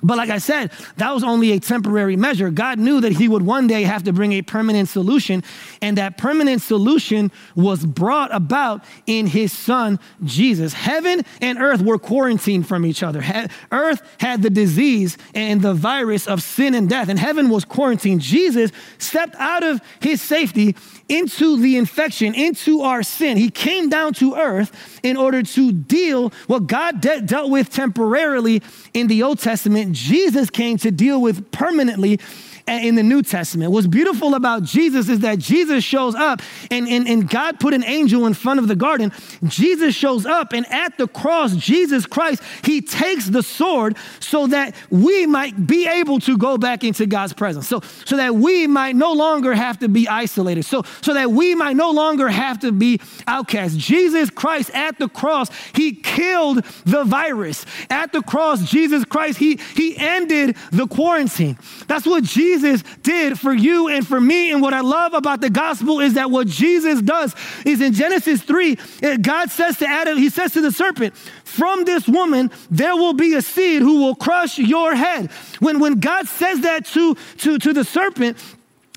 But 0.03 0.17
like 0.17 0.29
I 0.29 0.37
said, 0.37 0.71
that 0.97 1.11
was 1.11 1.23
only 1.23 1.53
a 1.53 1.59
temporary 1.59 2.15
measure. 2.15 2.51
God 2.51 2.77
knew 2.77 3.01
that 3.01 3.13
he 3.13 3.27
would 3.27 3.41
one 3.41 3.65
day 3.65 3.81
have 3.81 4.03
to 4.03 4.13
bring 4.13 4.31
a 4.33 4.43
permanent 4.43 4.89
solution, 4.89 5.43
and 5.81 5.97
that 5.97 6.19
permanent 6.19 6.61
solution 6.61 7.31
was 7.55 7.83
brought 7.83 8.33
about 8.33 8.83
in 9.07 9.25
his 9.25 9.51
son 9.51 9.99
Jesus. 10.23 10.73
Heaven 10.73 11.25
and 11.41 11.57
earth 11.57 11.81
were 11.81 11.97
quarantined 11.97 12.67
from 12.67 12.85
each 12.85 13.01
other. 13.01 13.23
Earth 13.71 14.01
had 14.19 14.43
the 14.43 14.51
disease 14.51 15.17
and 15.33 15.63
the 15.63 15.73
virus 15.73 16.27
of 16.27 16.43
sin 16.43 16.75
and 16.75 16.87
death, 16.87 17.09
and 17.09 17.17
heaven 17.17 17.49
was 17.49 17.65
quarantined. 17.65 18.21
Jesus 18.21 18.71
stepped 18.99 19.35
out 19.37 19.63
of 19.63 19.81
his 19.99 20.21
safety 20.21 20.75
into 21.09 21.57
the 21.57 21.75
infection, 21.77 22.35
into 22.35 22.81
our 22.81 23.01
sin. 23.01 23.37
He 23.37 23.49
came 23.49 23.89
down 23.89 24.13
to 24.15 24.35
earth 24.35 24.99
in 25.01 25.17
order 25.17 25.41
to 25.41 25.71
deal 25.71 26.31
what 26.47 26.67
God 26.67 27.01
de- 27.01 27.21
dealt 27.21 27.49
with 27.49 27.71
temporarily 27.71 28.61
in 28.93 29.07
the 29.07 29.23
Old 29.23 29.39
Testament. 29.39 29.86
Jesus 29.93 30.49
came 30.49 30.77
to 30.77 30.91
deal 30.91 31.21
with 31.21 31.51
permanently 31.51 32.19
in 32.67 32.95
the 32.95 33.03
New 33.03 33.21
Testament. 33.21 33.71
What's 33.71 33.87
beautiful 33.87 34.35
about 34.35 34.63
Jesus 34.63 35.09
is 35.09 35.19
that 35.19 35.39
Jesus 35.39 35.83
shows 35.83 36.15
up 36.15 36.41
and, 36.69 36.87
and, 36.87 37.07
and 37.07 37.29
God 37.29 37.59
put 37.59 37.73
an 37.73 37.83
angel 37.83 38.25
in 38.25 38.33
front 38.33 38.59
of 38.59 38.67
the 38.67 38.75
garden. 38.75 39.11
Jesus 39.43 39.95
shows 39.95 40.25
up, 40.25 40.53
and 40.53 40.65
at 40.71 40.97
the 40.97 41.07
cross, 41.07 41.55
Jesus 41.55 42.05
Christ, 42.05 42.41
he 42.63 42.81
takes 42.81 43.27
the 43.27 43.43
sword 43.43 43.97
so 44.19 44.47
that 44.47 44.75
we 44.89 45.25
might 45.25 45.67
be 45.67 45.87
able 45.87 46.19
to 46.21 46.37
go 46.37 46.57
back 46.57 46.83
into 46.83 47.05
God's 47.05 47.33
presence. 47.33 47.67
So, 47.67 47.81
so 48.05 48.17
that 48.17 48.35
we 48.35 48.67
might 48.67 48.95
no 48.95 49.13
longer 49.13 49.53
have 49.53 49.79
to 49.79 49.87
be 49.87 50.07
isolated. 50.07 50.63
So, 50.63 50.83
so 51.01 51.13
that 51.13 51.31
we 51.31 51.55
might 51.55 51.75
no 51.75 51.91
longer 51.91 52.27
have 52.27 52.59
to 52.59 52.71
be 52.71 52.99
outcast. 53.27 53.77
Jesus 53.77 54.29
Christ 54.29 54.71
at 54.73 54.99
the 54.99 55.07
cross, 55.07 55.49
he 55.73 55.93
killed 55.93 56.63
the 56.85 57.03
virus. 57.03 57.65
At 57.89 58.11
the 58.11 58.21
cross, 58.21 58.69
Jesus 58.69 59.05
Christ, 59.05 59.39
he, 59.39 59.59
he 59.75 59.97
ended 59.97 60.57
the 60.71 60.87
quarantine. 60.87 61.57
That's 61.87 62.05
what 62.05 62.23
Jesus 62.23 62.56
Jesus 62.57 62.83
did 63.03 63.39
for 63.39 63.53
you 63.53 63.87
and 63.87 64.05
for 64.05 64.19
me. 64.19 64.51
And 64.51 64.61
what 64.61 64.73
I 64.73 64.81
love 64.81 65.13
about 65.13 65.41
the 65.41 65.49
gospel 65.49 65.99
is 65.99 66.15
that 66.15 66.31
what 66.31 66.47
Jesus 66.47 67.01
does 67.01 67.35
is 67.65 67.81
in 67.81 67.93
Genesis 67.93 68.41
3, 68.41 68.77
eh, 69.03 69.17
God 69.17 69.49
says 69.51 69.77
to 69.77 69.87
Adam, 69.87 70.17
He 70.17 70.29
says 70.29 70.53
to 70.53 70.61
the 70.61 70.71
serpent, 70.71 71.15
From 71.43 71.85
this 71.85 72.07
woman, 72.07 72.51
there 72.71 72.95
will 72.95 73.13
be 73.13 73.35
a 73.35 73.41
seed 73.41 73.81
who 73.81 73.99
will 73.99 74.15
crush 74.15 74.57
your 74.57 74.95
head. 74.95 75.31
When, 75.59 75.79
when 75.79 75.99
God 75.99 76.27
says 76.27 76.61
that 76.61 76.85
to, 76.87 77.15
to, 77.37 77.59
to 77.59 77.73
the 77.73 77.83
serpent, 77.83 78.37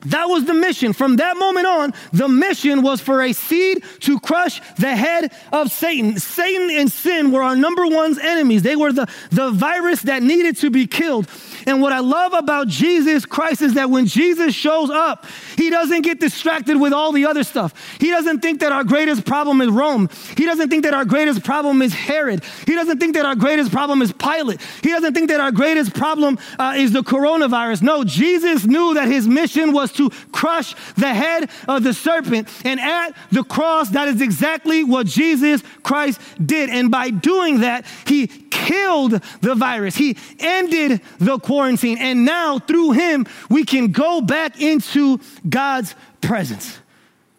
that 0.07 0.27
was 0.27 0.47
the 0.47 0.55
mission. 0.55 0.93
From 0.93 1.17
that 1.17 1.37
moment 1.37 1.67
on, 1.67 1.95
the 2.13 2.29
mission 2.29 2.83
was 2.83 3.01
for 3.01 3.23
a 3.23 3.33
seed 3.33 3.85
to 4.01 4.19
crush 4.21 4.61
the 4.77 4.95
head 4.95 5.33
of 5.53 5.71
Satan. 5.71 6.19
Satan 6.19 6.71
and 6.71 6.91
sin 6.91 7.33
were 7.33 7.43
our 7.43 7.57
number 7.57 7.87
one's 7.87 8.19
enemies. 8.19 8.63
They 8.63 8.77
were 8.77 8.93
the, 8.93 9.09
the 9.31 9.51
virus 9.51 10.03
that 10.03 10.23
needed 10.23 10.57
to 10.59 10.71
be 10.71 10.87
killed. 10.87 11.29
And 11.67 11.83
what 11.83 11.93
I 11.93 11.99
love 11.99 12.33
about 12.33 12.69
Jesus 12.69 13.27
Christ 13.27 13.61
is 13.61 13.75
that 13.75 13.91
when 13.91 14.07
Jesus 14.07 14.55
shows 14.55 14.89
up, 14.89 15.27
he 15.57 15.69
doesn't 15.69 16.03
get 16.03 16.19
distracted 16.19 16.81
with 16.81 16.95
all 16.95 17.13
the 17.13 17.27
other 17.27 17.45
stuff. 17.45 17.75
He 18.01 18.09
doesn't 18.09 18.41
think 18.41 18.61
that 18.61 18.73
our 18.73 18.85
greatest 18.85 19.27
problem 19.27 19.61
is 19.61 19.69
Rome. 19.69 20.09
He 20.37 20.47
doesn't 20.47 20.71
think 20.71 20.85
that 20.85 20.95
our 20.95 21.05
greatest 21.05 21.45
problem 21.45 21.83
is 21.83 21.93
Herod. 21.93 22.43
He 22.67 22.75
doesn't 22.75 22.99
think 22.99 23.15
that 23.17 23.27
our 23.27 23.35
greatest 23.35 23.71
problem 23.71 24.01
is 24.01 24.13
Pilate. 24.13 24.61
He 24.83 24.89
doesn't 24.89 25.13
think 25.13 25.29
that 25.29 25.41
our 25.41 25.53
greatest 25.53 25.95
problem 25.95 26.39
uh, 26.59 26.75
is 26.77 26.93
the 26.93 27.03
coronavirus. 27.03 27.83
No, 27.83 28.05
Jesus 28.05 28.65
knew 28.65 28.95
that 28.95 29.09
his 29.09 29.29
mission 29.29 29.73
was 29.73 29.90
to 29.93 30.11
crush 30.33 30.75
the 30.95 31.13
head 31.13 31.51
of 31.69 31.83
the 31.83 31.95
serpent. 31.95 32.49
And 32.65 32.81
at 32.81 33.15
the 33.31 33.43
cross, 33.43 33.91
that 33.91 34.09
is 34.09 34.21
exactly 34.21 34.85
what 34.85 35.07
Jesus 35.07 35.63
Christ 35.83 36.21
did. 36.45 36.71
And 36.71 36.91
by 36.91 37.11
doing 37.11 37.61
that, 37.61 37.87
he 38.07 38.27
killed 38.27 39.13
the 39.41 39.55
virus, 39.55 39.97
he 39.97 40.17
ended 40.39 41.01
the 41.19 41.39
quarantine. 41.39 41.99
And 41.99 42.25
now, 42.25 42.59
through 42.59 42.93
him, 42.93 43.27
we 43.49 43.65
can 43.65 43.93
go 43.93 44.21
back 44.21 44.61
into 44.61 45.21
God's 45.49 45.95
presence. 46.21 46.79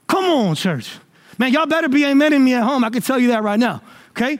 Come 0.08 0.26
on, 0.26 0.56
church. 0.56 0.98
Man, 1.38 1.54
y'all 1.54 1.66
better 1.66 1.90
be 1.90 2.02
amening 2.02 2.42
me 2.42 2.54
at 2.54 2.64
home. 2.64 2.84
I 2.84 2.90
can 2.90 3.02
tell 3.02 3.18
you 3.18 3.30
that 3.30 3.44
right 3.44 3.60
now, 3.60 3.82
okay? 4.12 4.40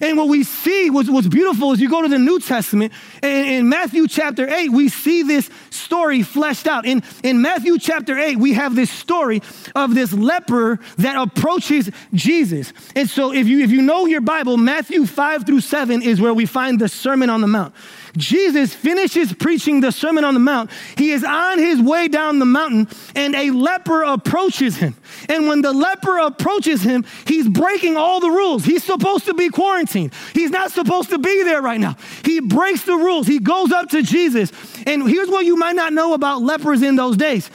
And 0.00 0.16
what 0.16 0.28
we 0.28 0.42
see, 0.42 0.90
what's, 0.90 1.08
what's 1.08 1.28
beautiful 1.28 1.72
is 1.72 1.80
you 1.80 1.88
go 1.88 2.02
to 2.02 2.08
the 2.08 2.18
New 2.18 2.40
Testament, 2.40 2.92
and 3.22 3.46
in 3.46 3.68
Matthew 3.68 4.08
chapter 4.08 4.48
8, 4.48 4.70
we 4.70 4.88
see 4.88 5.22
this 5.22 5.48
story 5.70 6.22
fleshed 6.22 6.66
out. 6.66 6.86
In, 6.86 7.02
in 7.22 7.40
Matthew 7.40 7.78
chapter 7.78 8.18
8, 8.18 8.36
we 8.36 8.54
have 8.54 8.74
this 8.74 8.90
story 8.90 9.42
of 9.74 9.94
this 9.94 10.12
leper 10.12 10.80
that 10.98 11.16
approaches 11.16 11.90
Jesus. 12.12 12.72
And 12.94 13.08
so 13.08 13.32
if 13.32 13.46
you, 13.46 13.60
if 13.60 13.70
you 13.70 13.82
know 13.82 14.06
your 14.06 14.20
Bible, 14.20 14.56
Matthew 14.56 15.06
5 15.06 15.46
through 15.46 15.60
7 15.60 16.02
is 16.02 16.20
where 16.20 16.34
we 16.34 16.46
find 16.46 16.80
the 16.80 16.88
Sermon 16.88 17.30
on 17.30 17.40
the 17.40 17.46
Mount. 17.46 17.74
Jesus 18.16 18.74
finishes 18.74 19.32
preaching 19.32 19.80
the 19.80 19.90
Sermon 19.90 20.24
on 20.24 20.34
the 20.34 20.40
Mount. 20.40 20.70
He 20.96 21.10
is 21.10 21.24
on 21.24 21.58
his 21.58 21.80
way 21.80 22.08
down 22.08 22.38
the 22.38 22.44
mountain, 22.44 22.88
and 23.14 23.34
a 23.34 23.50
leper 23.50 24.02
approaches 24.02 24.76
him. 24.76 24.94
And 25.28 25.48
when 25.48 25.62
the 25.62 25.72
leper 25.72 26.18
approaches 26.18 26.82
him, 26.82 27.04
he's 27.26 27.48
breaking 27.48 27.96
all 27.96 28.20
the 28.20 28.30
rules. 28.30 28.64
He's 28.64 28.84
supposed 28.84 29.26
to 29.26 29.34
be 29.34 29.48
quarantined, 29.48 30.12
he's 30.32 30.50
not 30.50 30.70
supposed 30.70 31.10
to 31.10 31.18
be 31.18 31.42
there 31.42 31.62
right 31.62 31.80
now. 31.80 31.96
He 32.24 32.40
breaks 32.40 32.84
the 32.84 32.96
rules. 32.96 33.26
He 33.26 33.38
goes 33.38 33.72
up 33.72 33.90
to 33.90 34.02
Jesus. 34.02 34.52
And 34.86 35.08
here's 35.08 35.28
what 35.28 35.44
you 35.44 35.56
might 35.56 35.76
not 35.76 35.92
know 35.92 36.14
about 36.14 36.42
lepers 36.42 36.82
in 36.82 36.96
those 36.96 37.16
days 37.16 37.50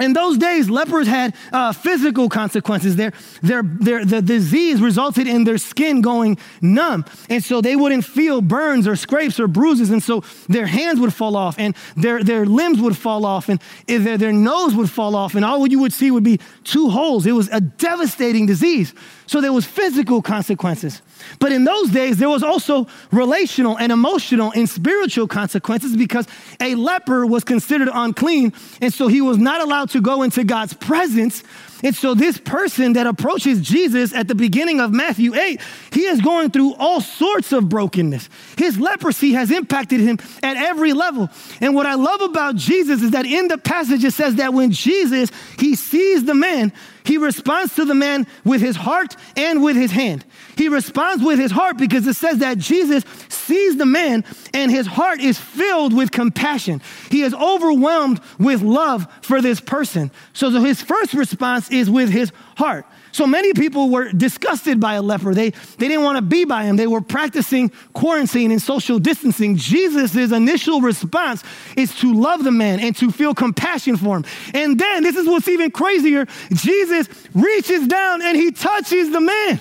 in 0.00 0.14
those 0.14 0.38
days, 0.38 0.70
lepers 0.70 1.06
had 1.06 1.34
uh, 1.52 1.72
physical 1.72 2.30
consequences. 2.30 2.96
Their, 2.96 3.12
their, 3.42 3.62
their, 3.62 4.04
the 4.04 4.22
disease 4.22 4.80
resulted 4.80 5.26
in 5.26 5.44
their 5.44 5.58
skin 5.58 6.00
going 6.00 6.38
numb. 6.62 7.04
And 7.28 7.44
so 7.44 7.60
they 7.60 7.76
wouldn't 7.76 8.06
feel 8.06 8.40
burns 8.40 8.88
or 8.88 8.96
scrapes 8.96 9.38
or 9.38 9.48
bruises. 9.48 9.90
And 9.90 10.02
so 10.02 10.24
their 10.48 10.66
hands 10.66 10.98
would 10.98 11.12
fall 11.12 11.36
off 11.36 11.56
and 11.58 11.76
their, 11.94 12.24
their 12.24 12.46
limbs 12.46 12.80
would 12.80 12.96
fall 12.96 13.26
off 13.26 13.50
and 13.50 13.60
their, 13.86 14.16
their 14.16 14.32
nose 14.32 14.74
would 14.74 14.90
fall 14.90 15.14
off. 15.14 15.34
And 15.34 15.44
all 15.44 15.66
you 15.66 15.80
would 15.80 15.92
see 15.92 16.10
would 16.10 16.24
be 16.24 16.40
two 16.64 16.88
holes. 16.88 17.26
It 17.26 17.32
was 17.32 17.50
a 17.50 17.60
devastating 17.60 18.46
disease. 18.46 18.94
So 19.26 19.40
there 19.40 19.52
was 19.52 19.64
physical 19.64 20.22
consequences. 20.22 21.00
But 21.38 21.52
in 21.52 21.64
those 21.64 21.90
days, 21.90 22.18
there 22.18 22.28
was 22.28 22.42
also 22.42 22.86
relational 23.10 23.78
and 23.78 23.92
emotional 23.92 24.52
and 24.54 24.68
spiritual 24.68 25.28
consequences 25.28 25.96
because 25.96 26.26
a 26.60 26.74
leper 26.74 27.24
was 27.26 27.44
considered 27.44 27.88
unclean. 27.92 28.52
And 28.80 28.92
so 28.92 29.08
he 29.08 29.20
was 29.20 29.38
not 29.38 29.60
allowed 29.60 29.90
to 29.90 30.00
go 30.00 30.22
into 30.22 30.44
God's 30.44 30.74
presence. 30.74 31.42
And 31.82 31.94
so 31.94 32.14
this 32.14 32.38
person 32.38 32.92
that 32.94 33.06
approaches 33.06 33.60
Jesus 33.60 34.14
at 34.14 34.28
the 34.28 34.34
beginning 34.34 34.80
of 34.80 34.92
Matthew 34.92 35.34
8, 35.34 35.60
he 35.92 36.02
is 36.02 36.20
going 36.20 36.50
through 36.50 36.74
all 36.74 37.00
sorts 37.00 37.52
of 37.52 37.68
brokenness. 37.68 38.28
His 38.56 38.78
leprosy 38.78 39.32
has 39.32 39.50
impacted 39.50 40.00
him 40.00 40.18
at 40.42 40.56
every 40.56 40.92
level. 40.92 41.28
And 41.60 41.74
what 41.74 41.86
I 41.86 41.94
love 41.94 42.20
about 42.20 42.56
Jesus 42.56 43.02
is 43.02 43.10
that 43.12 43.26
in 43.26 43.48
the 43.48 43.58
passage 43.58 44.04
it 44.04 44.12
says 44.12 44.36
that 44.36 44.54
when 44.54 44.70
Jesus, 44.70 45.30
he 45.58 45.74
sees 45.74 46.24
the 46.24 46.34
man, 46.34 46.72
he 47.04 47.18
responds 47.18 47.74
to 47.74 47.84
the 47.84 47.94
man 47.94 48.26
with 48.44 48.60
his 48.60 48.76
heart 48.76 49.16
and 49.36 49.62
with 49.62 49.76
his 49.76 49.90
hand. 49.90 50.24
He 50.56 50.68
responds 50.68 51.24
with 51.24 51.38
his 51.38 51.50
heart 51.50 51.78
because 51.78 52.06
it 52.06 52.14
says 52.14 52.38
that 52.38 52.58
Jesus 52.58 53.04
sees 53.28 53.76
the 53.76 53.86
man 53.86 54.24
and 54.52 54.70
his 54.70 54.86
heart 54.86 55.20
is 55.20 55.38
filled 55.38 55.94
with 55.94 56.10
compassion. 56.10 56.80
He 57.10 57.22
is 57.22 57.34
overwhelmed 57.34 58.20
with 58.38 58.62
love 58.62 59.06
for 59.22 59.40
this 59.40 59.60
person. 59.60 60.10
So, 60.32 60.50
his 60.50 60.82
first 60.82 61.14
response 61.14 61.70
is 61.70 61.90
with 61.90 62.10
his 62.10 62.32
heart. 62.56 62.86
So 63.12 63.26
many 63.26 63.52
people 63.52 63.90
were 63.90 64.10
disgusted 64.10 64.80
by 64.80 64.94
a 64.94 65.02
leper. 65.02 65.34
They, 65.34 65.50
they 65.50 65.88
didn't 65.88 66.02
want 66.02 66.16
to 66.16 66.22
be 66.22 66.46
by 66.46 66.64
him. 66.64 66.76
They 66.76 66.86
were 66.86 67.02
practicing 67.02 67.70
quarantine 67.92 68.50
and 68.50 68.60
social 68.60 68.98
distancing. 68.98 69.56
Jesus' 69.56 70.14
initial 70.32 70.80
response 70.80 71.44
is 71.76 71.94
to 71.96 72.12
love 72.12 72.42
the 72.42 72.50
man 72.50 72.80
and 72.80 72.96
to 72.96 73.10
feel 73.12 73.34
compassion 73.34 73.98
for 73.98 74.16
him. 74.16 74.24
And 74.54 74.78
then, 74.78 75.02
this 75.02 75.16
is 75.16 75.26
what's 75.26 75.46
even 75.48 75.70
crazier 75.70 76.26
Jesus 76.54 77.08
reaches 77.34 77.86
down 77.86 78.22
and 78.22 78.36
he 78.36 78.50
touches 78.50 79.10
the 79.10 79.20
man. 79.20 79.60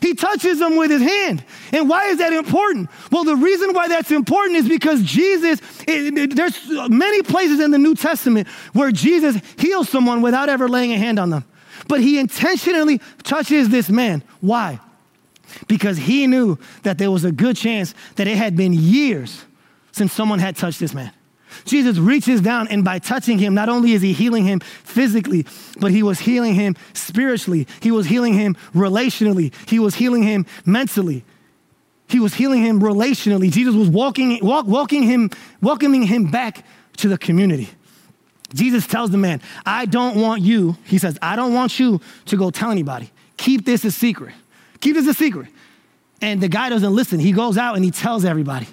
He 0.00 0.14
touches 0.14 0.58
them 0.58 0.76
with 0.76 0.90
his 0.90 1.02
hand. 1.02 1.44
And 1.72 1.88
why 1.88 2.06
is 2.06 2.18
that 2.18 2.32
important? 2.32 2.88
Well, 3.10 3.24
the 3.24 3.36
reason 3.36 3.72
why 3.72 3.88
that's 3.88 4.10
important 4.10 4.56
is 4.56 4.68
because 4.68 5.02
Jesus, 5.02 5.60
it, 5.86 6.16
it, 6.16 6.36
there's 6.36 6.68
many 6.88 7.22
places 7.22 7.60
in 7.60 7.70
the 7.70 7.78
New 7.78 7.94
Testament 7.94 8.48
where 8.72 8.92
Jesus 8.92 9.36
heals 9.58 9.88
someone 9.88 10.22
without 10.22 10.48
ever 10.48 10.68
laying 10.68 10.92
a 10.92 10.98
hand 10.98 11.18
on 11.18 11.30
them. 11.30 11.44
But 11.88 12.00
he 12.00 12.18
intentionally 12.18 13.00
touches 13.22 13.68
this 13.68 13.88
man. 13.88 14.22
Why? 14.40 14.80
Because 15.66 15.96
he 15.96 16.26
knew 16.26 16.58
that 16.82 16.98
there 16.98 17.10
was 17.10 17.24
a 17.24 17.32
good 17.32 17.56
chance 17.56 17.94
that 18.16 18.26
it 18.26 18.36
had 18.36 18.56
been 18.56 18.72
years 18.72 19.44
since 19.92 20.12
someone 20.12 20.38
had 20.38 20.56
touched 20.56 20.80
this 20.80 20.94
man. 20.94 21.12
Jesus 21.64 21.98
reaches 21.98 22.40
down, 22.40 22.68
and 22.68 22.84
by 22.84 22.98
touching 22.98 23.38
him, 23.38 23.54
not 23.54 23.68
only 23.68 23.92
is 23.92 24.02
he 24.02 24.12
healing 24.12 24.44
him 24.44 24.60
physically, 24.60 25.46
but 25.80 25.90
he 25.90 26.02
was 26.02 26.20
healing 26.20 26.54
him 26.54 26.76
spiritually. 26.92 27.66
He 27.80 27.90
was 27.90 28.06
healing 28.06 28.34
him 28.34 28.56
relationally. 28.74 29.52
He 29.68 29.78
was 29.78 29.94
healing 29.94 30.22
him 30.22 30.46
mentally. 30.64 31.24
He 32.08 32.20
was 32.20 32.34
healing 32.34 32.62
him 32.62 32.80
relationally. 32.80 33.50
Jesus 33.50 33.74
was 33.74 33.88
walking, 33.88 34.38
walk, 34.42 34.66
walking 34.66 35.02
him, 35.02 35.30
welcoming 35.60 36.04
him 36.04 36.30
back 36.30 36.64
to 36.96 37.08
the 37.08 37.18
community. 37.18 37.68
Jesus 38.54 38.86
tells 38.86 39.10
the 39.10 39.18
man, 39.18 39.42
I 39.66 39.84
don't 39.84 40.20
want 40.20 40.42
you, 40.42 40.76
he 40.84 40.98
says, 40.98 41.18
I 41.20 41.36
don't 41.36 41.52
want 41.52 41.78
you 41.78 42.00
to 42.26 42.36
go 42.36 42.50
tell 42.50 42.70
anybody. 42.70 43.10
Keep 43.36 43.66
this 43.66 43.84
a 43.84 43.90
secret. 43.90 44.34
Keep 44.80 44.96
this 44.96 45.06
a 45.06 45.14
secret. 45.14 45.48
And 46.20 46.40
the 46.40 46.48
guy 46.48 46.70
doesn't 46.70 46.94
listen. 46.94 47.20
He 47.20 47.32
goes 47.32 47.58
out 47.58 47.76
and 47.76 47.84
he 47.84 47.90
tells 47.90 48.24
everybody. 48.24 48.66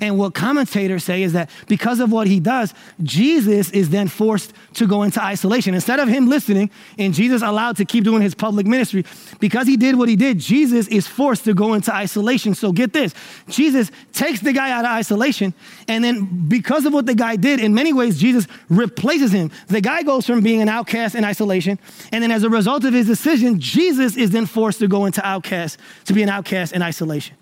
And 0.00 0.18
what 0.18 0.34
commentators 0.34 1.04
say 1.04 1.22
is 1.22 1.34
that 1.34 1.50
because 1.68 2.00
of 2.00 2.10
what 2.10 2.26
he 2.26 2.40
does, 2.40 2.72
Jesus 3.02 3.70
is 3.70 3.90
then 3.90 4.08
forced 4.08 4.52
to 4.74 4.86
go 4.86 5.02
into 5.02 5.22
isolation. 5.22 5.74
Instead 5.74 6.00
of 6.00 6.08
him 6.08 6.28
listening 6.28 6.70
and 6.98 7.12
Jesus 7.12 7.42
allowed 7.42 7.76
to 7.76 7.84
keep 7.84 8.04
doing 8.04 8.22
his 8.22 8.34
public 8.34 8.66
ministry, 8.66 9.04
because 9.40 9.66
he 9.66 9.76
did 9.76 9.96
what 9.96 10.08
he 10.08 10.16
did, 10.16 10.38
Jesus 10.38 10.88
is 10.88 11.06
forced 11.06 11.44
to 11.44 11.54
go 11.54 11.74
into 11.74 11.94
isolation. 11.94 12.54
So 12.54 12.72
get 12.72 12.92
this 12.92 13.14
Jesus 13.48 13.90
takes 14.12 14.40
the 14.40 14.52
guy 14.52 14.70
out 14.70 14.84
of 14.84 14.90
isolation. 14.90 15.52
And 15.86 16.02
then 16.02 16.48
because 16.48 16.86
of 16.86 16.92
what 16.92 17.06
the 17.06 17.14
guy 17.14 17.36
did, 17.36 17.60
in 17.60 17.74
many 17.74 17.92
ways, 17.92 18.18
Jesus 18.18 18.46
replaces 18.68 19.32
him. 19.32 19.50
The 19.68 19.80
guy 19.80 20.02
goes 20.02 20.26
from 20.26 20.40
being 20.42 20.62
an 20.62 20.68
outcast 20.68 21.14
in 21.14 21.24
isolation. 21.24 21.78
And 22.12 22.22
then 22.22 22.30
as 22.30 22.42
a 22.42 22.50
result 22.50 22.84
of 22.84 22.94
his 22.94 23.06
decision, 23.06 23.60
Jesus 23.60 24.16
is 24.16 24.30
then 24.30 24.46
forced 24.46 24.78
to 24.78 24.88
go 24.88 25.04
into 25.04 25.24
outcast, 25.26 25.78
to 26.06 26.12
be 26.12 26.22
an 26.22 26.28
outcast 26.28 26.72
in 26.72 26.82
isolation. 26.82 27.36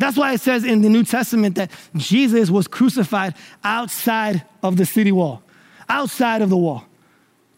That's 0.00 0.16
why 0.16 0.32
it 0.32 0.40
says 0.40 0.64
in 0.64 0.80
the 0.80 0.88
New 0.88 1.04
Testament 1.04 1.56
that 1.56 1.70
Jesus 1.94 2.48
was 2.48 2.66
crucified 2.66 3.34
outside 3.62 4.42
of 4.62 4.78
the 4.78 4.86
city 4.86 5.12
wall, 5.12 5.42
outside 5.90 6.40
of 6.40 6.48
the 6.48 6.56
wall. 6.56 6.86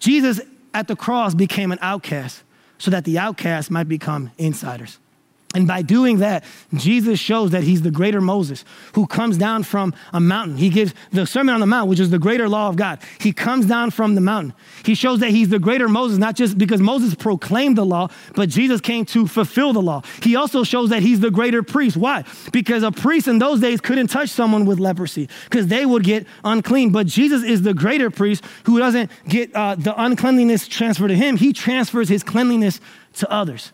Jesus 0.01 0.41
at 0.75 0.89
the 0.89 0.97
cross 0.97 1.35
became 1.35 1.71
an 1.71 1.79
outcast 1.81 2.43
so 2.79 2.91
that 2.91 3.05
the 3.05 3.17
outcasts 3.17 3.71
might 3.71 3.89
become 3.89 4.33
insiders. 4.39 4.99
And 5.55 5.69
by 5.69 5.83
doing 5.83 6.19
that, 6.19 6.45
Jesus 6.75 7.21
shows 7.21 7.51
that 7.51 7.63
he's 7.63 7.83
the 7.83 7.91
greater 7.91 8.21
Moses 8.21 8.65
who 8.95 9.07
comes 9.07 9.37
down 9.37 9.65
from 9.65 9.95
a 10.13 10.21
mountain. 10.21 10.57
He 10.57 10.71
gives 10.71 10.95
the 11.11 11.27
Sermon 11.27 11.55
on 11.55 11.61
the 11.61 11.67
Mount, 11.67 11.91
which 11.91 12.01
is 12.01 12.11
the 12.11 12.19
greater 12.19 12.49
law 12.49 12.69
of 12.69 12.77
God. 12.77 13.01
He 13.21 13.33
comes 13.33 13.67
down 13.67 13.91
from 13.91 14.15
the 14.15 14.21
mountain. 14.23 14.55
He 14.85 14.95
shows 14.95 15.21
that 15.21 15.31
he's 15.31 15.51
the 15.51 15.59
greater 15.59 15.89
Moses, 15.89 16.17
not 16.19 16.37
just 16.37 16.57
because 16.57 16.81
Moses 16.81 17.15
proclaimed 17.15 17.77
the 17.77 17.85
law, 17.85 18.09
but 18.35 18.49
Jesus 18.49 18.81
came 18.81 19.05
to 19.07 19.27
fulfill 19.27 19.75
the 19.75 19.83
law. 19.83 20.03
He 20.23 20.37
also 20.37 20.65
shows 20.65 20.89
that 20.89 21.03
he's 21.03 21.21
the 21.21 21.31
greater 21.31 21.63
priest. 21.63 21.97
Why? 21.97 22.25
Because 22.51 22.83
a 22.83 22.91
priest 22.91 23.29
in 23.29 23.39
those 23.39 23.61
days 23.61 23.81
couldn't 23.81 24.09
touch 24.09 24.31
someone 24.31 24.65
with 24.65 24.79
leprosy 24.79 25.29
because 25.45 25.67
they 25.67 25.85
would 25.85 26.05
get 26.05 26.27
unclean. 26.45 26.93
But 26.93 27.07
Jesus 27.07 27.43
is 27.43 27.63
the 27.63 27.75
greater 27.75 28.11
priest 28.11 28.43
who 28.65 28.79
doesn't 28.79 29.11
get 29.29 29.55
uh, 29.55 29.75
the 29.75 30.01
uncleanliness 30.03 30.67
transferred 30.67 31.09
to 31.09 31.17
him, 31.17 31.37
he 31.37 31.53
transfers 31.53 32.09
his 32.09 32.23
cleanliness 32.23 32.81
to 33.15 33.31
others. 33.31 33.73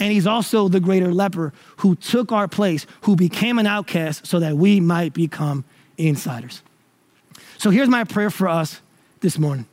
And 0.00 0.12
he's 0.12 0.26
also 0.26 0.68
the 0.68 0.80
greater 0.80 1.12
leper 1.12 1.52
who 1.78 1.94
took 1.94 2.32
our 2.32 2.48
place, 2.48 2.86
who 3.02 3.16
became 3.16 3.58
an 3.58 3.66
outcast 3.66 4.26
so 4.26 4.40
that 4.40 4.56
we 4.56 4.80
might 4.80 5.12
become 5.12 5.64
insiders. 5.96 6.62
So 7.58 7.70
here's 7.70 7.88
my 7.88 8.04
prayer 8.04 8.30
for 8.30 8.48
us 8.48 8.80
this 9.20 9.38
morning. 9.38 9.66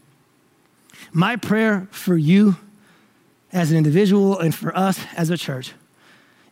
My 1.11 1.35
prayer 1.35 1.87
for 1.91 2.15
you 2.15 2.57
as 3.51 3.71
an 3.71 3.77
individual 3.77 4.37
and 4.37 4.53
for 4.53 4.75
us 4.77 4.99
as 5.15 5.29
a 5.29 5.37
church 5.37 5.73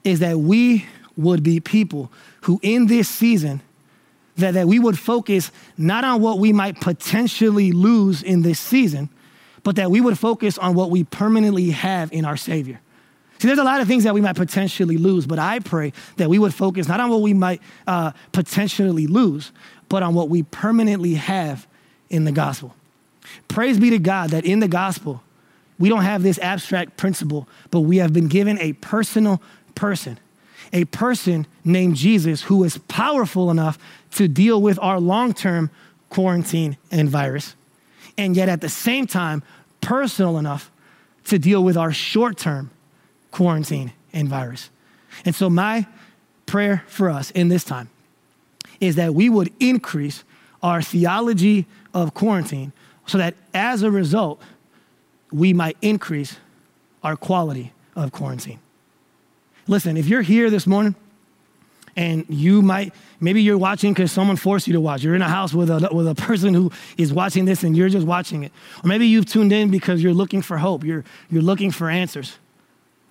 is 0.03 0.19
that 0.19 0.39
we 0.39 0.85
would 1.15 1.43
be 1.43 1.59
people 1.59 2.11
who 2.41 2.59
in 2.63 2.87
this 2.87 3.09
season 3.09 3.61
that, 4.37 4.53
that 4.53 4.67
we 4.67 4.79
would 4.79 4.97
focus 4.97 5.51
not 5.77 6.03
on 6.03 6.21
what 6.21 6.39
we 6.39 6.53
might 6.53 6.79
potentially 6.79 7.71
lose 7.71 8.21
in 8.21 8.43
this 8.43 8.59
season, 8.59 9.09
but 9.63 9.75
that 9.75 9.91
we 9.91 9.99
would 9.99 10.17
focus 10.17 10.57
on 10.57 10.75
what 10.75 10.89
we 10.89 11.03
permanently 11.03 11.71
have 11.71 12.11
in 12.13 12.23
our 12.23 12.37
Savior. 12.37 12.79
See, 13.39 13.47
there's 13.47 13.59
a 13.59 13.63
lot 13.63 13.81
of 13.81 13.87
things 13.87 14.03
that 14.03 14.13
we 14.13 14.21
might 14.21 14.35
potentially 14.35 14.97
lose, 14.97 15.27
but 15.27 15.37
I 15.37 15.59
pray 15.59 15.93
that 16.17 16.29
we 16.29 16.39
would 16.39 16.53
focus 16.53 16.87
not 16.87 16.99
on 16.99 17.09
what 17.09 17.21
we 17.21 17.33
might 17.33 17.61
uh, 17.85 18.11
potentially 18.31 19.05
lose, 19.05 19.51
but 19.89 20.01
on 20.01 20.15
what 20.15 20.29
we 20.29 20.43
permanently 20.43 21.15
have 21.15 21.67
in 22.09 22.25
the 22.25 22.31
gospel. 22.31 22.73
Praise 23.47 23.79
be 23.79 23.89
to 23.91 23.99
God 23.99 24.31
that 24.31 24.45
in 24.45 24.59
the 24.59 24.67
gospel, 24.67 25.21
we 25.77 25.89
don't 25.89 26.03
have 26.03 26.23
this 26.23 26.39
abstract 26.39 26.97
principle, 26.97 27.47
but 27.69 27.81
we 27.81 27.97
have 27.97 28.11
been 28.11 28.27
given 28.27 28.59
a 28.59 28.73
personal 28.73 29.41
person, 29.75 30.17
a 30.73 30.85
person 30.85 31.45
named 31.63 31.95
Jesus 31.95 32.43
who 32.43 32.63
is 32.63 32.79
powerful 32.87 33.51
enough 33.51 33.77
to 34.11 34.27
deal 34.27 34.59
with 34.61 34.79
our 34.81 34.99
long 34.99 35.33
term 35.33 35.69
quarantine 36.09 36.77
and 36.89 37.09
virus, 37.09 37.55
and 38.17 38.35
yet 38.35 38.49
at 38.49 38.61
the 38.61 38.69
same 38.69 39.05
time, 39.05 39.43
personal 39.81 40.37
enough 40.39 40.71
to 41.25 41.37
deal 41.37 41.63
with 41.63 41.77
our 41.77 41.91
short 41.91 42.37
term 42.37 42.71
quarantine 43.37 43.93
and 44.13 44.27
virus. 44.27 44.71
And 45.23 45.35
so, 45.35 45.47
my 45.47 45.85
prayer 46.47 46.83
for 46.87 47.07
us 47.07 47.29
in 47.31 47.49
this 47.49 47.63
time 47.63 47.87
is 48.79 48.95
that 48.95 49.13
we 49.13 49.29
would 49.29 49.53
increase 49.59 50.23
our 50.63 50.81
theology 50.81 51.67
of 51.93 52.15
quarantine 52.15 52.73
so 53.05 53.19
that 53.19 53.35
as 53.53 53.83
a 53.83 53.91
result, 53.91 54.41
we 55.31 55.53
might 55.53 55.77
increase 55.83 56.37
our 57.03 57.15
quality 57.15 57.73
of 57.95 58.11
quarantine. 58.11 58.57
Listen, 59.67 59.97
if 59.97 60.07
you're 60.07 60.23
here 60.23 60.49
this 60.49 60.65
morning 60.65 60.95
and 61.95 62.25
you 62.29 62.63
might, 62.63 62.91
maybe 63.19 63.43
you're 63.43 63.57
watching 63.59 63.93
because 63.93 64.11
someone 64.11 64.35
forced 64.35 64.65
you 64.65 64.73
to 64.73 64.81
watch. 64.81 65.03
You're 65.03 65.13
in 65.13 65.21
a 65.21 65.29
house 65.29 65.53
with 65.53 65.69
a, 65.69 65.89
with 65.91 66.07
a 66.07 66.15
person 66.15 66.55
who 66.55 66.71
is 66.97 67.13
watching 67.13 67.45
this 67.45 67.63
and 67.63 67.77
you're 67.77 67.89
just 67.89 68.07
watching 68.07 68.43
it. 68.45 68.51
Or 68.83 68.87
maybe 68.87 69.05
you've 69.05 69.27
tuned 69.27 69.53
in 69.53 69.69
because 69.69 70.01
you're 70.01 70.15
looking 70.15 70.41
for 70.41 70.57
hope, 70.57 70.83
you're, 70.83 71.03
you're 71.29 71.43
looking 71.43 71.69
for 71.69 71.87
answers. 71.87 72.35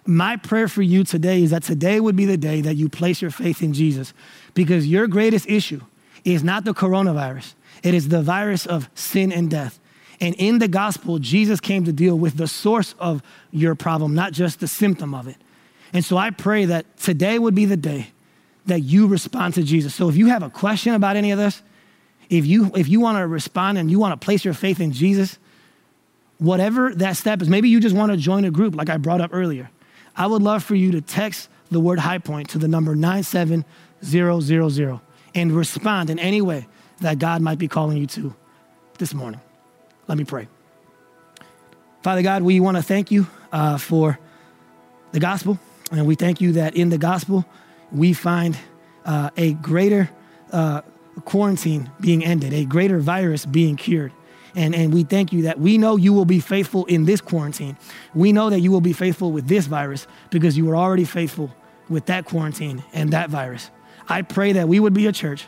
My 0.06 0.36
prayer 0.36 0.68
for 0.68 0.82
you 0.82 1.04
today 1.04 1.42
is 1.42 1.50
that 1.50 1.64
today 1.64 1.98
would 1.98 2.16
be 2.16 2.24
the 2.24 2.36
day 2.36 2.60
that 2.60 2.76
you 2.76 2.88
place 2.88 3.20
your 3.20 3.30
faith 3.30 3.62
in 3.62 3.72
Jesus 3.72 4.14
because 4.54 4.86
your 4.86 5.06
greatest 5.06 5.48
issue 5.48 5.80
is 6.24 6.44
not 6.44 6.64
the 6.64 6.74
coronavirus, 6.74 7.54
it 7.82 7.94
is 7.94 8.08
the 8.08 8.22
virus 8.22 8.66
of 8.66 8.88
sin 8.94 9.32
and 9.32 9.50
death. 9.50 9.78
And 10.20 10.34
in 10.36 10.58
the 10.58 10.68
gospel, 10.68 11.18
Jesus 11.18 11.60
came 11.60 11.84
to 11.84 11.92
deal 11.92 12.18
with 12.18 12.36
the 12.36 12.48
source 12.48 12.94
of 12.98 13.22
your 13.50 13.74
problem, 13.74 14.14
not 14.14 14.32
just 14.32 14.60
the 14.60 14.68
symptom 14.68 15.14
of 15.14 15.28
it. 15.28 15.36
And 15.92 16.04
so 16.04 16.16
I 16.16 16.30
pray 16.30 16.64
that 16.64 16.96
today 16.96 17.38
would 17.38 17.54
be 17.54 17.66
the 17.66 17.76
day 17.76 18.08
that 18.66 18.80
you 18.80 19.06
respond 19.06 19.54
to 19.54 19.62
Jesus. 19.62 19.94
So 19.94 20.08
if 20.08 20.16
you 20.16 20.28
have 20.28 20.42
a 20.42 20.50
question 20.50 20.94
about 20.94 21.16
any 21.16 21.32
of 21.32 21.38
this, 21.38 21.62
if 22.28 22.46
you 22.46 22.72
if 22.74 22.88
you 22.88 23.00
want 23.00 23.18
to 23.18 23.26
respond 23.26 23.78
and 23.78 23.90
you 23.90 23.98
want 23.98 24.18
to 24.18 24.24
place 24.24 24.44
your 24.44 24.54
faith 24.54 24.80
in 24.80 24.92
Jesus, 24.92 25.38
whatever 26.38 26.94
that 26.94 27.16
step 27.16 27.40
is, 27.42 27.48
maybe 27.48 27.68
you 27.68 27.78
just 27.78 27.94
want 27.94 28.10
to 28.10 28.16
join 28.16 28.44
a 28.44 28.50
group 28.50 28.74
like 28.74 28.90
I 28.90 28.96
brought 28.96 29.20
up 29.20 29.30
earlier. 29.32 29.70
I 30.16 30.26
would 30.26 30.42
love 30.42 30.64
for 30.64 30.74
you 30.74 30.92
to 30.92 31.00
text 31.00 31.48
the 31.70 31.80
word 31.80 31.98
high 31.98 32.18
point 32.18 32.50
to 32.50 32.58
the 32.58 32.68
number 32.68 32.94
97000 32.94 35.00
and 35.34 35.52
respond 35.52 36.10
in 36.10 36.18
any 36.18 36.40
way 36.40 36.66
that 37.00 37.18
God 37.18 37.42
might 37.42 37.58
be 37.58 37.68
calling 37.68 37.98
you 37.98 38.06
to 38.06 38.34
this 38.98 39.12
morning. 39.12 39.40
Let 40.08 40.16
me 40.16 40.24
pray. 40.24 40.48
Father 42.02 42.22
God, 42.22 42.42
we 42.42 42.60
want 42.60 42.76
to 42.76 42.82
thank 42.82 43.10
you 43.10 43.26
uh, 43.52 43.78
for 43.78 44.18
the 45.12 45.20
gospel, 45.20 45.58
and 45.90 46.06
we 46.06 46.14
thank 46.14 46.40
you 46.40 46.52
that 46.52 46.76
in 46.76 46.88
the 46.88 46.98
gospel 46.98 47.44
we 47.92 48.12
find 48.12 48.56
uh, 49.04 49.30
a 49.36 49.54
greater 49.54 50.10
uh, 50.52 50.82
quarantine 51.24 51.90
being 52.00 52.24
ended, 52.24 52.52
a 52.52 52.64
greater 52.64 52.98
virus 52.98 53.44
being 53.44 53.76
cured. 53.76 54.12
And, 54.56 54.74
and 54.74 54.92
we 54.92 55.04
thank 55.04 55.32
you 55.32 55.42
that 55.42 55.60
we 55.60 55.76
know 55.76 55.96
you 55.96 56.14
will 56.14 56.24
be 56.24 56.40
faithful 56.40 56.86
in 56.86 57.04
this 57.04 57.20
quarantine. 57.20 57.76
We 58.14 58.32
know 58.32 58.48
that 58.48 58.60
you 58.60 58.72
will 58.72 58.80
be 58.80 58.94
faithful 58.94 59.30
with 59.30 59.46
this 59.46 59.66
virus 59.66 60.06
because 60.30 60.56
you 60.56 60.64
were 60.64 60.74
already 60.74 61.04
faithful 61.04 61.54
with 61.90 62.06
that 62.06 62.24
quarantine 62.24 62.82
and 62.94 63.12
that 63.12 63.28
virus. 63.28 63.70
I 64.08 64.22
pray 64.22 64.52
that 64.52 64.66
we 64.66 64.80
would 64.80 64.94
be 64.94 65.06
a 65.06 65.12
church 65.12 65.46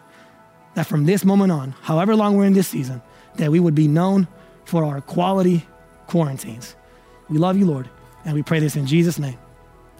that 0.74 0.86
from 0.86 1.06
this 1.06 1.24
moment 1.24 1.50
on, 1.50 1.74
however 1.80 2.14
long 2.14 2.36
we're 2.36 2.44
in 2.44 2.52
this 2.52 2.68
season, 2.68 3.00
that 3.36 3.50
we 3.50 3.58
would 3.58 3.74
be 3.74 3.88
known 3.88 4.28
for 4.66 4.84
our 4.84 5.00
quality 5.00 5.66
quarantines. 6.06 6.76
We 7.30 7.38
love 7.38 7.56
you, 7.56 7.64
Lord, 7.64 7.88
and 8.26 8.34
we 8.34 8.42
pray 8.42 8.60
this 8.60 8.76
in 8.76 8.86
Jesus' 8.86 9.18
name. 9.18 9.38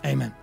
Amen. 0.04 0.38